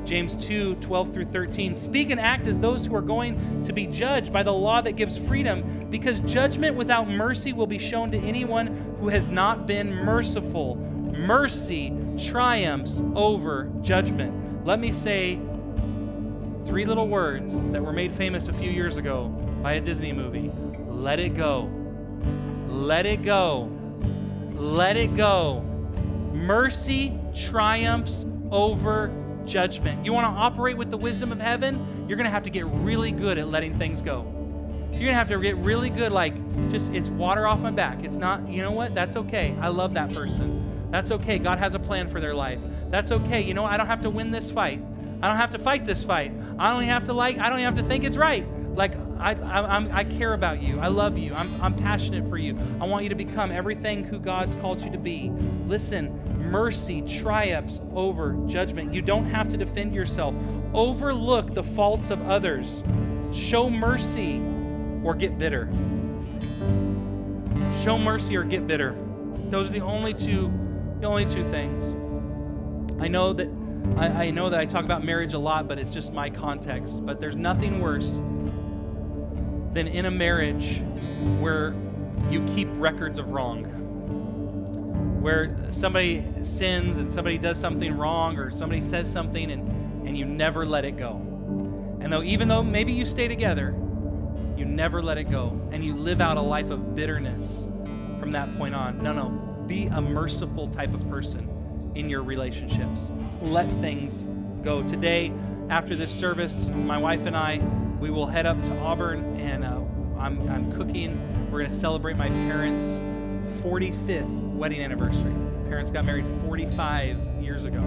James 0.06 0.36
2 0.46 0.76
12 0.76 1.14
through 1.14 1.26
13. 1.26 1.76
Speak 1.76 2.10
and 2.10 2.20
act 2.20 2.48
as 2.48 2.60
those 2.60 2.86
who 2.86 2.96
are 2.96 3.02
going 3.02 3.64
to 3.64 3.74
be 3.74 3.88
judged 3.88 4.32
by 4.32 4.44
the 4.44 4.54
law 4.54 4.82
that 4.82 4.94
gives 4.94 5.18
freedom, 5.18 5.88
because 5.90 6.20
judgment 6.22 6.76
without 6.76 7.10
mercy 7.10 7.54
will 7.54 7.68
be 7.68 7.80
shown 7.80 8.12
to 8.12 8.18
anyone 8.18 8.96
who 9.00 9.10
has 9.10 9.28
not 9.30 9.66
been 9.66 9.94
merciful. 9.94 10.76
Mercy 10.76 11.96
triumphs 12.18 13.02
over 13.16 13.72
judgment. 13.82 14.66
Let 14.66 14.80
me 14.80 14.92
say 14.92 15.40
three 16.66 16.86
little 16.86 17.08
words 17.08 17.70
that 17.72 17.84
were 17.84 17.94
made 17.94 18.14
famous 18.14 18.48
a 18.48 18.54
few 18.54 18.72
years 18.72 18.98
ago 18.98 19.28
by 19.62 19.74
a 19.74 19.82
Disney 19.82 20.14
movie 20.14 20.52
let 21.04 21.20
it 21.20 21.36
go. 21.36 21.70
Let 22.70 23.06
it 23.06 23.24
go. 23.24 23.70
Let 24.54 24.96
it 24.96 25.18
go. 25.18 25.62
Mercy 26.32 27.20
triumphs 27.36 28.26
over 28.52 29.12
judgment. 29.46 30.06
You 30.06 30.14
want 30.14 30.26
to 30.26 30.40
operate 30.40 30.78
with 30.78 30.92
the 30.92 30.98
wisdom 30.98 31.32
of 31.32 31.40
heaven? 31.40 32.06
You're 32.08 32.18
going 32.18 32.26
to 32.26 32.32
have 32.32 32.44
to 32.44 32.50
get 32.50 32.66
really 32.66 33.12
good 33.12 33.38
at 33.38 33.48
letting 33.48 33.78
things 33.78 34.02
go. 34.02 34.24
You're 34.92 35.02
going 35.02 35.08
to 35.08 35.14
have 35.14 35.30
to 35.30 35.40
get 35.40 35.58
really 35.58 35.90
good, 35.90 36.12
like, 36.12 36.34
just, 36.72 36.92
it's 36.92 37.10
water 37.10 37.48
off 37.48 37.60
my 37.60 37.72
back. 37.72 38.04
It's 38.04 38.18
not, 38.18 38.48
you 38.48 38.62
know 38.62 38.72
what? 38.72 38.94
That's 38.94 39.16
okay. 39.16 39.56
I 39.60 39.70
love 39.70 39.96
that 39.96 40.14
person. 40.14 40.90
That's 40.92 41.10
okay. 41.10 41.40
God 41.40 41.58
has 41.58 41.74
a 41.74 41.80
plan 41.80 42.08
for 42.08 42.20
their 42.20 42.36
life. 42.36 42.60
That's 42.90 43.12
okay. 43.12 43.42
You 43.42 43.56
know, 43.56 43.66
I 43.66 43.78
don't 43.78 43.88
have 43.88 44.02
to 44.02 44.12
win 44.12 44.30
this 44.30 44.52
fight. 44.52 44.84
I 45.22 45.28
don't 45.28 45.38
have 45.38 45.52
to 45.52 45.60
fight 45.60 45.86
this 45.86 46.04
fight. 46.04 46.32
I 46.60 46.72
don't 46.72 46.84
have 46.84 47.06
to 47.06 47.14
like, 47.14 47.40
I 47.40 47.50
don't 47.50 47.60
have 47.60 47.76
to 47.78 47.84
think 47.84 48.04
it's 48.04 48.18
right. 48.18 48.46
Like, 48.76 48.94
I, 49.24 49.32
I, 49.36 50.00
I, 50.00 50.04
care 50.04 50.34
about 50.34 50.62
you. 50.62 50.82
I 50.82 50.88
love 50.88 51.18
you. 51.18 51.34
I'm, 51.34 51.62
I'm 51.62 51.74
passionate 51.74 52.28
for 52.28 52.38
you. 52.38 52.58
I 52.82 52.86
want 52.86 53.04
you 53.04 53.10
to 53.10 53.16
become 53.16 53.54
everything 53.54 54.04
who 54.04 54.20
God's 54.20 54.54
called 54.56 54.82
you 54.82 54.92
to 54.92 54.98
be. 54.98 55.32
Listen, 55.66 56.20
mercy 56.52 57.02
triumphs 57.04 57.82
over 57.96 58.34
judgment. 58.48 58.94
You 58.94 59.02
don't 59.02 59.26
have 59.26 59.48
to 59.50 59.58
defend 59.58 59.96
yourself. 59.96 60.36
Overlook 60.74 61.54
the 61.54 61.64
faults 61.64 62.10
of 62.10 62.30
others. 62.30 62.84
Show 63.32 63.70
mercy 63.70 64.42
or 65.06 65.16
get 65.16 65.38
bitter. 65.38 65.70
Show 67.82 67.98
mercy 67.98 68.36
or 68.36 68.44
get 68.44 68.68
bitter. 68.68 68.94
Those 69.50 69.70
are 69.70 69.74
the 69.74 69.82
only 69.82 70.14
two, 70.14 70.52
the 71.00 71.08
only 71.08 71.26
two 71.26 71.50
things. 71.50 71.96
I 73.02 73.08
know 73.08 73.32
that 73.32 73.48
I, 73.96 74.26
I 74.26 74.32
know 74.32 74.50
that 74.50 74.60
I 74.60 74.66
talk 74.66 74.84
about 74.84 75.06
marriage 75.06 75.34
a 75.34 75.40
lot, 75.40 75.70
but 75.70 75.80
it's 75.80 75.92
just 75.92 76.12
my 76.12 76.30
context. 76.30 77.06
But 77.06 77.22
there's 77.22 77.36
nothing 77.36 77.80
worse 77.80 78.22
than 79.74 79.88
in 79.88 80.06
a 80.06 80.12
marriage 80.12 80.82
where 81.40 81.74
you 82.30 82.46
keep 82.56 82.68
records 82.74 83.18
of 83.18 83.30
wrong 83.30 83.74
where 85.24 85.56
somebody 85.72 86.22
sins 86.44 86.98
and 86.98 87.10
somebody 87.10 87.38
does 87.38 87.58
something 87.58 87.96
wrong 87.96 88.38
or 88.38 88.52
somebody 88.52 88.82
says 88.82 89.10
something 89.10 89.52
and, 89.52 90.06
and 90.06 90.18
you 90.18 90.26
never 90.26 90.66
let 90.66 90.84
it 90.84 90.98
go. 90.98 91.16
And 92.02 92.12
though 92.12 92.24
even 92.24 92.50
though 92.50 92.62
maybe 92.62 92.92
you 92.92 93.06
stay 93.06 93.30
together, 93.30 93.74
you 94.58 94.66
never 94.66 95.02
let 95.02 95.18
it 95.18 95.32
go 95.32 95.58
and 95.72 95.82
you 95.82 95.96
live 95.96 96.20
out 96.20 96.36
a 96.36 96.42
life 96.42 96.72
of 96.72 96.94
bitterness 96.94 97.64
from 98.20 98.32
that 98.32 98.54
point 98.58 98.76
on. 98.76 99.02
No, 99.02 99.14
no. 99.14 99.30
Be 99.66 99.86
a 99.86 100.02
merciful 100.02 100.68
type 100.68 100.94
of 100.94 101.10
person 101.10 101.92
in 101.96 102.10
your 102.10 102.22
relationships. 102.22 103.10
Let 103.44 103.66
things 103.80 104.28
go. 104.62 104.86
Today, 104.90 105.32
after 105.70 105.96
this 105.96 106.12
service, 106.12 106.68
my 106.68 106.98
wife 106.98 107.26
and 107.26 107.38
I, 107.38 107.62
we 108.04 108.10
will 108.10 108.28
head 108.28 108.46
up 108.46 108.62
to 108.62 108.78
Auburn 108.80 109.40
and 109.40 109.64
uh, 109.64 109.80
I'm, 110.20 110.46
I'm 110.50 110.74
cooking. 110.74 111.10
We're 111.50 111.60
going 111.60 111.72
to 111.72 111.78
celebrate 111.78 112.18
my 112.18 112.28
parents' 112.28 113.02
45th 113.64 114.52
wedding 114.52 114.82
anniversary. 114.82 115.32
My 115.32 115.70
Parents 115.70 115.90
got 115.90 116.04
married 116.04 116.26
45 116.46 117.18
years 117.42 117.64
ago. 117.64 117.80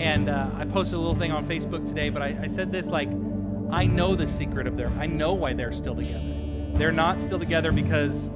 And 0.00 0.28
uh, 0.28 0.50
I 0.56 0.64
posted 0.64 0.94
a 0.94 0.98
little 0.98 1.14
thing 1.14 1.30
on 1.30 1.46
Facebook 1.46 1.86
today, 1.86 2.08
but 2.08 2.20
I, 2.20 2.36
I 2.42 2.48
said 2.48 2.72
this 2.72 2.88
like, 2.88 3.08
I 3.70 3.86
know 3.86 4.16
the 4.16 4.26
secret 4.26 4.66
of 4.66 4.76
their, 4.76 4.88
I 4.98 5.06
know 5.06 5.34
why 5.34 5.52
they're 5.52 5.70
still 5.70 5.94
together. 5.94 6.34
They're 6.72 6.90
not 6.90 7.20
still 7.20 7.38
together 7.38 7.70
because, 7.70 8.28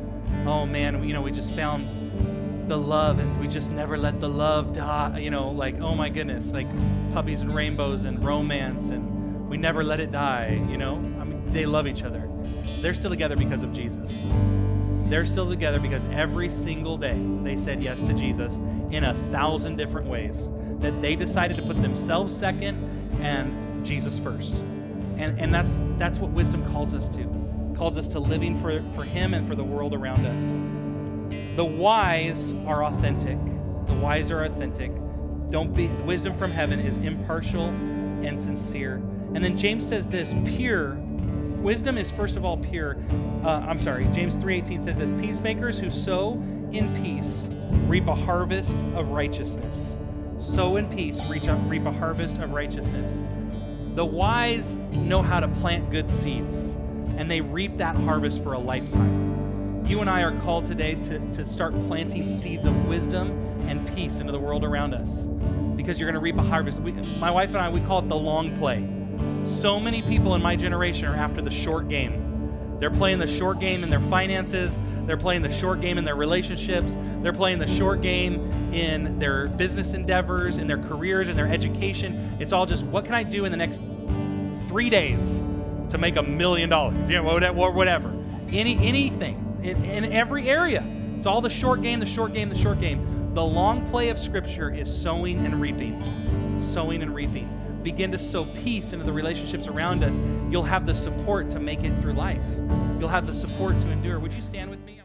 oh 0.46 0.66
man, 0.66 1.02
you 1.02 1.14
know, 1.14 1.22
we 1.22 1.32
just 1.32 1.50
found 1.50 2.68
the 2.68 2.78
love 2.78 3.18
and 3.18 3.40
we 3.40 3.48
just 3.48 3.72
never 3.72 3.98
let 3.98 4.20
the 4.20 4.28
love 4.28 4.72
die. 4.72 5.18
You 5.18 5.30
know, 5.30 5.50
like, 5.50 5.80
oh 5.80 5.96
my 5.96 6.10
goodness, 6.10 6.52
like 6.52 6.68
puppies 7.12 7.40
and 7.40 7.52
rainbows 7.52 8.04
and 8.04 8.24
romance 8.24 8.90
and 8.90 9.21
we 9.52 9.58
never 9.58 9.84
let 9.84 10.00
it 10.00 10.10
die, 10.10 10.58
you 10.70 10.78
know? 10.78 10.94
I 10.94 11.24
mean, 11.24 11.42
they 11.52 11.66
love 11.66 11.86
each 11.86 12.04
other. 12.04 12.26
They're 12.80 12.94
still 12.94 13.10
together 13.10 13.36
because 13.36 13.62
of 13.62 13.74
Jesus. 13.74 14.24
They're 15.10 15.26
still 15.26 15.46
together 15.46 15.78
because 15.78 16.06
every 16.06 16.48
single 16.48 16.96
day 16.96 17.22
they 17.42 17.58
said 17.58 17.84
yes 17.84 18.00
to 18.06 18.14
Jesus 18.14 18.56
in 18.90 19.04
a 19.04 19.12
thousand 19.30 19.76
different 19.76 20.08
ways. 20.08 20.48
That 20.78 21.02
they 21.02 21.16
decided 21.16 21.58
to 21.58 21.62
put 21.64 21.82
themselves 21.82 22.34
second 22.34 22.82
and 23.20 23.84
Jesus 23.84 24.18
first. 24.18 24.54
And, 25.18 25.38
and 25.38 25.52
that's, 25.52 25.82
that's 25.98 26.18
what 26.18 26.30
wisdom 26.30 26.64
calls 26.72 26.94
us 26.94 27.14
to. 27.14 27.74
calls 27.76 27.98
us 27.98 28.08
to 28.08 28.20
living 28.20 28.58
for, 28.58 28.82
for 28.94 29.04
Him 29.04 29.34
and 29.34 29.46
for 29.46 29.54
the 29.54 29.64
world 29.64 29.92
around 29.92 30.24
us. 30.24 31.36
The 31.56 31.64
wise 31.66 32.54
are 32.64 32.84
authentic. 32.84 33.36
The 33.86 33.94
wise 33.96 34.30
are 34.30 34.44
authentic. 34.44 34.92
Don't 35.50 35.74
be 35.74 35.88
wisdom 35.88 36.38
from 36.38 36.52
heaven 36.52 36.80
is 36.80 36.96
impartial 36.96 37.64
and 37.64 38.40
sincere. 38.40 39.02
And 39.34 39.42
then 39.42 39.56
James 39.56 39.88
says 39.88 40.08
this 40.08 40.34
pure 40.44 40.96
wisdom 41.62 41.96
is 41.96 42.10
first 42.10 42.36
of 42.36 42.44
all 42.44 42.56
pure. 42.56 42.96
Uh, 43.44 43.64
I'm 43.66 43.78
sorry. 43.78 44.06
James 44.12 44.36
3:18 44.36 44.82
says 44.82 44.98
this: 44.98 45.12
peacemakers 45.12 45.78
who 45.78 45.90
sow 45.90 46.32
in 46.72 46.94
peace 47.02 47.48
reap 47.86 48.08
a 48.08 48.14
harvest 48.14 48.76
of 48.94 49.10
righteousness. 49.10 49.96
Sow 50.38 50.76
in 50.76 50.88
peace, 50.88 51.24
reach 51.28 51.46
a, 51.46 51.54
reap 51.54 51.86
a 51.86 51.92
harvest 51.92 52.38
of 52.38 52.52
righteousness. 52.52 53.22
The 53.94 54.04
wise 54.04 54.76
know 54.96 55.22
how 55.22 55.38
to 55.38 55.48
plant 55.48 55.90
good 55.90 56.10
seeds, 56.10 56.54
and 57.16 57.30
they 57.30 57.40
reap 57.40 57.76
that 57.76 57.94
harvest 57.94 58.42
for 58.42 58.54
a 58.54 58.58
lifetime. 58.58 59.84
You 59.86 60.00
and 60.00 60.10
I 60.10 60.22
are 60.22 60.36
called 60.40 60.64
today 60.64 60.94
to, 60.94 61.18
to 61.32 61.46
start 61.46 61.74
planting 61.86 62.36
seeds 62.36 62.64
of 62.64 62.86
wisdom 62.86 63.30
and 63.68 63.86
peace 63.94 64.18
into 64.18 64.32
the 64.32 64.38
world 64.38 64.64
around 64.64 64.94
us 64.94 65.26
because 65.76 66.00
you're 66.00 66.10
going 66.10 66.14
to 66.14 66.20
reap 66.20 66.38
a 66.38 66.42
harvest. 66.42 66.80
We, 66.80 66.92
my 67.20 67.30
wife 67.30 67.50
and 67.50 67.58
I, 67.58 67.68
we 67.68 67.80
call 67.80 67.98
it 67.98 68.08
the 68.08 68.16
long 68.16 68.56
play. 68.58 68.88
So 69.44 69.80
many 69.80 70.02
people 70.02 70.34
in 70.34 70.42
my 70.42 70.54
generation 70.56 71.08
are 71.08 71.16
after 71.16 71.42
the 71.42 71.50
short 71.50 71.88
game. 71.88 72.78
They're 72.78 72.90
playing 72.90 73.18
the 73.18 73.26
short 73.26 73.60
game 73.60 73.82
in 73.84 73.90
their 73.90 74.00
finances, 74.00 74.78
they're 75.06 75.16
playing 75.16 75.42
the 75.42 75.52
short 75.52 75.80
game 75.80 75.98
in 75.98 76.04
their 76.04 76.16
relationships, 76.16 76.96
they're 77.22 77.32
playing 77.32 77.58
the 77.58 77.66
short 77.66 78.02
game 78.02 78.72
in 78.72 79.18
their 79.18 79.48
business 79.48 79.94
endeavors, 79.94 80.58
in 80.58 80.66
their 80.66 80.78
careers, 80.78 81.28
in 81.28 81.36
their 81.36 81.48
education. 81.48 82.36
It's 82.40 82.52
all 82.52 82.66
just 82.66 82.84
what 82.84 83.04
can 83.04 83.14
I 83.14 83.22
do 83.22 83.44
in 83.44 83.50
the 83.50 83.56
next 83.56 83.82
three 84.68 84.90
days 84.90 85.44
to 85.90 85.98
make 85.98 86.16
a 86.16 86.22
million 86.22 86.68
dollars? 86.68 86.94
Know, 87.08 87.22
whatever. 87.22 88.12
Any 88.52 88.76
anything 88.86 89.60
in, 89.62 89.84
in 89.84 90.12
every 90.12 90.48
area. 90.48 90.84
It's 91.16 91.26
all 91.26 91.40
the 91.40 91.50
short 91.50 91.82
game, 91.82 92.00
the 92.00 92.06
short 92.06 92.32
game, 92.32 92.48
the 92.48 92.58
short 92.58 92.80
game. 92.80 93.34
The 93.34 93.44
long 93.44 93.88
play 93.90 94.08
of 94.08 94.18
Scripture 94.18 94.70
is 94.70 94.92
sowing 94.92 95.44
and 95.46 95.60
reaping. 95.60 96.02
Sowing 96.60 97.02
and 97.02 97.14
reaping. 97.14 97.61
Begin 97.82 98.12
to 98.12 98.18
sow 98.18 98.44
peace 98.44 98.92
into 98.92 99.04
the 99.04 99.12
relationships 99.12 99.66
around 99.66 100.04
us. 100.04 100.14
You'll 100.50 100.62
have 100.62 100.86
the 100.86 100.94
support 100.94 101.50
to 101.50 101.60
make 101.60 101.82
it 101.82 101.92
through 102.00 102.14
life. 102.14 102.42
You'll 102.98 103.08
have 103.08 103.26
the 103.26 103.34
support 103.34 103.80
to 103.80 103.90
endure. 103.90 104.18
Would 104.18 104.32
you 104.32 104.40
stand 104.40 104.70
with 104.70 104.84
me? 104.84 105.00